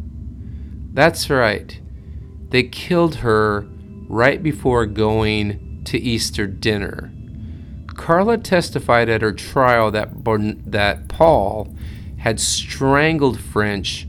That's 0.93 1.29
right, 1.29 1.79
they 2.49 2.63
killed 2.63 3.15
her 3.15 3.67
right 4.07 4.41
before 4.41 4.85
going 4.85 5.81
to 5.85 5.99
Easter 5.99 6.47
dinner. 6.47 7.11
Karla 7.87 8.37
testified 8.37 9.09
at 9.09 9.21
her 9.21 9.33
trial 9.33 9.91
that, 9.91 10.09
that 10.65 11.07
Paul 11.07 11.73
had 12.17 12.39
strangled 12.39 13.39
French 13.39 14.07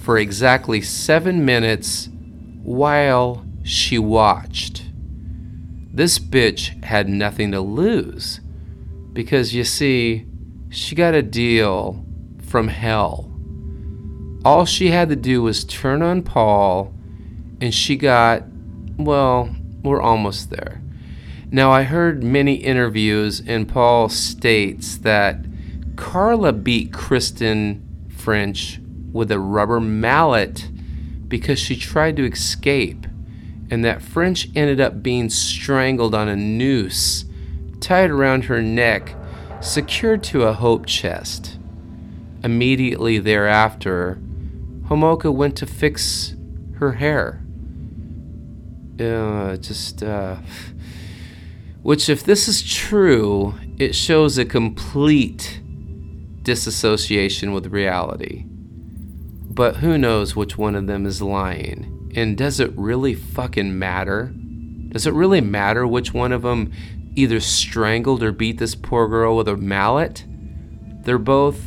for 0.00 0.16
exactly 0.16 0.80
seven 0.80 1.44
minutes 1.44 2.08
while 2.62 3.44
she 3.62 3.98
watched. 3.98 4.84
This 5.92 6.18
bitch 6.18 6.82
had 6.84 7.08
nothing 7.08 7.50
to 7.52 7.60
lose 7.60 8.40
because 9.12 9.54
you 9.54 9.64
see, 9.64 10.27
she 10.70 10.94
got 10.94 11.14
a 11.14 11.22
deal 11.22 12.04
from 12.42 12.68
hell. 12.68 13.30
All 14.44 14.64
she 14.64 14.88
had 14.88 15.08
to 15.08 15.16
do 15.16 15.42
was 15.42 15.64
turn 15.64 16.02
on 16.02 16.22
Paul, 16.22 16.92
and 17.60 17.74
she 17.74 17.96
got, 17.96 18.44
well, 18.96 19.54
we're 19.82 20.00
almost 20.00 20.50
there. 20.50 20.80
Now, 21.50 21.70
I 21.70 21.82
heard 21.82 22.22
many 22.22 22.54
interviews, 22.54 23.42
and 23.46 23.68
Paul 23.68 24.08
states 24.08 24.98
that 24.98 25.38
Karla 25.96 26.52
beat 26.52 26.92
Kristen 26.92 28.06
French 28.08 28.80
with 29.12 29.32
a 29.32 29.38
rubber 29.38 29.80
mallet 29.80 30.68
because 31.26 31.58
she 31.58 31.76
tried 31.76 32.16
to 32.16 32.26
escape, 32.26 33.06
and 33.70 33.84
that 33.84 34.02
French 34.02 34.48
ended 34.54 34.80
up 34.80 35.02
being 35.02 35.30
strangled 35.30 36.14
on 36.14 36.28
a 36.28 36.36
noose 36.36 37.24
tied 37.80 38.10
around 38.10 38.44
her 38.44 38.62
neck, 38.62 39.14
secured 39.60 40.22
to 40.24 40.42
a 40.42 40.52
hope 40.52 40.86
chest. 40.86 41.58
Immediately 42.44 43.18
thereafter, 43.18 44.18
Homolka 44.84 45.32
went 45.32 45.56
to 45.56 45.66
fix 45.66 46.36
her 46.76 46.92
hair. 46.92 47.42
Uh, 49.00 49.56
just, 49.56 50.02
uh. 50.02 50.36
Which, 51.82 52.08
if 52.08 52.24
this 52.24 52.48
is 52.48 52.62
true, 52.62 53.54
it 53.78 53.94
shows 53.94 54.38
a 54.38 54.44
complete 54.44 55.60
disassociation 56.42 57.52
with 57.52 57.66
reality. 57.66 58.44
But 58.46 59.76
who 59.76 59.98
knows 59.98 60.36
which 60.36 60.56
one 60.56 60.74
of 60.74 60.86
them 60.86 61.06
is 61.06 61.20
lying? 61.20 62.10
And 62.14 62.36
does 62.36 62.60
it 62.60 62.72
really 62.76 63.14
fucking 63.14 63.78
matter? 63.78 64.32
Does 64.88 65.06
it 65.06 65.14
really 65.14 65.40
matter 65.40 65.86
which 65.86 66.14
one 66.14 66.32
of 66.32 66.42
them 66.42 66.72
either 67.18 67.40
strangled 67.40 68.22
or 68.22 68.30
beat 68.30 68.58
this 68.58 68.76
poor 68.76 69.08
girl 69.08 69.36
with 69.36 69.48
a 69.48 69.56
mallet? 69.56 70.24
They're 71.02 71.18
both 71.18 71.60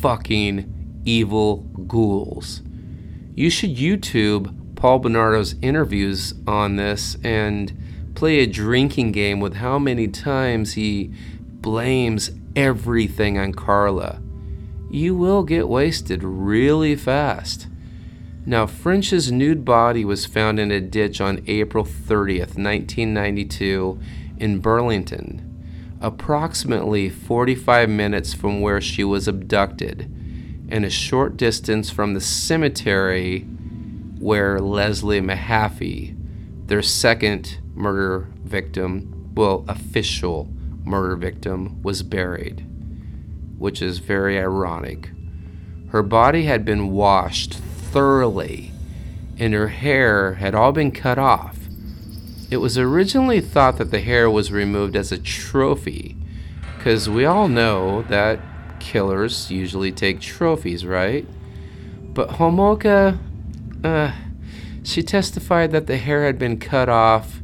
fucking 0.00 1.02
evil 1.04 1.56
ghouls. 1.88 2.62
You 3.34 3.50
should 3.50 3.76
YouTube 3.76 4.76
Paul 4.76 5.00
Bernardo's 5.00 5.56
interviews 5.60 6.34
on 6.46 6.76
this 6.76 7.16
and 7.24 7.76
play 8.14 8.38
a 8.38 8.46
drinking 8.46 9.12
game 9.12 9.40
with 9.40 9.54
how 9.54 9.78
many 9.78 10.06
times 10.06 10.74
he 10.74 11.12
blames 11.60 12.30
everything 12.54 13.38
on 13.38 13.52
Karla. 13.52 14.22
You 14.90 15.16
will 15.16 15.42
get 15.42 15.68
wasted 15.68 16.22
really 16.22 16.94
fast. 16.94 17.66
Now, 18.46 18.66
French's 18.66 19.32
nude 19.32 19.64
body 19.64 20.04
was 20.04 20.24
found 20.24 20.60
in 20.60 20.70
a 20.70 20.80
ditch 20.80 21.20
on 21.20 21.42
April 21.48 21.84
30th, 21.84 22.56
1992, 22.56 23.98
in 24.38 24.60
Burlington, 24.60 25.96
approximately 26.00 27.08
45 27.08 27.88
minutes 27.88 28.34
from 28.34 28.60
where 28.60 28.80
she 28.80 29.04
was 29.04 29.26
abducted, 29.26 30.10
and 30.68 30.84
a 30.84 30.90
short 30.90 31.36
distance 31.36 31.90
from 31.90 32.14
the 32.14 32.20
cemetery 32.20 33.40
where 34.18 34.60
Leslie 34.60 35.20
Mahaffy, 35.20 36.16
their 36.66 36.82
second 36.82 37.58
murder 37.74 38.28
victim, 38.44 39.32
well, 39.34 39.64
official 39.68 40.48
murder 40.84 41.16
victim, 41.16 41.82
was 41.82 42.02
buried, 42.02 42.66
which 43.58 43.80
is 43.82 43.98
very 43.98 44.38
ironic. 44.38 45.10
Her 45.88 46.02
body 46.02 46.44
had 46.44 46.64
been 46.64 46.90
washed 46.90 47.54
thoroughly, 47.54 48.72
and 49.38 49.54
her 49.54 49.68
hair 49.68 50.34
had 50.34 50.54
all 50.54 50.72
been 50.72 50.90
cut 50.90 51.18
off. 51.18 51.55
It 52.48 52.58
was 52.58 52.78
originally 52.78 53.40
thought 53.40 53.78
that 53.78 53.90
the 53.90 54.00
hair 54.00 54.30
was 54.30 54.52
removed 54.52 54.94
as 54.94 55.10
a 55.10 55.18
trophy, 55.18 56.16
because 56.76 57.08
we 57.08 57.24
all 57.24 57.48
know 57.48 58.02
that 58.02 58.38
killers 58.78 59.50
usually 59.50 59.90
take 59.90 60.20
trophies, 60.20 60.86
right? 60.86 61.26
But 62.14 62.30
Homolka, 62.30 63.18
uh, 63.82 64.12
she 64.84 65.02
testified 65.02 65.72
that 65.72 65.88
the 65.88 65.96
hair 65.96 66.24
had 66.24 66.38
been 66.38 66.58
cut 66.58 66.88
off 66.88 67.40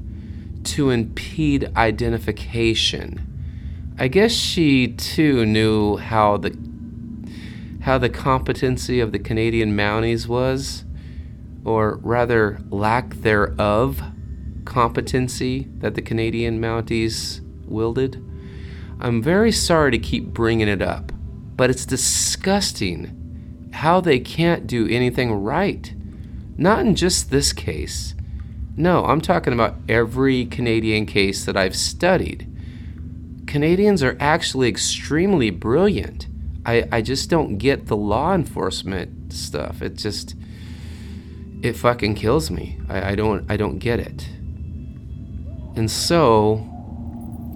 to 0.65 0.91
impede 0.91 1.73
identification. 1.77 3.27
I 3.99 4.07
guess 4.07 4.31
she 4.31 4.87
too 4.89 5.45
knew 5.45 5.97
how 5.97 6.37
the 6.37 6.57
how 7.81 7.99
the 7.99 8.09
competency 8.09 9.01
of 9.01 9.11
the 9.11 9.19
Canadian 9.19 9.77
Mounties 9.77 10.29
was, 10.29 10.85
or 11.65 11.97
rather 11.97 12.61
lack 12.71 13.15
thereof 13.15 14.01
competency 14.65 15.69
that 15.79 15.95
the 15.95 16.03
Canadian 16.03 16.61
Mounties 16.61 17.41
wielded. 17.67 18.23
I'm 19.01 19.23
very 19.23 19.53
sorry 19.53 19.91
to 19.91 19.99
keep 19.99 20.27
bringing 20.27 20.69
it 20.69 20.83
up, 20.83 21.13
but 21.57 21.71
it's 21.71 21.87
disgusting 21.87 23.71
how 23.73 24.01
they 24.01 24.21
can't 24.21 24.67
do 24.67 24.87
anything 24.89 25.33
right. 25.33 25.93
Not 26.57 26.81
in 26.81 26.95
just 26.95 27.31
this 27.31 27.53
case. 27.53 28.15
No, 28.77 29.05
I'm 29.05 29.21
talking 29.21 29.53
about 29.53 29.77
every 29.89 30.47
Canadian 30.47 31.07
case 31.07 31.45
that 31.45 31.57
I've 31.57 31.77
studied. 31.77 32.49
Canadians 33.47 34.03
are 34.03 34.17
actually 34.21 34.69
extremely 34.69 35.51
brilliant. 35.51 36.27
I, 36.65 36.89
I 36.93 37.03
just 37.03 37.29
don't 37.29 37.59
get 37.59 37.87
the 37.87 37.97
law 37.97 38.35
enforcement 38.35 39.33
stuff. 39.33 39.83
It 39.83 39.97
just 39.97 40.37
it 41.63 41.75
fucking 41.75 42.15
kills 42.15 42.51
me. 42.51 42.79
I, 42.89 43.13
I 43.13 43.15
don't 43.15 43.51
I 43.51 43.57
don't 43.57 43.79
get 43.79 44.01
it. 44.01 44.29
And 45.75 45.91
so 45.91 46.67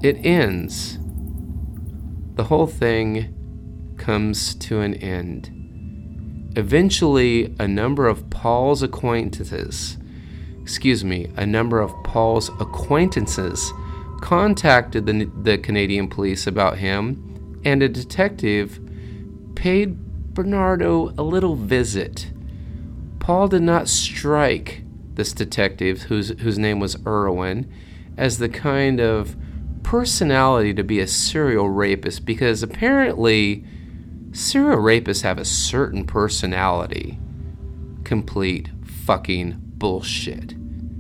it 0.03 0.17
ends. 0.25 0.99
The 2.35 2.45
whole 2.45 2.67
thing 2.67 3.35
comes 3.97 4.55
to 4.55 4.81
an 4.81 4.95
end. 4.95 5.51
Eventually, 6.57 7.55
a 7.59 7.69
number 7.69 8.07
of 8.07 8.31
Paul's 8.31 8.83
acquaintances, 8.83 9.99
excuse 10.63 11.05
me, 11.05 11.31
a 11.37 11.45
number 11.45 11.81
of 11.81 11.93
Paul's 12.05 12.49
acquaintances 12.61 13.73
contacted 14.21 15.07
the, 15.07 15.31
the 15.43 15.59
Canadian 15.59 16.09
police 16.09 16.47
about 16.47 16.79
him, 16.79 17.61
and 17.65 17.83
a 17.83 17.89
detective 17.89 18.81
paid 19.55 19.99
Bernardo 20.35 21.13
a 21.19 21.23
little 21.23 21.57
visit. 21.57 22.31
Paul 23.19 23.49
did 23.49 23.63
not 23.63 23.89
strike 23.89 24.83
this 25.15 25.33
detective, 25.33 26.03
whose, 26.03 26.29
whose 26.41 26.59
name 26.59 26.81
was 26.81 26.97
Irwin, 27.07 27.71
as 28.17 28.39
the 28.39 28.49
kind 28.49 29.01
of 29.01 29.37
personality 29.83 30.75
to 30.75 30.83
be 30.83 30.99
a 30.99 31.07
serial 31.07 31.69
rapist 31.69 32.25
because 32.25 32.63
apparently 32.63 33.65
serial 34.33 34.79
rapists 34.79 35.23
have 35.23 35.39
a 35.39 35.45
certain 35.45 36.05
personality. 36.05 37.19
Complete 38.05 38.71
fucking 38.85 39.57
bullshit. 39.61 40.55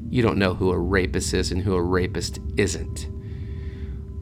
You 0.08 0.22
don't 0.22 0.38
know 0.38 0.54
who 0.54 0.70
a 0.70 0.78
rapist 0.78 1.34
is 1.34 1.50
and 1.50 1.62
who 1.62 1.74
a 1.74 1.82
rapist 1.82 2.38
isn't. 2.56 3.08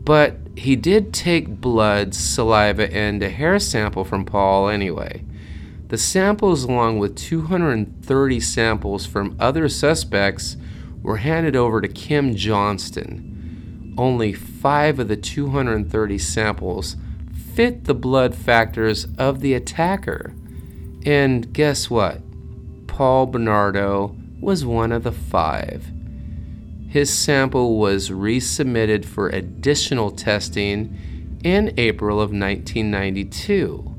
But 0.05 0.39
he 0.57 0.77
did 0.77 1.13
take 1.13 1.61
blood, 1.61 2.15
saliva, 2.15 2.93
and 2.93 3.23
a 3.23 3.31
hair 3.31 3.59
sample 3.59 4.05
from 4.05 4.25
Paul 4.25 4.69
anyway. 4.69 5.25
The 5.89 5.99
samples, 5.99 6.65
along 6.65 6.99
with 6.99 7.17
230 7.17 8.41
samples 8.41 9.07
from 9.07 9.37
other 9.39 9.69
suspects, 9.69 10.57
were 11.05 11.19
handed 11.19 11.55
over 11.55 11.81
to 11.81 11.87
Kim 11.87 12.35
Johnston. 12.35 13.95
Only 13.97 14.33
five 14.33 14.99
of 14.99 15.07
the 15.07 15.17
230 15.17 16.19
samples 16.19 16.97
fit 17.55 17.85
the 17.85 17.95
blood 17.95 18.35
factors 18.35 19.07
of 19.17 19.39
the 19.39 19.55
attacker. 19.55 20.35
And 21.07 21.53
guess 21.53 21.89
what? 21.89 22.23
Paul 22.89 23.27
Bernardo 23.27 24.17
was 24.41 24.65
one 24.65 24.91
of 24.91 25.05
the 25.05 25.13
five. 25.13 25.93
His 26.89 27.13
sample 27.13 27.79
was 27.79 28.11
resubmitted 28.11 29.05
for 29.05 29.29
additional 29.29 30.11
testing 30.11 31.39
in 31.45 31.75
April 31.77 32.21
of 32.21 32.31
1992. 32.31 33.95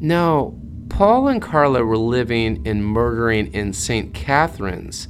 Now, 0.00 0.54
Paul 0.88 1.28
and 1.28 1.42
Karla 1.42 1.84
were 1.84 1.98
living 1.98 2.66
and 2.66 2.84
murdering 2.84 3.52
in 3.52 3.72
St. 3.72 4.14
Catharines. 4.14 5.08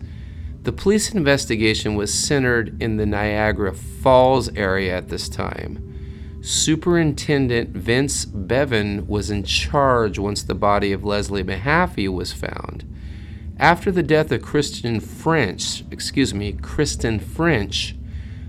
The 0.66 0.72
police 0.72 1.14
investigation 1.14 1.94
was 1.94 2.12
centered 2.12 2.82
in 2.82 2.96
the 2.96 3.06
Niagara 3.06 3.72
Falls 3.72 4.48
area 4.56 4.96
at 4.96 5.10
this 5.10 5.28
time. 5.28 6.40
Superintendent 6.42 7.70
Vince 7.70 8.24
Bevan 8.24 9.06
was 9.06 9.30
in 9.30 9.44
charge 9.44 10.18
once 10.18 10.42
the 10.42 10.56
body 10.56 10.90
of 10.90 11.04
Leslie 11.04 11.44
Mahaffy 11.44 12.12
was 12.12 12.32
found. 12.32 12.84
After 13.60 13.92
the 13.92 14.02
death 14.02 14.32
of 14.32 14.42
Christian 14.42 14.98
French, 14.98 15.84
excuse 15.92 16.34
me, 16.34 16.54
Kristen 16.54 17.20
French, 17.20 17.94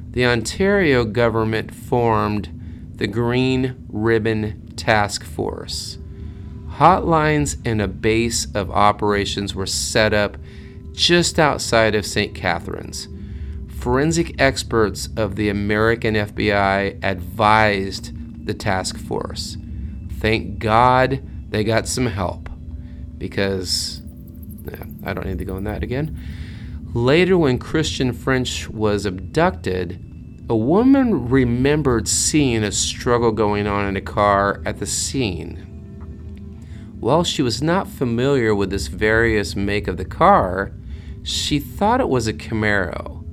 the 0.09 0.25
Ontario 0.25 1.05
government 1.05 1.71
formed 1.71 2.49
the 2.95 3.05
Green 3.05 3.85
Ribbon 3.89 4.73
Task 4.75 5.23
Force. 5.23 5.99
Hotlines 6.77 7.57
and 7.63 7.79
a 7.79 7.87
base 7.87 8.47
of 8.55 8.71
operations 8.71 9.53
were 9.53 9.67
set 9.67 10.15
up 10.15 10.37
just 10.97 11.37
outside 11.37 11.93
of 11.93 12.07
St. 12.07 12.33
Catharines. 12.33 13.07
Forensic 13.69 14.41
experts 14.41 15.07
of 15.15 15.35
the 15.35 15.47
American 15.47 16.15
FBI 16.15 16.97
advised 17.03 18.45
the 18.45 18.55
task 18.55 18.97
force. 18.97 19.57
Thank 20.13 20.57
God 20.57 21.21
they 21.51 21.63
got 21.63 21.87
some 21.87 22.07
help 22.07 22.49
because 23.19 24.01
yeah, 24.65 24.85
I 25.05 25.13
don't 25.13 25.27
need 25.27 25.37
to 25.37 25.45
go 25.45 25.57
in 25.57 25.65
that 25.65 25.83
again. 25.83 26.19
Later, 26.93 27.37
when 27.37 27.59
Christian 27.59 28.11
French 28.11 28.67
was 28.67 29.05
abducted, 29.05 30.03
a 30.49 30.55
woman 30.55 31.29
remembered 31.29 32.07
seeing 32.07 32.63
a 32.63 32.71
struggle 32.71 33.31
going 33.31 33.67
on 33.67 33.85
in 33.85 33.95
a 33.95 34.01
car 34.01 34.63
at 34.65 34.79
the 34.79 34.87
scene. 34.87 35.63
While 36.99 37.23
she 37.23 37.43
was 37.43 37.61
not 37.61 37.87
familiar 37.87 38.55
with 38.55 38.71
this 38.71 38.87
various 38.87 39.55
make 39.55 39.87
of 39.87 39.97
the 39.97 40.05
car, 40.05 40.71
she 41.27 41.59
thought 41.59 41.99
it 41.99 42.07
was 42.07 42.25
a 42.25 42.33
Camaro. 42.33 43.23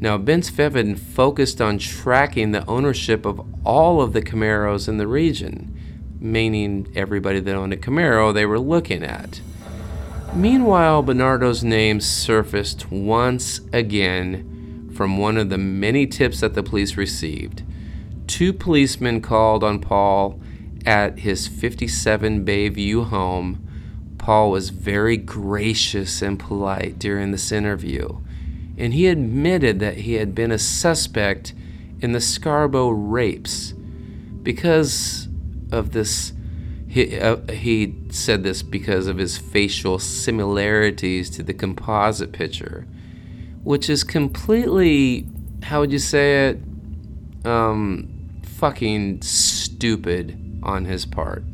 Now, 0.00 0.18
Vince 0.18 0.50
Bevan 0.50 0.96
focused 0.96 1.60
on 1.60 1.78
tracking 1.78 2.50
the 2.50 2.66
ownership 2.68 3.24
of 3.24 3.40
all 3.64 4.02
of 4.02 4.12
the 4.12 4.20
Camaros 4.20 4.88
in 4.88 4.98
the 4.98 5.06
region, 5.06 5.72
meaning 6.18 6.92
everybody 6.96 7.38
that 7.38 7.54
owned 7.54 7.72
a 7.72 7.76
Camaro 7.76 8.34
they 8.34 8.44
were 8.44 8.58
looking 8.58 9.04
at. 9.04 9.40
Meanwhile, 10.34 11.04
Bernardo's 11.04 11.62
name 11.62 12.00
surfaced 12.00 12.90
once 12.90 13.60
again 13.72 14.90
from 14.94 15.16
one 15.16 15.36
of 15.36 15.48
the 15.48 15.58
many 15.58 16.06
tips 16.06 16.40
that 16.40 16.54
the 16.54 16.62
police 16.62 16.96
received. 16.96 17.62
Two 18.26 18.52
policemen 18.52 19.22
called 19.22 19.62
on 19.62 19.78
Paul 19.78 20.40
at 20.84 21.20
his 21.20 21.46
57 21.46 22.44
Bayview 22.44 23.06
home. 23.06 23.65
Paul 24.26 24.50
was 24.50 24.70
very 24.70 25.16
gracious 25.16 26.20
and 26.20 26.36
polite 26.36 26.98
during 26.98 27.30
this 27.30 27.52
interview, 27.52 28.18
and 28.76 28.92
he 28.92 29.06
admitted 29.06 29.78
that 29.78 29.98
he 29.98 30.14
had 30.14 30.34
been 30.34 30.50
a 30.50 30.58
suspect 30.58 31.54
in 32.00 32.10
the 32.10 32.20
Scarborough 32.20 32.88
rapes 32.88 33.72
because 34.42 35.28
of 35.70 35.92
this 35.92 36.32
he, 36.88 37.16
uh, 37.20 37.36
he 37.52 37.94
said 38.10 38.42
this 38.42 38.62
because 38.62 39.06
of 39.06 39.18
his 39.18 39.38
facial 39.38 40.00
similarities 40.00 41.30
to 41.30 41.44
the 41.44 41.54
composite 41.54 42.32
picture, 42.32 42.84
which 43.62 43.88
is 43.88 44.02
completely, 44.02 45.28
how 45.62 45.78
would 45.78 45.92
you 45.92 46.00
say 46.00 46.48
it? 46.48 46.58
Um, 47.44 48.40
fucking 48.42 49.22
stupid 49.22 50.60
on 50.64 50.84
his 50.84 51.06
part, 51.06 51.44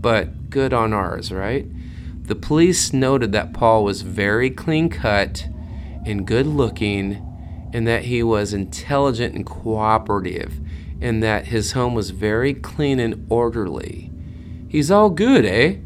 but 0.00 0.48
good 0.48 0.72
on 0.72 0.92
ours, 0.92 1.32
right? 1.32 1.66
The 2.26 2.34
police 2.34 2.92
noted 2.92 3.32
that 3.32 3.52
Paul 3.52 3.84
was 3.84 4.00
very 4.00 4.48
clean 4.48 4.88
cut 4.88 5.46
and 6.06 6.26
good 6.26 6.46
looking, 6.46 7.22
and 7.72 7.86
that 7.86 8.04
he 8.04 8.22
was 8.22 8.54
intelligent 8.54 9.34
and 9.34 9.44
cooperative, 9.44 10.58
and 11.00 11.22
that 11.22 11.46
his 11.46 11.72
home 11.72 11.94
was 11.94 12.10
very 12.10 12.54
clean 12.54 12.98
and 12.98 13.26
orderly. 13.28 14.10
He's 14.68 14.90
all 14.90 15.10
good, 15.10 15.44
eh? 15.44 15.76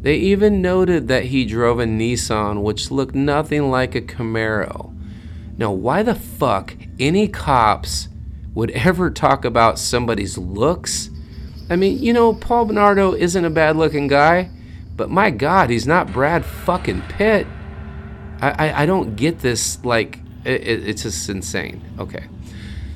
They 0.00 0.16
even 0.16 0.62
noted 0.62 1.08
that 1.08 1.24
he 1.24 1.44
drove 1.44 1.80
a 1.80 1.84
Nissan 1.84 2.62
which 2.62 2.90
looked 2.90 3.14
nothing 3.14 3.70
like 3.70 3.94
a 3.94 4.00
Camaro. 4.00 4.94
Now, 5.58 5.72
why 5.72 6.02
the 6.02 6.14
fuck 6.14 6.76
any 6.98 7.28
cops 7.28 8.08
would 8.54 8.70
ever 8.70 9.10
talk 9.10 9.44
about 9.44 9.78
somebody's 9.78 10.38
looks? 10.38 11.10
I 11.68 11.76
mean, 11.76 11.98
you 11.98 12.12
know, 12.12 12.32
Paul 12.32 12.66
Bernardo 12.66 13.12
isn't 13.12 13.44
a 13.44 13.50
bad 13.50 13.76
looking 13.76 14.06
guy, 14.06 14.50
but 14.98 15.08
my 15.08 15.30
god, 15.30 15.70
he's 15.70 15.86
not 15.86 16.12
Brad 16.12 16.44
fucking 16.44 17.02
Pitt. 17.02 17.46
I, 18.42 18.50
I, 18.50 18.82
I 18.82 18.86
don't 18.86 19.14
get 19.14 19.38
this, 19.38 19.82
like, 19.84 20.18
it, 20.44 20.60
it, 20.60 20.88
it's 20.88 21.04
just 21.04 21.28
insane. 21.28 21.82
Okay. 21.98 22.24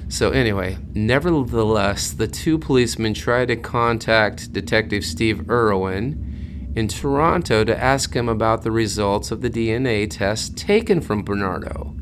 So, 0.08 0.30
anyway, 0.30 0.78
nevertheless, 0.94 2.10
the 2.10 2.26
two 2.26 2.58
policemen 2.58 3.14
tried 3.14 3.48
to 3.48 3.56
contact 3.56 4.52
Detective 4.52 5.04
Steve 5.04 5.48
Irwin 5.48 6.72
in 6.74 6.88
Toronto 6.88 7.64
to 7.64 7.82
ask 7.82 8.14
him 8.14 8.28
about 8.28 8.62
the 8.62 8.72
results 8.72 9.30
of 9.30 9.40
the 9.40 9.48
DNA 9.48 10.10
test 10.10 10.56
taken 10.56 11.00
from 11.00 11.22
Bernardo. 11.22 11.94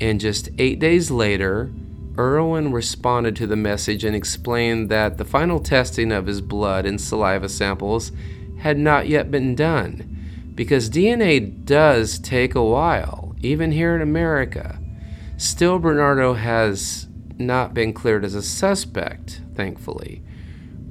And 0.00 0.20
just 0.20 0.50
eight 0.58 0.78
days 0.78 1.10
later, 1.10 1.72
Irwin 2.18 2.72
responded 2.72 3.34
to 3.36 3.46
the 3.46 3.56
message 3.56 4.04
and 4.04 4.14
explained 4.14 4.90
that 4.90 5.16
the 5.16 5.24
final 5.24 5.58
testing 5.58 6.12
of 6.12 6.26
his 6.26 6.42
blood 6.42 6.84
and 6.84 7.00
saliva 7.00 7.48
samples 7.48 8.12
had 8.62 8.78
not 8.78 9.08
yet 9.08 9.28
been 9.28 9.56
done, 9.56 10.52
because 10.54 10.88
DNA 10.88 11.64
does 11.64 12.18
take 12.20 12.54
a 12.54 12.64
while, 12.64 13.34
even 13.42 13.72
here 13.72 13.96
in 13.96 14.00
America. 14.00 14.78
Still, 15.36 15.80
Bernardo 15.80 16.34
has 16.34 17.08
not 17.38 17.74
been 17.74 17.92
cleared 17.92 18.24
as 18.24 18.36
a 18.36 18.42
suspect, 18.42 19.40
thankfully. 19.56 20.22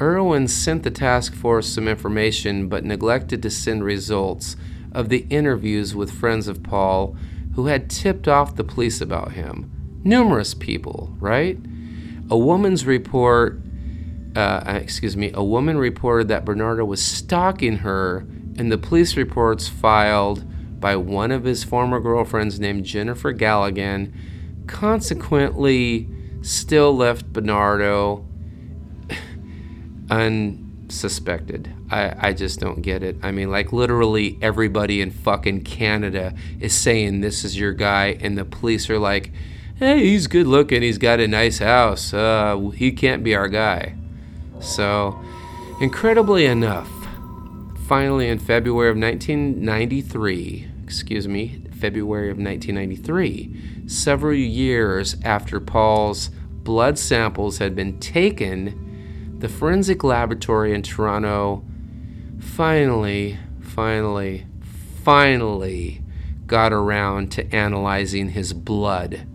Irwin 0.01 0.49
sent 0.49 0.83
the 0.83 0.91
task 0.91 1.33
force 1.33 1.69
some 1.69 1.87
information 1.87 2.67
but 2.67 2.83
neglected 2.83 3.41
to 3.43 3.49
send 3.49 3.85
results 3.85 4.57
of 4.91 5.07
the 5.07 5.25
interviews 5.29 5.95
with 5.95 6.11
friends 6.11 6.49
of 6.49 6.63
Paul 6.63 7.15
who 7.55 7.67
had 7.67 7.89
tipped 7.89 8.27
off 8.27 8.57
the 8.57 8.65
police 8.65 8.99
about 8.99 9.31
him. 9.31 9.71
Numerous 10.03 10.53
people, 10.53 11.15
right? 11.19 11.57
A 12.29 12.37
woman's 12.37 12.85
report, 12.85 13.61
uh, 14.35 14.79
excuse 14.81 15.17
me, 15.17 15.31
a 15.33 15.43
woman 15.43 15.77
reported 15.77 16.27
that 16.29 16.45
Bernardo 16.45 16.85
was 16.85 17.03
stalking 17.03 17.77
her, 17.77 18.25
and 18.57 18.71
the 18.71 18.77
police 18.77 19.17
reports 19.17 19.67
filed 19.67 20.45
by 20.79 20.95
one 20.95 21.31
of 21.31 21.43
his 21.43 21.63
former 21.63 21.99
girlfriends 21.99 22.59
named 22.59 22.85
Jennifer 22.85 23.33
Galligan 23.33 24.13
consequently 24.67 26.09
still 26.41 26.95
left 26.95 27.31
Bernardo 27.31 28.25
unsuspected. 30.09 31.73
I, 31.89 32.29
I 32.29 32.33
just 32.33 32.59
don't 32.59 32.81
get 32.81 33.03
it. 33.03 33.17
I 33.21 33.31
mean, 33.31 33.51
like, 33.51 33.71
literally 33.71 34.37
everybody 34.41 35.01
in 35.01 35.11
fucking 35.11 35.63
Canada 35.63 36.33
is 36.59 36.73
saying 36.73 37.21
this 37.21 37.43
is 37.43 37.57
your 37.57 37.73
guy, 37.73 38.17
and 38.21 38.37
the 38.37 38.45
police 38.45 38.89
are 38.89 38.99
like, 38.99 39.31
hey, 39.75 39.99
he's 40.05 40.27
good 40.27 40.47
looking, 40.47 40.81
he's 40.81 40.97
got 40.97 41.19
a 41.19 41.27
nice 41.27 41.59
house, 41.59 42.13
uh, 42.13 42.57
he 42.75 42.91
can't 42.91 43.23
be 43.23 43.35
our 43.35 43.47
guy. 43.47 43.95
So, 44.61 45.19
incredibly 45.79 46.45
enough, 46.45 46.89
finally 47.87 48.29
in 48.29 48.39
February 48.39 48.89
of 48.89 48.97
1993, 48.97 50.69
excuse 50.83 51.27
me, 51.27 51.63
February 51.73 52.29
of 52.29 52.37
1993, 52.37 53.87
several 53.87 54.35
years 54.35 55.17
after 55.23 55.59
Paul's 55.59 56.29
blood 56.63 56.99
samples 56.99 57.57
had 57.57 57.75
been 57.75 57.99
taken, 57.99 59.35
the 59.39 59.49
forensic 59.49 60.03
laboratory 60.03 60.73
in 60.73 60.83
Toronto 60.83 61.65
finally, 62.39 63.39
finally, 63.61 64.45
finally 65.03 66.03
got 66.45 66.71
around 66.71 67.31
to 67.31 67.55
analyzing 67.55 68.29
his 68.29 68.53
blood. 68.53 69.25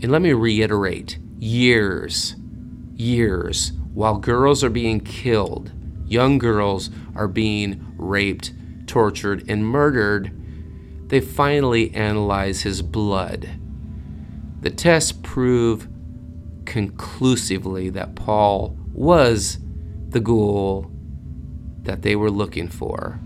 And 0.00 0.10
let 0.10 0.22
me 0.22 0.32
reiterate 0.32 1.18
years, 1.38 2.36
years, 2.94 3.72
while 3.94 4.18
girls 4.18 4.64
are 4.64 4.70
being 4.70 5.00
killed, 5.00 5.72
young 6.06 6.38
girls 6.38 6.90
are 7.14 7.28
being 7.28 7.94
raped, 7.96 8.52
tortured, 8.86 9.44
and 9.48 9.64
murdered 9.64 10.38
they 11.12 11.20
finally 11.20 11.94
analyze 11.94 12.62
his 12.62 12.80
blood. 12.80 13.46
The 14.62 14.70
tests 14.70 15.12
prove 15.12 15.86
conclusively 16.64 17.90
that 17.90 18.14
Paul 18.14 18.78
was 18.94 19.58
the 20.08 20.20
ghoul 20.20 20.90
that 21.82 22.00
they 22.00 22.16
were 22.16 22.30
looking 22.30 22.66
for. 22.66 23.20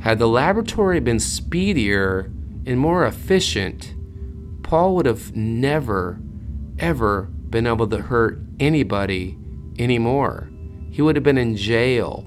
Had 0.00 0.18
the 0.18 0.28
laboratory 0.28 1.00
been 1.00 1.18
speedier 1.18 2.30
and 2.66 2.78
more 2.78 3.06
efficient, 3.06 3.94
Paul 4.62 4.94
would 4.96 5.06
have 5.06 5.34
never, 5.34 6.20
ever 6.78 7.22
been 7.22 7.66
able 7.66 7.86
to 7.86 8.02
hurt 8.02 8.38
anybody 8.60 9.37
anymore. 9.78 10.48
He 10.90 11.02
would 11.02 11.16
have 11.16 11.22
been 11.22 11.38
in 11.38 11.56
jail. 11.56 12.26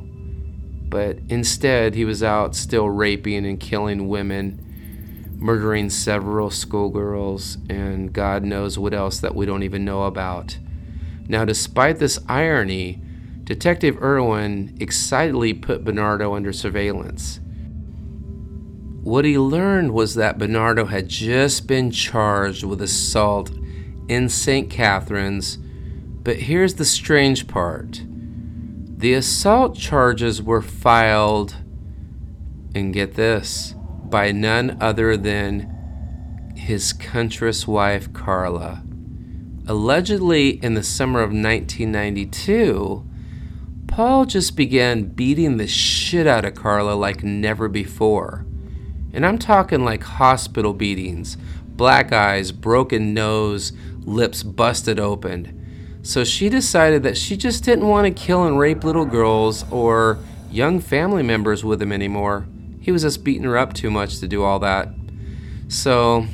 But 0.89 1.19
instead, 1.29 1.95
he 1.95 2.05
was 2.05 2.21
out 2.21 2.55
still 2.55 2.89
raping 2.89 3.45
and 3.45 3.59
killing 3.59 4.07
women 4.07 4.67
murdering 5.41 5.89
several 5.89 6.51
schoolgirls, 6.51 7.57
and 7.67 8.13
God 8.13 8.43
knows 8.43 8.77
what 8.77 8.93
else 8.93 9.19
that 9.19 9.33
we 9.33 9.47
don't 9.47 9.63
even 9.63 9.83
know 9.83 10.03
about. 10.03 10.57
Now, 11.27 11.45
despite 11.45 11.97
this 11.97 12.19
irony, 12.29 13.01
Detective 13.43 14.01
Irwin 14.01 14.77
excitedly 14.79 15.53
put 15.53 15.83
Bernardo 15.83 16.35
under 16.35 16.53
surveillance. 16.53 17.39
What 19.01 19.25
he 19.25 19.39
learned 19.39 19.93
was 19.93 20.13
that 20.13 20.37
Bernardo 20.37 20.85
had 20.85 21.09
just 21.09 21.65
been 21.65 21.89
charged 21.89 22.63
with 22.63 22.81
assault 22.81 23.51
in 24.07 24.29
St. 24.29 24.69
Catharines, 24.69 25.57
but 26.23 26.37
here's 26.37 26.75
the 26.75 26.85
strange 26.85 27.47
part 27.47 28.03
the 29.01 29.13
assault 29.13 29.75
charges 29.75 30.43
were 30.43 30.61
filed, 30.61 31.55
and 32.75 32.93
get 32.93 33.15
this, 33.15 33.73
by 34.05 34.31
none 34.31 34.77
other 34.79 35.17
than 35.17 36.53
his 36.55 36.93
country's 36.93 37.67
wife, 37.67 38.13
Karla. 38.13 38.83
Allegedly, 39.65 40.63
in 40.63 40.75
the 40.75 40.83
summer 40.83 41.21
of 41.21 41.29
1992, 41.29 43.03
Paul 43.87 44.25
just 44.25 44.55
began 44.55 45.05
beating 45.05 45.57
the 45.57 45.67
shit 45.67 46.27
out 46.27 46.45
of 46.45 46.53
Karla 46.53 46.93
like 46.93 47.23
never 47.23 47.67
before. 47.67 48.45
And 49.13 49.25
I'm 49.25 49.39
talking 49.39 49.83
like 49.83 50.03
hospital 50.03 50.73
beatings 50.73 51.37
black 51.75 52.13
eyes, 52.13 52.51
broken 52.51 53.13
nose, 53.15 53.71
lips 54.01 54.43
busted 54.43 54.99
open. 54.99 55.60
So 56.03 56.23
she 56.23 56.49
decided 56.49 57.03
that 57.03 57.17
she 57.17 57.37
just 57.37 57.63
didn't 57.63 57.87
want 57.87 58.05
to 58.07 58.23
kill 58.23 58.45
and 58.45 58.57
rape 58.57 58.83
little 58.83 59.05
girls 59.05 59.65
or 59.71 60.19
young 60.49 60.79
family 60.79 61.23
members 61.23 61.63
with 61.63 61.81
him 61.81 61.91
anymore. 61.91 62.47
He 62.79 62.91
was 62.91 63.03
just 63.03 63.23
beating 63.23 63.43
her 63.43 63.57
up 63.57 63.73
too 63.73 63.91
much 63.91 64.19
to 64.19 64.27
do 64.27 64.43
all 64.43 64.59
that. 64.59 64.89
So, 65.67 66.27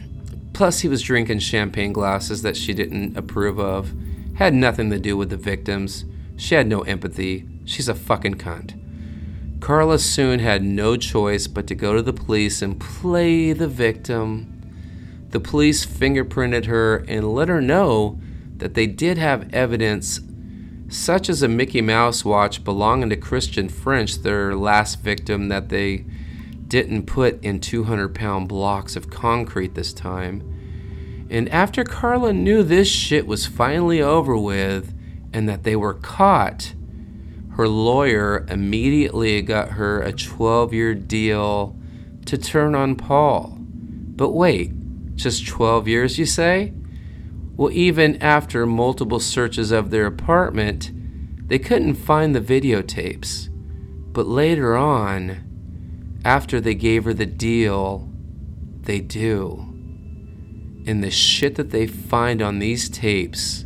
Plus, 0.57 0.79
he 0.79 0.87
was 0.87 1.03
drinking 1.03 1.37
champagne 1.37 1.93
glasses 1.93 2.41
that 2.41 2.57
she 2.57 2.73
didn't 2.73 3.15
approve 3.15 3.59
of. 3.59 3.93
Had 4.37 4.55
nothing 4.55 4.89
to 4.89 4.97
do 4.97 5.15
with 5.15 5.29
the 5.29 5.37
victims. 5.37 6.03
She 6.35 6.55
had 6.55 6.65
no 6.65 6.81
empathy. 6.81 7.47
She's 7.63 7.87
a 7.87 7.93
fucking 7.93 8.39
cunt. 8.39 8.73
Karla 9.59 9.99
soon 9.99 10.39
had 10.39 10.63
no 10.63 10.97
choice 10.97 11.45
but 11.45 11.67
to 11.67 11.75
go 11.75 11.93
to 11.93 12.01
the 12.01 12.11
police 12.11 12.63
and 12.63 12.79
play 12.79 13.53
the 13.53 13.67
victim. 13.67 15.27
The 15.29 15.39
police 15.39 15.85
fingerprinted 15.85 16.65
her 16.65 17.05
and 17.07 17.35
let 17.35 17.49
her 17.49 17.61
know 17.61 18.19
that 18.57 18.73
they 18.73 18.87
did 18.87 19.17
have 19.17 19.53
evidence, 19.53 20.19
such 20.89 21.29
as 21.29 21.41
a 21.41 21.47
Mickey 21.47 21.81
Mouse 21.81 22.23
watch 22.23 22.63
belonging 22.63 23.09
to 23.09 23.17
Christian 23.17 23.69
French, 23.69 24.19
their 24.19 24.55
last 24.55 25.01
victim 25.01 25.49
that 25.49 25.69
they 25.69 26.05
didn't 26.67 27.05
put 27.05 27.41
in 27.43 27.59
200 27.59 28.13
pound 28.13 28.47
blocks 28.47 28.95
of 28.95 29.09
concrete 29.09 29.75
this 29.75 29.93
time. 29.93 30.43
And 31.29 31.49
after 31.49 31.83
Karla 31.83 32.33
knew 32.33 32.63
this 32.63 32.87
shit 32.87 33.27
was 33.27 33.45
finally 33.45 34.01
over 34.01 34.37
with 34.37 34.93
and 35.33 35.47
that 35.49 35.63
they 35.63 35.75
were 35.75 35.93
caught, 35.93 36.73
her 37.51 37.67
lawyer 37.67 38.45
immediately 38.49 39.41
got 39.41 39.71
her 39.71 40.01
a 40.01 40.13
12 40.13 40.73
year 40.73 40.93
deal 40.93 41.75
to 42.25 42.37
turn 42.37 42.75
on 42.75 42.95
Paul. 42.95 43.57
But 43.59 44.31
wait, 44.31 44.71
just 45.15 45.47
12 45.47 45.87
years, 45.87 46.19
you 46.19 46.25
say? 46.25 46.73
Well, 47.57 47.71
even 47.71 48.21
after 48.21 48.67
multiple 48.67 49.19
searches 49.19 49.71
of 49.71 49.89
their 49.89 50.05
apartment, 50.05 50.91
they 51.49 51.57
couldn't 51.57 51.95
find 51.95 52.35
the 52.35 52.39
videotapes. 52.39 53.49
But 54.13 54.27
later 54.27 54.77
on, 54.77 56.21
after 56.23 56.61
they 56.61 56.75
gave 56.75 57.05
her 57.05 57.15
the 57.15 57.25
deal, 57.25 58.09
they 58.81 58.99
do. 58.99 59.63
And 60.85 61.03
the 61.03 61.09
shit 61.09 61.55
that 61.55 61.71
they 61.71 61.87
find 61.87 62.43
on 62.43 62.59
these 62.59 62.89
tapes 62.89 63.65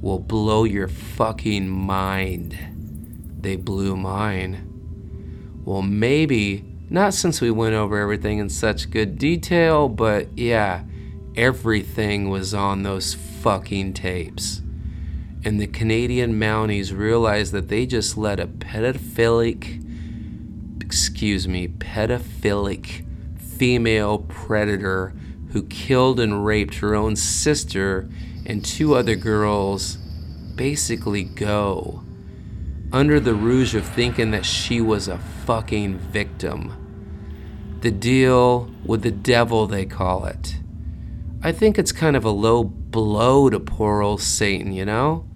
will 0.00 0.18
blow 0.18 0.64
your 0.64 0.88
fucking 0.88 1.68
mind. 1.68 2.58
They 3.40 3.56
blew 3.56 3.94
mine. 3.94 5.60
Well, 5.64 5.82
maybe, 5.82 6.64
not 6.88 7.12
since 7.12 7.40
we 7.42 7.50
went 7.50 7.74
over 7.74 7.98
everything 7.98 8.38
in 8.38 8.48
such 8.48 8.90
good 8.90 9.18
detail, 9.18 9.88
but 9.88 10.36
yeah, 10.36 10.84
everything 11.36 12.28
was 12.28 12.54
on 12.54 12.82
those 12.82 13.14
fucking 13.14 13.94
tapes. 13.94 14.60
And 15.44 15.60
the 15.60 15.66
Canadian 15.66 16.38
Mounties 16.38 16.96
realized 16.96 17.52
that 17.52 17.68
they 17.68 17.86
just 17.86 18.16
let 18.16 18.38
a 18.38 18.46
pedophilic 18.46 19.82
excuse 20.92 21.48
me, 21.48 21.66
pedophilic 21.68 23.02
female 23.38 24.18
predator 24.18 25.14
who 25.52 25.62
killed 25.62 26.20
and 26.20 26.44
raped 26.44 26.74
her 26.74 26.94
own 26.94 27.16
sister 27.16 28.10
and 28.44 28.62
two 28.62 28.94
other 28.94 29.16
girls 29.16 29.96
basically 30.54 31.24
go 31.24 32.02
under 32.92 33.18
the 33.18 33.32
rouge 33.32 33.74
of 33.74 33.86
thinking 33.86 34.32
that 34.32 34.44
she 34.44 34.82
was 34.82 35.08
a 35.08 35.16
fucking 35.16 35.96
victim. 35.96 37.78
The 37.80 37.90
deal 37.90 38.70
with 38.84 39.00
the 39.00 39.10
devil, 39.10 39.66
they 39.66 39.86
call 39.86 40.26
it. 40.26 40.56
I 41.44 41.50
think 41.50 41.76
it's 41.76 41.90
kind 41.90 42.14
of 42.14 42.24
a 42.24 42.30
low 42.30 42.62
blow 42.62 43.50
to 43.50 43.58
poor 43.58 44.00
old 44.00 44.22
Satan, 44.22 44.72
you 44.72 44.84
know? 44.84 45.28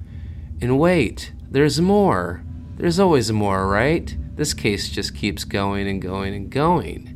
And 0.61 0.79
wait, 0.79 1.33
there's 1.51 1.81
more. 1.81 2.45
There's 2.77 3.01
always 3.01 3.33
more, 3.33 3.67
right? 3.67 4.17
This 4.37 4.55
case 4.55 4.89
just 4.89 5.17
keeps 5.17 5.43
going 5.43 5.89
and 5.89 6.01
going 6.01 6.33
and 6.33 6.49
going. 6.49 7.13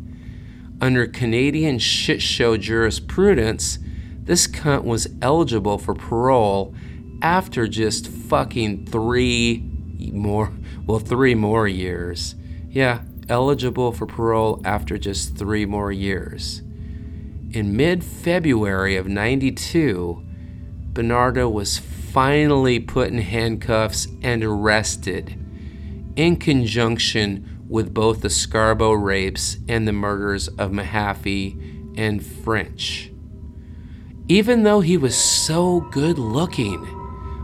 Under 0.81 1.07
Canadian 1.07 1.79
shit 1.79 2.21
show 2.21 2.57
jurisprudence, 2.57 3.79
this 4.23 4.49
cunt 4.49 4.83
was 4.83 5.07
eligible 5.23 5.79
for 5.79 5.95
parole 5.95 6.75
after 7.23 7.69
just 7.69 8.09
fucking 8.09 8.87
three 8.87 9.63
more, 10.13 10.53
well, 10.85 10.99
three 10.99 11.37
more 11.37 11.69
years. 11.69 12.35
Yeah, 12.69 13.03
eligible 13.29 13.93
for 13.93 14.07
parole 14.07 14.61
after 14.65 14.99
just 14.99 15.37
three 15.37 15.65
more 15.65 15.93
years. 15.93 16.63
In 17.53 17.77
mid 17.77 18.05
February 18.05 18.95
of 18.95 19.09
92, 19.09 20.25
Bernardo 20.93 21.49
was 21.49 21.79
finally 21.79 22.79
put 22.79 23.09
in 23.09 23.19
handcuffs 23.19 24.07
and 24.23 24.45
arrested 24.45 25.37
in 26.15 26.37
conjunction 26.37 27.65
with 27.69 27.93
both 27.93 28.21
the 28.21 28.31
Scarborough 28.31 28.93
rapes 28.93 29.59
and 29.69 29.89
the 29.89 29.93
murders 29.93 30.47
of 30.47 30.71
Mahaffy 30.71 31.99
and 31.99 32.25
French. 32.25 33.11
Even 34.29 34.63
though 34.63 34.81
he 34.81 34.97
was 34.97 35.17
so 35.17 35.81
good 35.91 36.21
looking, 36.21 36.79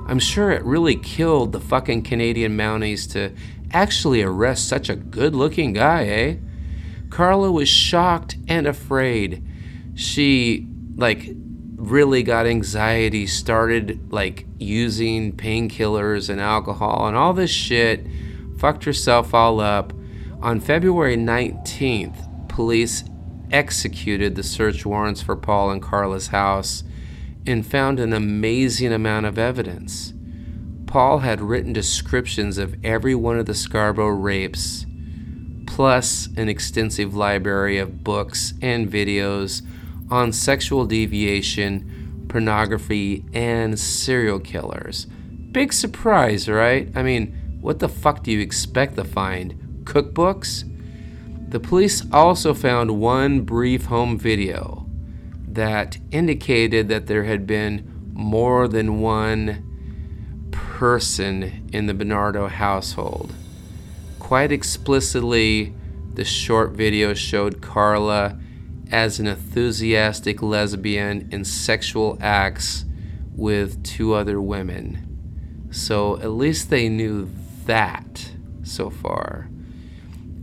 I'm 0.07 0.20
sure 0.20 0.52
it 0.52 0.64
really 0.64 0.94
killed 0.94 1.50
the 1.50 1.61
fucking 1.61 2.02
Canadian 2.02 2.57
Mounties 2.57 3.11
to 3.11 3.34
actually 3.72 4.22
arrest 4.22 4.68
such 4.68 4.88
a 4.88 4.94
good 4.94 5.34
looking 5.34 5.72
guy, 5.72 6.04
eh? 6.07 6.36
Karla 7.11 7.50
was 7.50 7.68
shocked 7.68 8.36
and 8.46 8.68
afraid. 8.68 9.44
She, 9.97 10.68
like, 10.94 11.30
really 11.76 12.22
got 12.22 12.47
anxiety, 12.47 13.26
started, 13.26 14.12
like, 14.12 14.47
using 14.59 15.32
painkillers 15.32 16.28
and 16.28 16.40
alcohol 16.40 17.09
and 17.09 17.16
all 17.16 17.32
this 17.32 17.51
shit 17.51 18.07
fucked 18.59 18.84
herself 18.84 19.32
all 19.32 19.59
up. 19.59 19.92
On 20.42 20.61
February 20.61 21.16
19th, 21.16 22.49
police 22.49 23.05
executed 23.51 24.34
the 24.34 24.42
search 24.42 24.84
warrants 24.84 25.22
for 25.22 25.34
Paul 25.34 25.70
and 25.70 25.82
Karla's 25.82 26.28
house 26.28 26.84
and 27.47 27.66
found 27.66 27.99
an 27.99 28.12
amazing 28.12 28.92
amount 28.92 29.24
of 29.24 29.38
evidence. 29.38 30.12
Paul 30.86 31.20
had 31.20 31.40
written 31.40 31.72
descriptions 31.72 32.59
of 32.59 32.76
every 32.84 33.14
one 33.14 33.38
of 33.38 33.47
the 33.47 33.55
Scarborough 33.55 34.09
rapes, 34.09 34.84
plus 35.66 36.28
an 36.36 36.49
extensive 36.49 37.14
library 37.14 37.78
of 37.78 38.05
books 38.05 38.53
and 38.61 38.90
videos 38.90 39.62
on 40.11 40.32
sexual 40.32 40.86
deviation, 40.86 42.26
pornography, 42.28 43.24
and 43.32 43.78
serial 43.78 44.40
killers. 44.40 45.07
Big 45.52 45.72
surprise, 45.72 46.48
right? 46.48 46.90
I 46.94 47.02
mean, 47.02 47.59
what 47.61 47.78
the 47.78 47.88
fuck 47.88 48.22
do 48.22 48.30
you 48.30 48.40
expect 48.40 48.96
to 48.96 49.04
find? 49.04 49.82
Cookbooks? 49.84 50.72
The 51.50 51.61
police 51.61 52.02
also 52.12 52.54
found 52.54 53.00
one 53.00 53.42
brief 53.42 53.86
home 53.86 54.18
video 54.18 54.86
that 55.48 55.98
indicated 56.11 56.88
that 56.88 57.07
there 57.07 57.24
had 57.24 57.46
been 57.46 58.11
more 58.12 58.68
than 58.68 59.00
one 59.00 60.48
person 60.50 61.68
in 61.72 61.86
the 61.86 61.94
Bernardo 61.94 62.48
household. 62.48 63.32
Quite 64.18 64.52
explicitly, 64.52 65.74
the 66.14 66.24
short 66.24 66.72
video 66.72 67.14
showed 67.14 67.62
Karla 67.62 68.38
as 68.91 69.18
an 69.18 69.26
enthusiastic 69.26 70.43
lesbian 70.43 71.28
in 71.32 71.45
sexual 71.45 72.16
acts 72.20 72.84
with 73.34 73.82
two 73.82 74.14
other 74.14 74.41
women. 74.41 75.68
So 75.70 76.18
at 76.20 76.30
least 76.30 76.70
they 76.70 76.89
knew 76.89 77.28
that 77.66 78.30
so 78.62 78.89
far. 78.91 79.49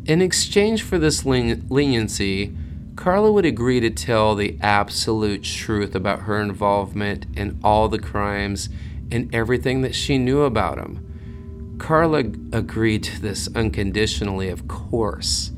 In 0.05 0.21
exchange 0.21 0.83
for 0.83 0.99
this 0.99 1.25
len- 1.25 1.65
leniency, 1.69 2.55
Karla 2.95 3.31
would 3.31 3.45
agree 3.45 3.79
to 3.79 3.89
tell 3.89 4.35
the 4.35 4.57
absolute 4.61 5.43
truth 5.43 5.95
about 5.95 6.23
her 6.23 6.39
involvement 6.39 7.25
in 7.35 7.59
all 7.63 7.87
the 7.87 7.99
crimes 7.99 8.69
and 9.09 9.33
everything 9.33 9.81
that 9.81 9.95
she 9.95 10.17
knew 10.17 10.41
about 10.41 10.75
them. 10.75 11.75
Karla 11.79 12.19
agreed 12.51 13.03
to 13.03 13.21
this 13.21 13.47
unconditionally, 13.55 14.49
of 14.49 14.67
course. 14.67 15.52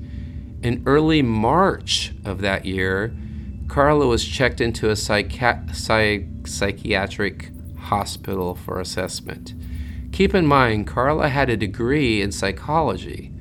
In 0.66 0.82
early 0.88 1.22
March 1.22 2.12
of 2.26 2.42
that 2.42 2.66
year, 2.66 3.16
Karla 3.68 4.08
was 4.08 4.26
checked 4.26 4.60
into 4.60 4.90
a 4.90 4.94
psychi- 4.94 5.76
psych- 5.76 6.48
psychiatric 6.48 7.52
hospital 7.78 8.56
for 8.56 8.80
assessment. 8.80 9.54
Keep 10.12 10.34
in 10.34 10.48
mind, 10.48 10.88
Karla 10.88 11.30
had 11.30 11.52
a 11.52 11.56
degree 11.56 12.20
in 12.20 12.32
psychology, 12.32 13.32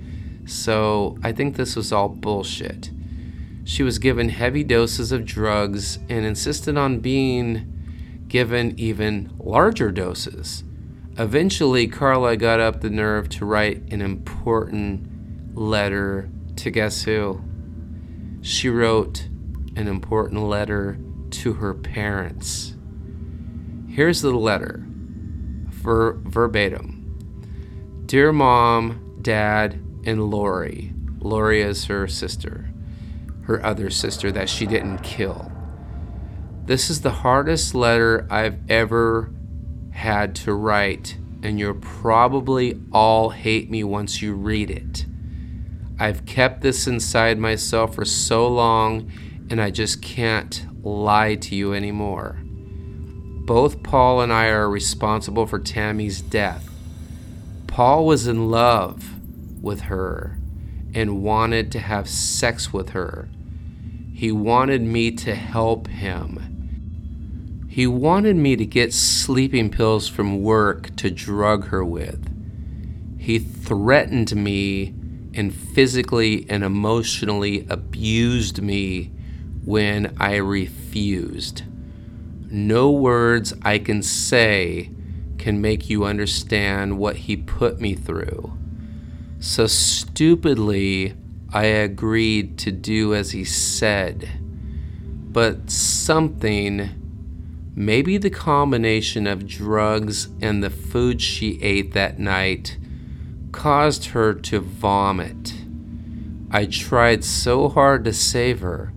so 0.45 1.17
I 1.23 1.33
think 1.33 1.57
this 1.57 1.77
was 1.77 1.93
all 1.93 2.11
bullshit. 2.11 2.91
She 3.65 3.83
was 3.83 3.99
given 3.99 4.29
heavy 4.29 4.63
doses 4.63 5.11
of 5.11 5.25
drugs 5.25 6.01
and 6.11 6.27
insisted 6.27 6.77
on 6.77 7.01
being 7.01 7.73
given 8.29 8.79
even 8.79 9.33
larger 9.39 9.91
doses. 9.91 10.63
Eventually, 11.17 11.87
Karla 11.87 12.37
got 12.37 12.61
up 12.61 12.83
the 12.83 12.91
nerve 12.91 13.31
to 13.31 13.47
write 13.47 13.91
an 13.91 14.03
important 14.03 15.57
letter 15.57 16.29
to 16.57 16.71
guess 16.71 17.03
who? 17.03 17.41
She 18.43 18.69
wrote 18.69 19.29
an 19.77 19.89
important 19.89 20.43
letter 20.43 20.99
to 21.31 21.55
her 21.55 21.75
parents. 21.75 22.77
Here's 23.89 24.23
the 24.23 24.33
letter 24.33 24.85
ver- 24.85 26.15
verbatim 26.25 28.03
Dear 28.07 28.33
Mom, 28.33 29.19
Dad, 29.23 29.75
and 30.05 30.31
Lori. 30.31 30.93
Lori 31.21 31.63
is 31.63 31.87
her 31.87 32.07
sister, 32.07 32.71
her 33.43 33.65
other 33.65 33.89
sister 33.91 34.31
that 34.33 34.49
she 34.49 34.67
didn't 34.67 34.99
kill. 34.99 35.51
This 36.67 36.91
is 36.91 37.01
the 37.01 37.11
hardest 37.11 37.75
letter 37.75 38.27
I've 38.31 38.59
ever 38.71 39.33
had 39.91 40.35
to 40.37 40.53
write, 40.55 41.17
and 41.43 41.59
you'll 41.59 41.75
probably 41.75 42.81
all 42.93 43.31
hate 43.31 43.71
me 43.71 43.85
once 43.85 44.21
you 44.21 44.35
read 44.35 44.71
it. 44.71 45.07
I've 45.99 46.27
kept 46.27 46.61
this 46.61 46.87
inside 46.87 47.39
myself 47.39 47.95
for 47.95 48.05
so 48.05 48.49
long, 48.49 49.11
and 49.49 49.61
I 49.61 49.71
just 49.71 50.03
can't 50.03 50.67
lie 50.83 51.37
to 51.37 51.55
you 51.55 51.73
anymore. 51.73 52.39
Both 52.45 53.83
Paul 53.83 54.21
and 54.21 54.33
I 54.33 54.49
are 54.49 54.69
responsible 54.69 55.47
for 55.47 55.59
Tammy's 55.59 56.21
death. 56.21 56.69
Paul 57.67 58.07
was 58.07 58.27
in 58.27 58.51
love 58.51 59.15
with 59.63 59.83
her 59.83 60.39
and 60.95 61.23
wanted 61.23 61.71
to 61.73 61.79
have 61.81 62.09
sex 62.09 62.73
with 62.73 62.91
her. 62.91 63.29
He 64.15 64.33
wanted 64.33 64.83
me 64.83 65.11
to 65.11 65.35
help 65.35 65.89
him. 65.89 67.67
He 67.69 67.87
wanted 67.87 68.37
me 68.37 68.57
to 68.57 68.65
get 68.65 68.95
sleeping 68.95 69.71
pills 69.71 70.09
from 70.09 70.43
work 70.43 70.95
to 70.97 71.11
drug 71.11 71.67
her 71.69 71.85
with. 71.85 72.31
He 73.19 73.39
threatened 73.39 74.35
me 74.37 74.94
and 75.35 75.55
physically 75.55 76.47
and 76.49 76.63
emotionally 76.63 77.67
abused 77.69 78.63
me 78.63 79.11
when 79.65 80.15
I 80.19 80.37
refused. 80.37 81.63
No 82.51 82.91
words 82.91 83.53
I 83.63 83.79
can 83.79 84.03
say 84.03 84.91
can 85.39 85.61
make 85.61 85.91
you 85.91 86.05
understand 86.05 86.99
what 86.99 87.17
he 87.17 87.37
put 87.37 87.81
me 87.81 87.95
through. 87.95 88.57
So 89.41 89.67
stupidly, 89.67 91.15
I 91.53 91.65
agreed 91.65 92.59
to 92.59 92.73
do 92.73 93.15
as 93.15 93.33
he 93.33 93.45
said. 93.45 94.29
But 95.31 95.71
something, 95.71 96.91
maybe 97.75 98.19
the 98.19 98.31
combination 98.31 99.27
of 99.27 99.47
drugs 99.47 100.29
and 100.41 100.63
the 100.63 100.71
food 100.71 101.21
she 101.21 101.61
ate 101.61 101.93
that 101.93 102.19
night, 102.19 102.79
caused 103.55 104.07
her 104.07 104.35
to 104.35 104.59
vomit. 104.59 105.55
I 106.51 106.67
tried 106.67 107.25
so 107.25 107.69
hard 107.69 108.05
to 108.05 108.13
save 108.13 108.61
her. 108.61 108.93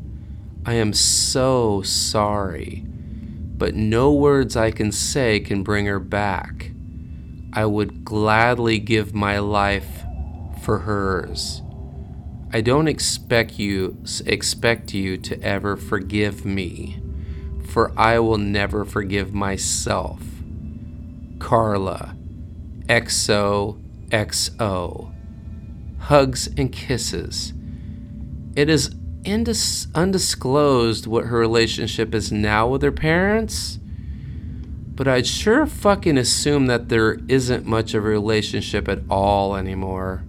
I 0.66 0.74
am 0.74 0.94
so 0.94 1.84
sorry. 1.84 2.84
But 2.88 3.76
no 3.76 4.12
words 4.12 4.56
I 4.56 4.72
can 4.72 4.92
say 4.92 5.40
can 5.40 5.62
bring 5.62 5.86
her 5.86 6.00
back. 6.00 6.72
I 7.54 7.66
would 7.66 8.04
gladly 8.04 8.80
give 8.80 9.14
my 9.14 9.38
life 9.38 10.04
for 10.64 10.80
hers. 10.80 11.62
I 12.52 12.62
don't 12.62 12.88
expect 12.88 13.60
you 13.60 13.98
expect 14.26 14.94
you 14.94 15.18
to 15.18 15.40
ever 15.44 15.78
forgive 15.78 16.46
me, 16.46 17.02
for 17.68 17.92
I 17.96 18.18
will 18.20 18.40
never 18.40 18.86
forgive 18.86 19.36
myself. 19.36 20.22
Karla, 21.38 22.16
XOXO. 24.10 25.14
Hugs 26.00 26.48
and 26.58 26.72
kisses. 26.72 27.54
It 28.56 28.70
is 28.70 28.90
indis- 29.24 29.94
undisclosed 29.94 31.06
what 31.06 31.26
her 31.26 31.38
relationship 31.38 32.16
is 32.16 32.32
now 32.32 32.68
with 32.68 32.82
her 32.82 32.92
parents, 32.92 33.80
but 34.96 35.08
I'd 35.08 35.28
sure 35.28 35.66
fucking 35.66 36.18
assume 36.18 36.68
that 36.68 36.90
there 36.90 37.20
isn't 37.28 37.66
much 37.66 37.94
of 37.94 38.04
a 38.04 38.08
relationship 38.08 38.88
at 38.88 39.00
all 39.10 39.56
anymore. 39.56 40.24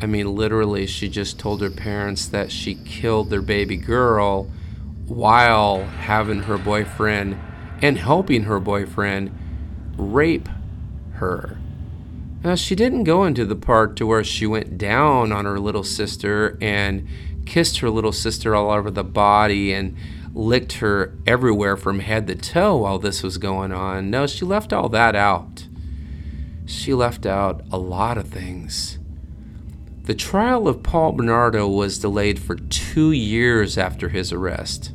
I 0.00 0.06
mean, 0.06 0.34
literally, 0.34 0.86
she 0.86 1.08
just 1.08 1.38
told 1.38 1.60
her 1.60 1.70
parents 1.70 2.26
that 2.28 2.50
she 2.50 2.74
killed 2.74 3.30
their 3.30 3.42
baby 3.42 3.76
girl 3.76 4.50
while 5.06 5.84
having 5.84 6.40
her 6.40 6.58
boyfriend 6.58 7.38
and 7.80 7.98
helping 7.98 8.44
her 8.44 8.58
boyfriend 8.58 9.30
rape 9.96 10.48
her. 11.14 11.58
Now, 12.44 12.56
she 12.56 12.74
didn't 12.74 13.04
go 13.04 13.24
into 13.24 13.44
the 13.44 13.54
part 13.54 13.94
to 13.96 14.06
where 14.06 14.24
she 14.24 14.46
went 14.46 14.76
down 14.76 15.30
on 15.30 15.44
her 15.44 15.60
little 15.60 15.84
sister 15.84 16.58
and 16.60 17.06
kissed 17.46 17.78
her 17.78 17.90
little 17.90 18.12
sister 18.12 18.54
all 18.54 18.70
over 18.70 18.90
the 18.90 19.04
body 19.04 19.72
and 19.72 19.96
licked 20.34 20.74
her 20.74 21.14
everywhere 21.26 21.76
from 21.76 22.00
head 22.00 22.26
to 22.26 22.34
toe 22.34 22.78
while 22.78 22.98
this 22.98 23.22
was 23.22 23.38
going 23.38 23.72
on. 23.72 24.10
No, 24.10 24.26
she 24.26 24.44
left 24.44 24.72
all 24.72 24.88
that 24.88 25.14
out. 25.14 25.68
She 26.66 26.94
left 26.94 27.26
out 27.26 27.62
a 27.70 27.78
lot 27.78 28.18
of 28.18 28.28
things. 28.28 28.98
The 30.04 30.14
trial 30.14 30.66
of 30.66 30.82
Paul 30.82 31.12
Bernardo 31.12 31.68
was 31.68 31.98
delayed 31.98 32.40
for 32.40 32.56
two 32.56 33.12
years 33.12 33.78
after 33.78 34.08
his 34.08 34.32
arrest. 34.32 34.92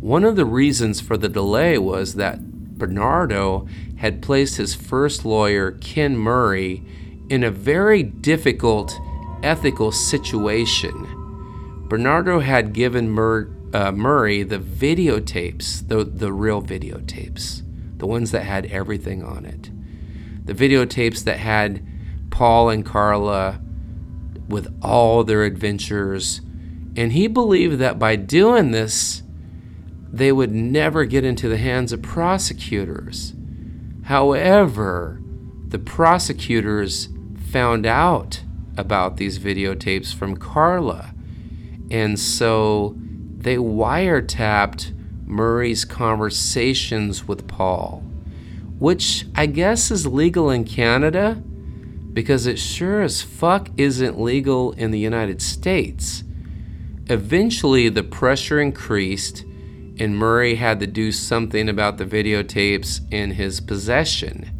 One 0.00 0.24
of 0.24 0.36
the 0.36 0.46
reasons 0.46 1.02
for 1.02 1.18
the 1.18 1.28
delay 1.28 1.76
was 1.76 2.14
that 2.14 2.38
Bernardo 2.78 3.66
had 3.96 4.22
placed 4.22 4.56
his 4.56 4.74
first 4.74 5.24
lawyer, 5.24 5.72
Ken 5.72 6.16
Murray, 6.16 6.84
in 7.28 7.44
a 7.44 7.50
very 7.50 8.02
difficult 8.02 8.98
ethical 9.42 9.92
situation. 9.92 11.86
Bernardo 11.88 12.40
had 12.40 12.72
given 12.72 13.10
Mur- 13.10 13.50
uh, 13.72 13.92
Murray 13.92 14.42
the 14.42 14.58
videotapes, 14.58 15.86
the, 15.86 16.04
the 16.04 16.32
real 16.32 16.62
videotapes, 16.62 17.62
the 17.98 18.06
ones 18.06 18.30
that 18.30 18.44
had 18.44 18.66
everything 18.66 19.22
on 19.22 19.44
it. 19.44 19.70
The 20.46 20.54
videotapes 20.54 21.24
that 21.24 21.38
had 21.38 21.84
Paul 22.30 22.70
and 22.70 22.84
Karla 22.84 23.60
with 24.48 24.74
all 24.82 25.24
their 25.24 25.44
adventures. 25.44 26.40
And 26.96 27.12
he 27.12 27.26
believed 27.26 27.78
that 27.78 27.98
by 27.98 28.16
doing 28.16 28.70
this, 28.70 29.22
they 30.12 30.32
would 30.32 30.52
never 30.52 31.04
get 31.04 31.24
into 31.24 31.48
the 31.48 31.58
hands 31.58 31.92
of 31.92 32.02
prosecutors. 32.02 33.34
However, 34.04 35.20
the 35.68 35.78
prosecutors 35.78 37.08
found 37.50 37.84
out 37.86 38.42
about 38.76 39.16
these 39.16 39.38
videotapes 39.38 40.14
from 40.14 40.36
Karla. 40.36 41.14
And 41.90 42.18
so 42.18 42.96
they 43.36 43.56
wiretapped 43.56 44.94
Murray's 45.26 45.84
conversations 45.84 47.28
with 47.28 47.46
Paul, 47.46 48.02
which 48.78 49.26
I 49.34 49.46
guess 49.46 49.90
is 49.90 50.06
legal 50.06 50.50
in 50.50 50.64
Canada 50.64 51.42
because 52.12 52.46
it 52.46 52.58
sure 52.58 53.02
as 53.02 53.22
fuck 53.22 53.68
isn't 53.76 54.18
legal 54.18 54.72
in 54.72 54.90
the 54.90 54.98
United 54.98 55.42
States. 55.42 56.24
Eventually, 57.06 57.88
the 57.88 58.02
pressure 58.02 58.60
increased, 58.60 59.44
and 59.98 60.16
Murray 60.16 60.56
had 60.56 60.80
to 60.80 60.86
do 60.86 61.10
something 61.12 61.68
about 61.68 61.98
the 61.98 62.04
videotapes 62.04 63.00
in 63.12 63.32
his 63.32 63.60
possession. 63.60 64.50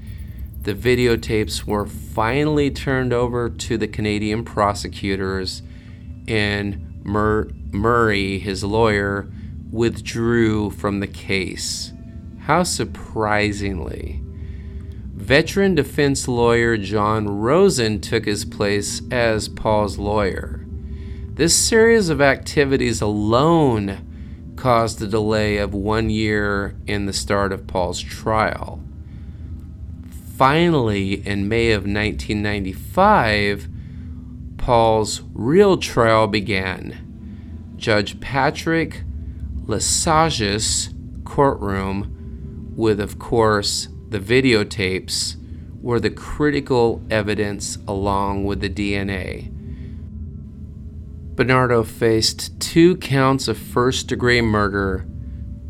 The 0.62 0.74
videotapes 0.74 1.64
were 1.64 1.86
finally 1.86 2.70
turned 2.70 3.12
over 3.12 3.49
to 3.49 3.78
the 3.78 3.89
Canadian 3.89 4.45
prosecutors, 4.45 5.62
and 6.26 7.05
Mur- 7.05 7.51
Murray, 7.70 8.39
his 8.39 8.64
lawyer, 8.64 9.28
withdrew 9.70 10.70
from 10.70 11.01
the 11.01 11.07
case. 11.07 11.93
How 12.41 12.62
surprisingly. 12.62 14.22
Veteran 15.14 15.74
defense 15.74 16.26
lawyer 16.26 16.76
John 16.76 17.28
Rosen 17.28 18.01
took 18.01 18.24
his 18.24 18.45
place 18.45 19.03
as 19.11 19.49
Paul's 19.49 19.99
lawyer. 19.99 20.64
This 21.34 21.55
series 21.55 22.09
of 22.09 22.20
activities 22.20 23.01
alone 23.01 24.07
caused 24.59 25.00
a 25.00 25.06
delay 25.06 25.56
of 25.56 25.72
one 25.72 26.11
year 26.11 26.74
in 26.88 27.06
the 27.06 27.12
start 27.12 27.52
of 27.52 27.68
Paul's 27.68 28.00
trial. 28.00 28.80
Finally, 30.36 31.24
in 31.24 31.48
May 31.48 31.70
of 31.70 31.82
1995, 31.82 33.68
Paul's 34.56 35.22
real 35.32 35.76
trial 35.76 36.26
began. 36.26 37.74
Judge 37.76 38.20
Patrick 38.20 39.04
Lesage's 39.66 40.92
courtroom, 41.24 42.74
with, 42.76 42.98
of 42.98 43.16
course, 43.18 43.86
the 44.09 44.18
videotapes, 44.18 45.36
were 45.80 46.00
the 46.00 46.11
critical 46.11 47.00
evidence 47.11 47.78
along 47.86 48.44
with 48.44 48.61
the 48.61 48.68
DNA. 48.68 49.52
Bernardo 51.39 51.84
faced 51.84 52.59
two 52.59 52.97
counts 52.97 53.47
of 53.47 53.57
first 53.57 54.09
degree 54.09 54.41
murder, 54.41 55.07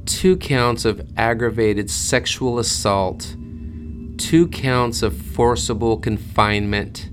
two 0.07 0.35
counts 0.39 0.87
of 0.87 1.07
aggravated 1.15 1.91
sexual 1.91 2.59
assault, 2.59 3.37
two 4.17 4.49
counts 4.49 5.03
of 5.03 5.15
forcible 5.15 5.99
confinement, 5.99 7.11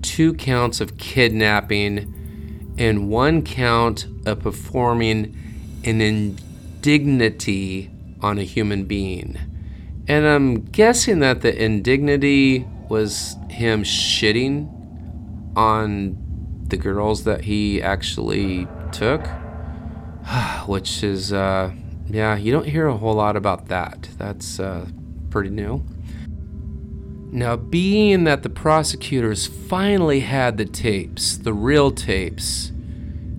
two 0.00 0.32
counts 0.32 0.80
of 0.80 0.96
kidnapping, 0.96 2.74
and 2.78 3.10
one 3.10 3.42
count 3.42 4.06
of 4.24 4.40
performing 4.40 5.36
an 5.84 6.00
indignity 6.00 7.90
on 8.22 8.38
a 8.38 8.44
human 8.44 8.86
being. 8.86 9.36
And 10.08 10.24
I'm 10.24 10.62
guessing 10.62 11.18
that 11.18 11.42
the 11.42 11.54
indignity 11.54 12.66
was 12.88 13.36
him 13.50 13.82
shitting 13.84 14.70
on 15.54 16.23
the 16.74 16.82
girls 16.82 17.22
that 17.22 17.42
he 17.42 17.80
actually 17.80 18.66
took, 18.90 19.24
which 20.66 21.04
is 21.04 21.32
uh, 21.32 21.70
Yeah, 22.08 22.36
you 22.36 22.50
don't 22.50 22.66
hear 22.66 22.88
a 22.88 22.96
whole 22.96 23.14
lot 23.14 23.36
about 23.36 23.68
that. 23.68 24.08
That's 24.18 24.58
uh, 24.58 24.86
pretty 25.30 25.50
new. 25.50 25.84
Now, 27.30 27.54
being 27.54 28.24
that 28.24 28.42
the 28.42 28.48
prosecutors 28.48 29.46
finally 29.46 30.20
had 30.20 30.56
the 30.56 30.64
tapes, 30.64 31.36
the 31.36 31.52
real 31.52 31.92
tapes, 31.92 32.72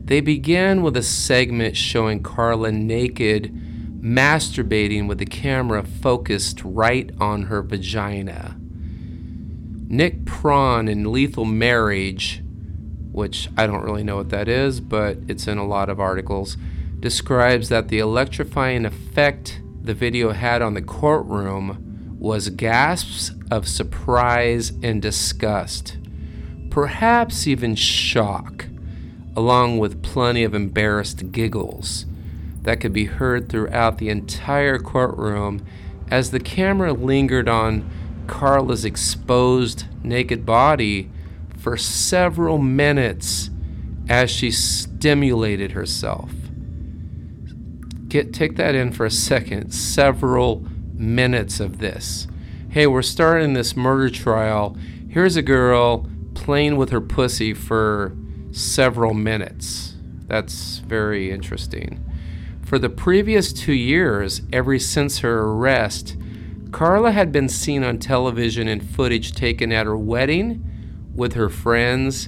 they 0.06 0.22
began 0.22 0.82
with 0.82 0.96
a 0.96 1.04
segment 1.04 1.76
showing 1.76 2.24
Karla 2.24 2.72
naked, 2.72 3.54
masturbating 4.02 5.10
with 5.10 5.18
the 5.18 5.26
camera 5.26 5.84
focused 5.84 6.62
right 6.64 7.10
on 7.20 7.44
her 7.44 7.62
vagina. 7.62 8.56
Nick 9.88 10.26
Pron 10.26 10.88
in 10.88 11.12
Lethal 11.12 11.46
Marriage, 11.46 12.42
which 13.16 13.48
I 13.56 13.66
don't 13.66 13.86
really 13.86 14.04
know 14.04 14.18
what 14.18 14.30
that 14.32 14.50
is, 14.50 14.82
but 14.82 15.18
it's 15.30 15.48
in 15.48 15.58
a 15.58 15.66
lot 15.66 15.90
of 15.90 16.02
articles, 16.02 16.58
describes 17.00 17.70
that 17.70 17.88
the 17.88 18.00
electrifying 18.00 18.86
effect 18.86 19.62
the 19.82 19.94
video 19.94 20.34
had 20.34 20.62
on 20.62 20.74
the 20.74 20.82
courtroom 20.82 22.18
was 22.20 22.50
gasps 22.50 23.32
of 23.50 23.70
surprise 23.70 24.74
and 24.84 25.02
disgust, 25.02 25.98
perhaps 26.70 27.48
even 27.48 27.74
shock, 27.74 28.66
along 29.34 29.78
with 29.78 30.04
plenty 30.04 30.44
of 30.44 30.54
embarrassed 30.54 31.32
giggles 31.32 32.06
that 32.64 32.82
could 32.82 32.92
be 32.92 33.06
heard 33.06 33.48
throughout 33.48 33.98
the 33.98 34.10
entire 34.10 34.78
courtroom 34.78 35.66
as 36.12 36.32
the 36.32 36.40
camera 36.42 36.92
lingered 36.92 37.48
on 37.48 37.90
Karla's 38.28 38.84
exposed 38.84 39.86
naked 40.04 40.46
body 40.46 41.10
for 41.66 41.78
several 41.78 42.60
minutes 42.60 43.50
as 44.08 44.30
she 44.30 44.52
stimulated 44.52 45.72
herself. 45.72 46.32
Get 48.08 48.36
take 48.36 48.56
that 48.58 48.76
in 48.76 48.92
for 48.92 49.08
a 49.08 49.10
second. 49.10 49.72
Several 49.72 50.64
minutes 50.94 51.60
of 51.60 51.80
this. 51.80 52.28
Hey, 52.70 52.86
we're 52.86 53.02
starting 53.02 53.54
this 53.54 53.76
murder 53.76 54.12
trial. 54.12 54.78
Here's 55.10 55.38
a 55.38 55.42
girl 55.42 56.08
playing 56.36 56.78
with 56.78 56.92
her 56.92 57.02
pussy 57.02 57.52
for 57.56 58.16
several 58.52 59.16
minutes. 59.16 59.96
That's 60.28 60.78
very 60.78 61.32
interesting. 61.32 62.06
For 62.64 62.78
the 62.78 62.90
previous 62.90 63.52
two 63.52 63.74
years, 63.74 64.44
ever 64.54 64.78
since 64.78 65.18
her 65.22 65.40
arrest, 65.40 66.16
Karla 66.72 67.12
had 67.12 67.32
been 67.32 67.50
seen 67.50 67.84
on 67.84 67.98
television 67.98 68.68
in 68.68 68.82
footage 68.82 69.32
taken 69.32 69.72
at 69.72 69.88
her 69.88 69.98
wedding, 69.98 70.64
with 71.16 71.34
her 71.34 71.50
friends, 71.50 72.28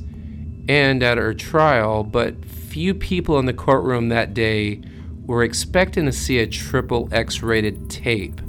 and 0.69 1.01
at 1.03 1.17
her 1.17 1.33
trial, 1.33 2.03
but 2.03 2.45
few 2.45 2.93
people 2.93 3.39
in 3.39 3.45
the 3.45 3.53
courtroom 3.53 4.09
that 4.09 4.33
day 4.33 4.81
were 5.25 5.43
expecting 5.43 6.05
to 6.05 6.11
see 6.11 6.39
a 6.39 6.47
triple 6.47 7.09
X 7.11 7.41
rated 7.41 7.89
tape, 7.89 8.41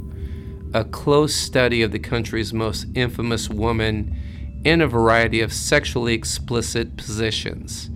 a 0.73 0.83
close 0.83 1.33
study 1.33 1.81
of 1.81 1.91
the 1.91 1.99
country's 1.99 2.53
most 2.53 2.85
infamous 2.95 3.49
woman 3.49 4.15
in 4.63 4.81
a 4.81 4.87
variety 4.87 5.41
of 5.41 5.53
sexually 5.53 6.13
explicit 6.13 6.95
positions. 6.97 7.89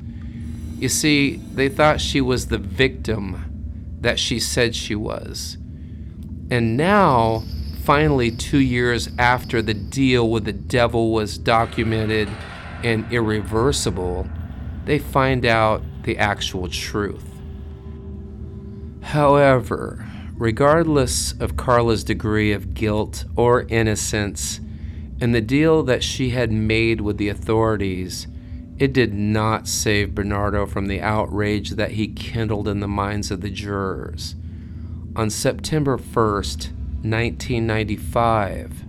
You 0.79 0.89
see, 0.89 1.37
they 1.53 1.69
thought 1.69 2.01
she 2.01 2.19
was 2.19 2.47
the 2.47 2.57
victim 2.57 3.97
that 4.01 4.19
she 4.19 4.39
said 4.39 4.75
she 4.75 4.95
was. 4.95 5.57
And 6.49 6.75
now, 6.75 7.43
finally, 7.83 8.31
two 8.31 8.59
years 8.59 9.09
after 9.19 9.61
the 9.61 9.73
deal 9.73 10.29
with 10.29 10.45
the 10.45 10.53
devil 10.53 11.11
was 11.11 11.37
documented 11.37 12.29
and 12.81 13.11
irreversible, 13.11 14.27
they 14.85 14.97
find 14.97 15.45
out 15.45 15.83
the 16.03 16.17
actual 16.17 16.69
truth. 16.69 17.25
However, 19.01 20.05
regardless 20.35 21.33
of 21.33 21.57
Karla's 21.57 22.05
degree 22.05 22.53
of 22.53 22.73
guilt 22.73 23.25
or 23.35 23.63
innocence, 23.63 24.61
and 25.19 25.35
the 25.35 25.41
deal 25.41 25.83
that 25.83 26.03
she 26.03 26.29
had 26.29 26.51
made 26.51 27.01
with 27.01 27.17
the 27.17 27.29
authorities, 27.29 28.27
it 28.77 28.93
did 28.93 29.13
not 29.13 29.67
save 29.67 30.15
Bernardo 30.15 30.65
from 30.65 30.87
the 30.87 31.01
outrage 31.01 31.71
that 31.71 31.91
he 31.91 32.07
kindled 32.07 32.67
in 32.67 32.79
the 32.79 32.87
minds 32.87 33.29
of 33.29 33.41
the 33.41 33.49
jurors. 33.49 34.35
On 35.15 35.29
September 35.29 35.97
1st, 35.97 36.71
1995, 37.03 38.85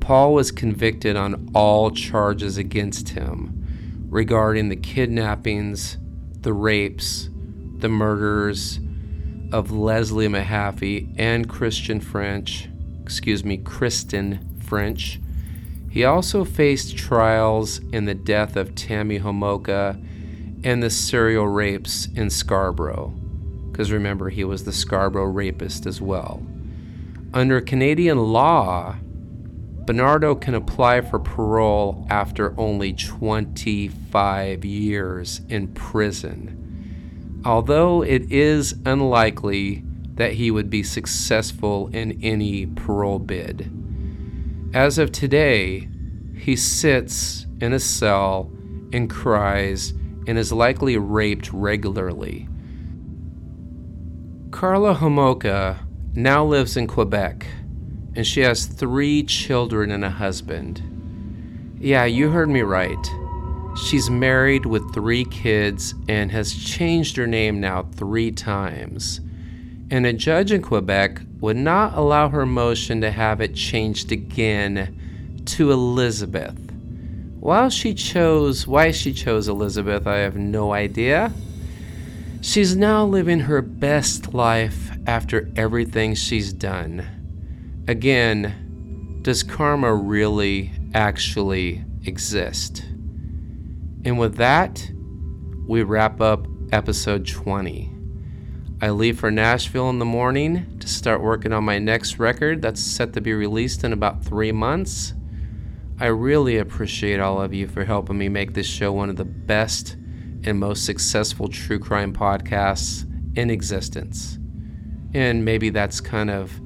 Paul 0.00 0.34
was 0.34 0.50
convicted 0.50 1.14
on 1.14 1.50
all 1.54 1.90
charges 1.90 2.56
against 2.56 3.10
him 3.10 4.06
regarding 4.08 4.70
the 4.70 4.76
kidnappings, 4.76 5.98
the 6.40 6.52
rapes, 6.52 7.28
the 7.76 7.88
murders 7.88 8.80
of 9.52 9.70
Leslie 9.70 10.28
Mahaffy 10.28 11.14
and 11.18 11.48
Christian 11.48 12.00
French, 12.00 12.68
excuse 13.02 13.44
me, 13.44 13.58
Kristen 13.58 14.58
French. 14.60 15.20
He 15.90 16.04
also 16.04 16.44
faced 16.44 16.96
trials 16.96 17.78
in 17.92 18.06
the 18.06 18.14
death 18.14 18.56
of 18.56 18.74
Tammy 18.74 19.20
Homolka 19.20 20.02
and 20.64 20.82
the 20.82 20.90
serial 20.90 21.46
rapes 21.46 22.08
in 22.16 22.30
Scarborough, 22.30 23.12
because 23.70 23.92
remember, 23.92 24.30
he 24.30 24.44
was 24.44 24.64
the 24.64 24.72
Scarborough 24.72 25.26
rapist 25.26 25.86
as 25.86 26.00
well. 26.00 26.42
Under 27.34 27.60
Canadian 27.60 28.18
law, 28.18 28.96
Bernardo 29.84 30.34
can 30.34 30.54
apply 30.54 31.02
for 31.02 31.18
parole 31.18 32.06
after 32.08 32.58
only 32.58 32.94
25 32.94 34.64
years 34.64 35.42
in 35.50 35.68
prison 35.68 36.64
although 37.44 38.02
it 38.02 38.32
is 38.32 38.74
unlikely 38.86 39.84
that 40.14 40.32
he 40.32 40.50
would 40.50 40.70
be 40.70 40.82
successful 40.82 41.88
in 41.88 42.18
any 42.22 42.66
parole 42.66 43.18
bid. 43.18 43.70
As 44.72 44.98
of 44.98 45.12
today, 45.12 45.88
he 46.36 46.56
sits 46.56 47.46
in 47.60 47.72
a 47.72 47.80
cell 47.80 48.50
and 48.92 49.10
cries 49.10 49.92
and 50.26 50.38
is 50.38 50.52
likely 50.52 50.96
raped 50.96 51.52
regularly. 51.52 52.48
Karla 54.50 54.94
Homolka 54.94 55.78
now 56.14 56.44
lives 56.44 56.76
in 56.76 56.86
Quebec 56.86 57.46
and 58.16 58.26
she 58.26 58.40
has 58.40 58.66
three 58.66 59.22
children 59.24 59.90
and 59.90 60.04
a 60.04 60.10
husband. 60.10 60.82
Yeah, 61.80 62.04
you 62.04 62.30
heard 62.30 62.48
me 62.48 62.62
right. 62.62 63.10
She's 63.76 64.08
married 64.08 64.66
with 64.66 64.94
three 64.94 65.24
kids 65.24 65.94
and 66.08 66.30
has 66.30 66.54
changed 66.54 67.16
her 67.16 67.26
name 67.26 67.60
now 67.60 67.88
three 67.94 68.30
times. 68.30 69.20
And 69.90 70.06
a 70.06 70.12
judge 70.12 70.52
in 70.52 70.62
Quebec 70.62 71.20
would 71.40 71.56
not 71.56 71.96
allow 71.96 72.28
her 72.28 72.46
motion 72.46 73.00
to 73.00 73.10
have 73.10 73.40
it 73.40 73.54
changed 73.54 74.12
again 74.12 75.42
to 75.46 75.72
Elizabeth. 75.72 76.58
While 77.40 77.68
she 77.68 77.92
chose 77.92 78.66
why 78.66 78.92
she 78.92 79.12
chose 79.12 79.48
Elizabeth, 79.48 80.06
I 80.06 80.18
have 80.18 80.36
no 80.36 80.72
idea. 80.72 81.32
She's 82.44 82.76
now 82.76 83.06
living 83.06 83.40
her 83.40 83.62
best 83.62 84.34
life 84.34 84.90
after 85.06 85.50
everything 85.56 86.14
she's 86.14 86.52
done. 86.52 87.82
Again, 87.88 89.20
does 89.22 89.42
karma 89.42 89.94
really 89.94 90.70
actually 90.92 91.86
exist? 92.04 92.84
And 94.04 94.18
with 94.18 94.36
that, 94.36 94.86
we 95.66 95.84
wrap 95.84 96.20
up 96.20 96.46
episode 96.70 97.26
20. 97.26 97.90
I 98.82 98.90
leave 98.90 99.18
for 99.18 99.30
Nashville 99.30 99.88
in 99.88 99.98
the 99.98 100.04
morning 100.04 100.78
to 100.80 100.86
start 100.86 101.22
working 101.22 101.54
on 101.54 101.64
my 101.64 101.78
next 101.78 102.18
record 102.18 102.60
that's 102.60 102.80
set 102.80 103.14
to 103.14 103.22
be 103.22 103.32
released 103.32 103.84
in 103.84 103.94
about 103.94 104.22
three 104.22 104.52
months. 104.52 105.14
I 105.98 106.08
really 106.08 106.58
appreciate 106.58 107.20
all 107.20 107.40
of 107.40 107.54
you 107.54 107.66
for 107.66 107.86
helping 107.86 108.18
me 108.18 108.28
make 108.28 108.52
this 108.52 108.66
show 108.66 108.92
one 108.92 109.08
of 109.08 109.16
the 109.16 109.24
best 109.24 109.96
and 110.44 110.58
most 110.58 110.84
successful 110.84 111.48
true 111.48 111.78
crime 111.78 112.12
podcasts 112.12 113.04
in 113.36 113.50
existence. 113.50 114.38
And 115.14 115.44
maybe 115.44 115.70
that's 115.70 116.00
kind 116.00 116.30
of 116.30 116.60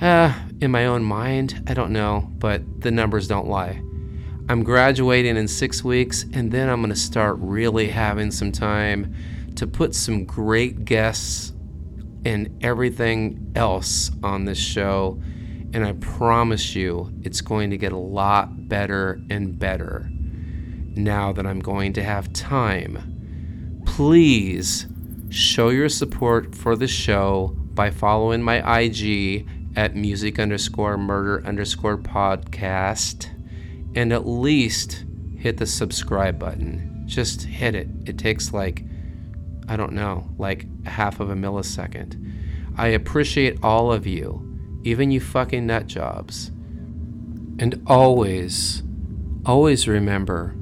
uh, 0.00 0.32
in 0.60 0.70
my 0.70 0.86
own 0.86 1.02
mind. 1.02 1.62
I 1.66 1.74
don't 1.74 1.92
know, 1.92 2.30
but 2.38 2.80
the 2.80 2.90
numbers 2.90 3.28
don't 3.28 3.48
lie. 3.48 3.82
I'm 4.48 4.62
graduating 4.62 5.36
in 5.36 5.46
six 5.46 5.84
weeks, 5.84 6.24
and 6.32 6.50
then 6.50 6.68
I'm 6.68 6.80
going 6.80 6.88
to 6.88 6.96
start 6.96 7.36
really 7.38 7.88
having 7.88 8.30
some 8.30 8.50
time 8.50 9.14
to 9.56 9.66
put 9.66 9.94
some 9.94 10.24
great 10.24 10.84
guests 10.84 11.52
and 12.24 12.56
everything 12.62 13.52
else 13.54 14.10
on 14.22 14.44
this 14.44 14.58
show. 14.58 15.20
And 15.74 15.84
I 15.84 15.92
promise 15.92 16.74
you, 16.74 17.12
it's 17.22 17.42
going 17.42 17.70
to 17.70 17.76
get 17.76 17.92
a 17.92 17.98
lot 17.98 18.68
better 18.68 19.20
and 19.28 19.58
better 19.58 20.10
now 20.98 21.32
that 21.32 21.46
I'm 21.46 21.60
going 21.60 21.92
to 21.94 22.02
have 22.02 22.32
time. 22.32 23.82
Please 23.86 24.86
show 25.30 25.68
your 25.68 25.88
support 25.88 26.54
for 26.54 26.76
the 26.76 26.88
show 26.88 27.56
by 27.74 27.90
following 27.90 28.42
my 28.42 28.80
IG 28.80 29.46
at 29.76 29.94
music 29.94 30.38
underscore 30.38 30.98
murder 30.98 31.44
underscore 31.46 31.96
podcast 31.96 33.28
and 33.94 34.12
at 34.12 34.26
least 34.26 35.04
hit 35.36 35.56
the 35.56 35.66
subscribe 35.66 36.38
button. 36.38 37.04
Just 37.06 37.42
hit 37.42 37.74
it. 37.74 37.88
It 38.04 38.18
takes 38.18 38.52
like, 38.52 38.84
I 39.68 39.76
don't 39.76 39.92
know, 39.92 40.28
like 40.36 40.66
half 40.86 41.20
of 41.20 41.30
a 41.30 41.34
millisecond. 41.34 42.24
I 42.76 42.88
appreciate 42.88 43.58
all 43.62 43.92
of 43.92 44.06
you, 44.06 44.58
even 44.84 45.10
you 45.10 45.20
fucking 45.20 45.66
nut 45.66 45.86
jobs. 45.86 46.48
And 47.60 47.82
always, 47.86 48.82
always 49.46 49.88
remember 49.88 50.57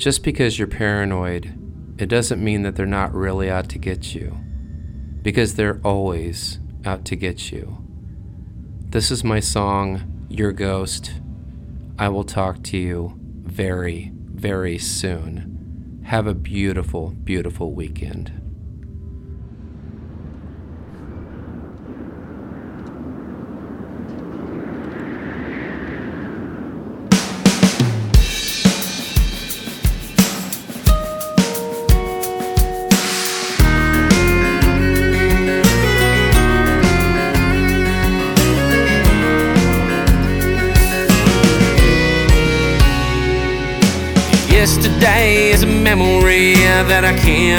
just 0.00 0.22
because 0.22 0.58
you're 0.58 0.66
paranoid, 0.66 1.54
it 2.00 2.06
doesn't 2.06 2.42
mean 2.42 2.62
that 2.62 2.74
they're 2.74 2.86
not 2.86 3.14
really 3.14 3.50
out 3.50 3.68
to 3.68 3.78
get 3.78 4.14
you. 4.14 4.34
Because 5.20 5.54
they're 5.54 5.80
always 5.84 6.58
out 6.86 7.04
to 7.04 7.16
get 7.16 7.52
you. 7.52 7.76
This 8.88 9.10
is 9.10 9.22
my 9.22 9.40
song, 9.40 10.26
Your 10.30 10.52
Ghost. 10.52 11.12
I 11.98 12.08
will 12.08 12.24
talk 12.24 12.62
to 12.64 12.78
you 12.78 13.12
very, 13.42 14.10
very 14.14 14.78
soon. 14.78 16.00
Have 16.06 16.26
a 16.26 16.34
beautiful, 16.34 17.10
beautiful 17.10 17.74
weekend. 17.74 18.39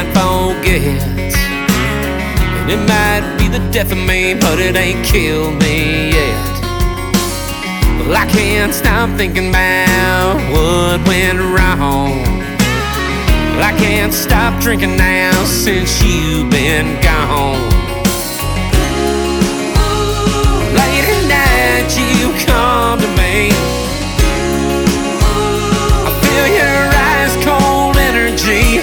I 0.02 0.04
can't 0.04 0.18
forget. 0.18 1.36
And 2.58 2.72
it 2.72 2.82
might 2.90 3.38
be 3.38 3.48
the 3.48 3.60
death 3.72 3.92
of 3.92 4.00
me, 4.00 4.34
but 4.34 4.58
it 4.60 4.76
ain't 4.76 5.06
killed 5.06 5.62
me 5.62 6.10
yet. 6.10 6.62
Well, 8.00 8.18
I 8.18 8.26
can't 8.32 8.74
stop 8.74 9.12
thinking 9.16 9.50
about 9.50 10.38
what 10.50 11.08
went 11.08 11.38
wrong. 11.38 12.18
Well, 13.54 13.64
I 13.64 13.76
can't 13.78 14.12
stop 14.12 14.60
drinking 14.60 14.98
now 14.98 15.32
since 15.46 16.02
you've 16.02 16.50
been 16.50 17.00
gone. 17.02 17.62
Late 20.74 21.06
at 21.14 21.26
night, 21.30 21.94
you 21.94 22.34
come 22.48 22.98
to 22.98 23.08
me. 23.22 23.54
I 26.02 26.12
feel 26.24 26.48
your 26.58 26.90
ice 26.98 27.36
cold 27.46 27.98
energy. 27.98 28.81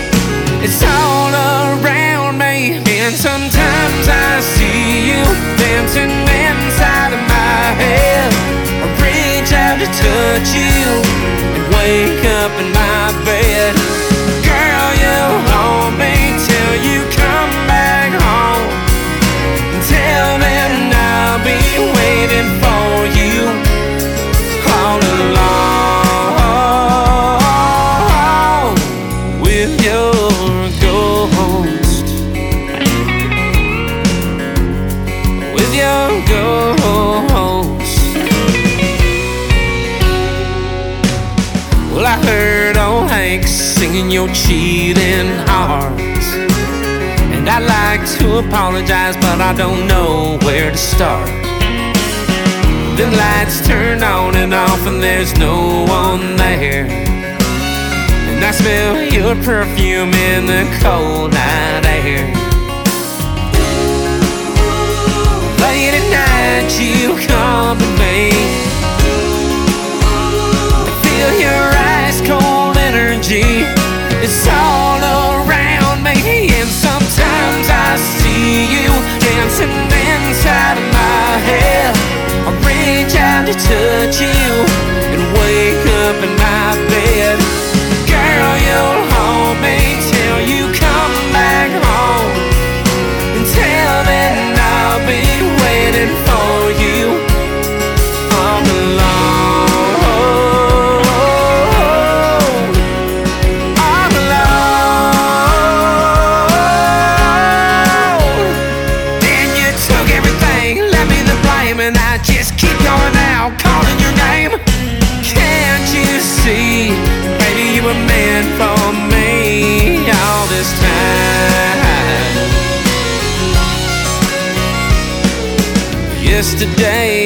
Sometimes 3.18 4.06
I 4.06 4.38
see 4.38 5.10
you 5.10 5.22
dancing 5.58 6.14
inside 6.46 7.12
of 7.12 7.22
my 7.26 7.62
head. 7.82 8.30
I 8.78 8.86
reach 9.02 9.52
out 9.52 9.78
to 9.82 9.86
touch 9.86 10.54
you 10.54 10.86
and 11.56 11.64
wake 11.74 12.24
up 12.38 12.52
in 12.62 12.70
my 12.72 13.24
bed. 13.24 13.77
Cheating 44.46 45.30
hearts. 45.46 46.28
And 47.34 47.48
I'd 47.48 47.66
like 47.66 48.04
to 48.18 48.38
apologize, 48.38 49.16
but 49.16 49.40
I 49.40 49.52
don't 49.54 49.86
know 49.86 50.38
where 50.42 50.70
to 50.70 50.76
start. 50.76 51.28
The 52.98 53.06
lights 53.16 53.66
turn 53.66 54.02
on 54.02 54.36
and 54.36 54.52
off, 54.52 54.86
and 54.86 55.02
there's 55.02 55.32
no 55.38 55.84
one 55.86 56.36
there. 56.36 56.86
And 56.86 58.44
I 58.44 58.50
smell 58.50 59.02
your 59.02 59.34
perfume 59.42 60.12
in 60.14 60.46
the 60.46 60.64
cold 60.82 61.32
night 61.32 61.84
air. 61.86 62.26
Late 65.62 65.94
at 66.00 66.08
night, 66.10 66.70
you 66.78 67.14
come 67.26 67.78
to 67.78 67.90
me. 68.02 68.30
I 70.86 70.92
feel 71.04 71.30
your 71.44 71.64
ice 72.02 72.20
cold 72.26 72.76
energy. 72.76 73.77
It's 74.20 74.46
all 74.48 74.98
around 74.98 76.02
me, 76.02 76.50
and 76.58 76.68
sometimes 76.68 77.66
I 77.70 77.96
see 77.96 78.66
you 78.74 78.90
dancing 79.20 79.70
inside 79.70 80.76
of 80.76 80.88
my 80.92 81.38
head. 81.48 81.94
I 82.46 82.50
reach 82.66 83.14
out 83.14 83.46
to 83.46 83.54
touch 83.54 84.20
you 84.20 84.50
and 85.14 85.22
wake 85.38 85.86
up 86.04 86.16
in 86.26 86.32
my 86.36 86.74
bed. 86.90 87.38
Girl, 88.10 88.54
you'll 88.66 88.97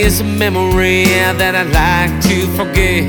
is 0.03 0.21
a 0.21 0.25
memory 0.25 1.05
that 1.39 1.55
I'd 1.55 1.71
like 1.71 2.11
to 2.27 2.39
forget. 2.59 3.07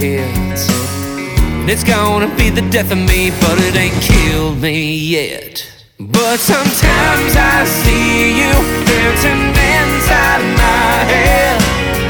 And 1.57 1.67
it's 1.67 1.83
gonna 1.83 2.29
be 2.37 2.51
the 2.51 2.61
death 2.69 2.91
of 2.91 2.99
me, 2.99 3.31
but 3.41 3.57
it 3.57 3.75
ain't 3.75 3.97
killed 3.97 4.61
me 4.61 4.93
yet. 4.93 5.65
But 5.97 6.37
sometimes 6.37 7.33
I 7.33 7.65
see 7.65 8.37
you 8.45 8.53
dancing 8.85 9.41
inside 9.73 10.39
of 10.45 10.51
my 10.53 10.93
head. 11.09 11.57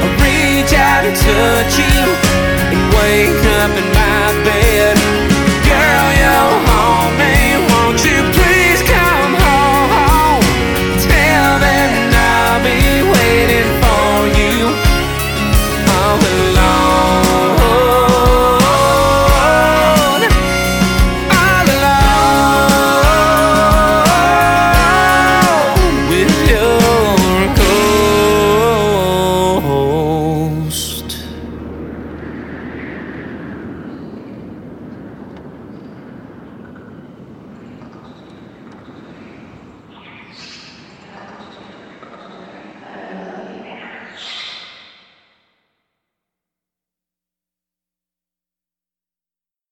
I 0.04 0.08
reach 0.20 0.72
out 0.76 1.08
and 1.08 1.16
touch 1.16 1.74
you 1.80 2.04
and 2.76 2.80
wake 2.92 3.40
up 3.64 3.72
in 3.80 4.03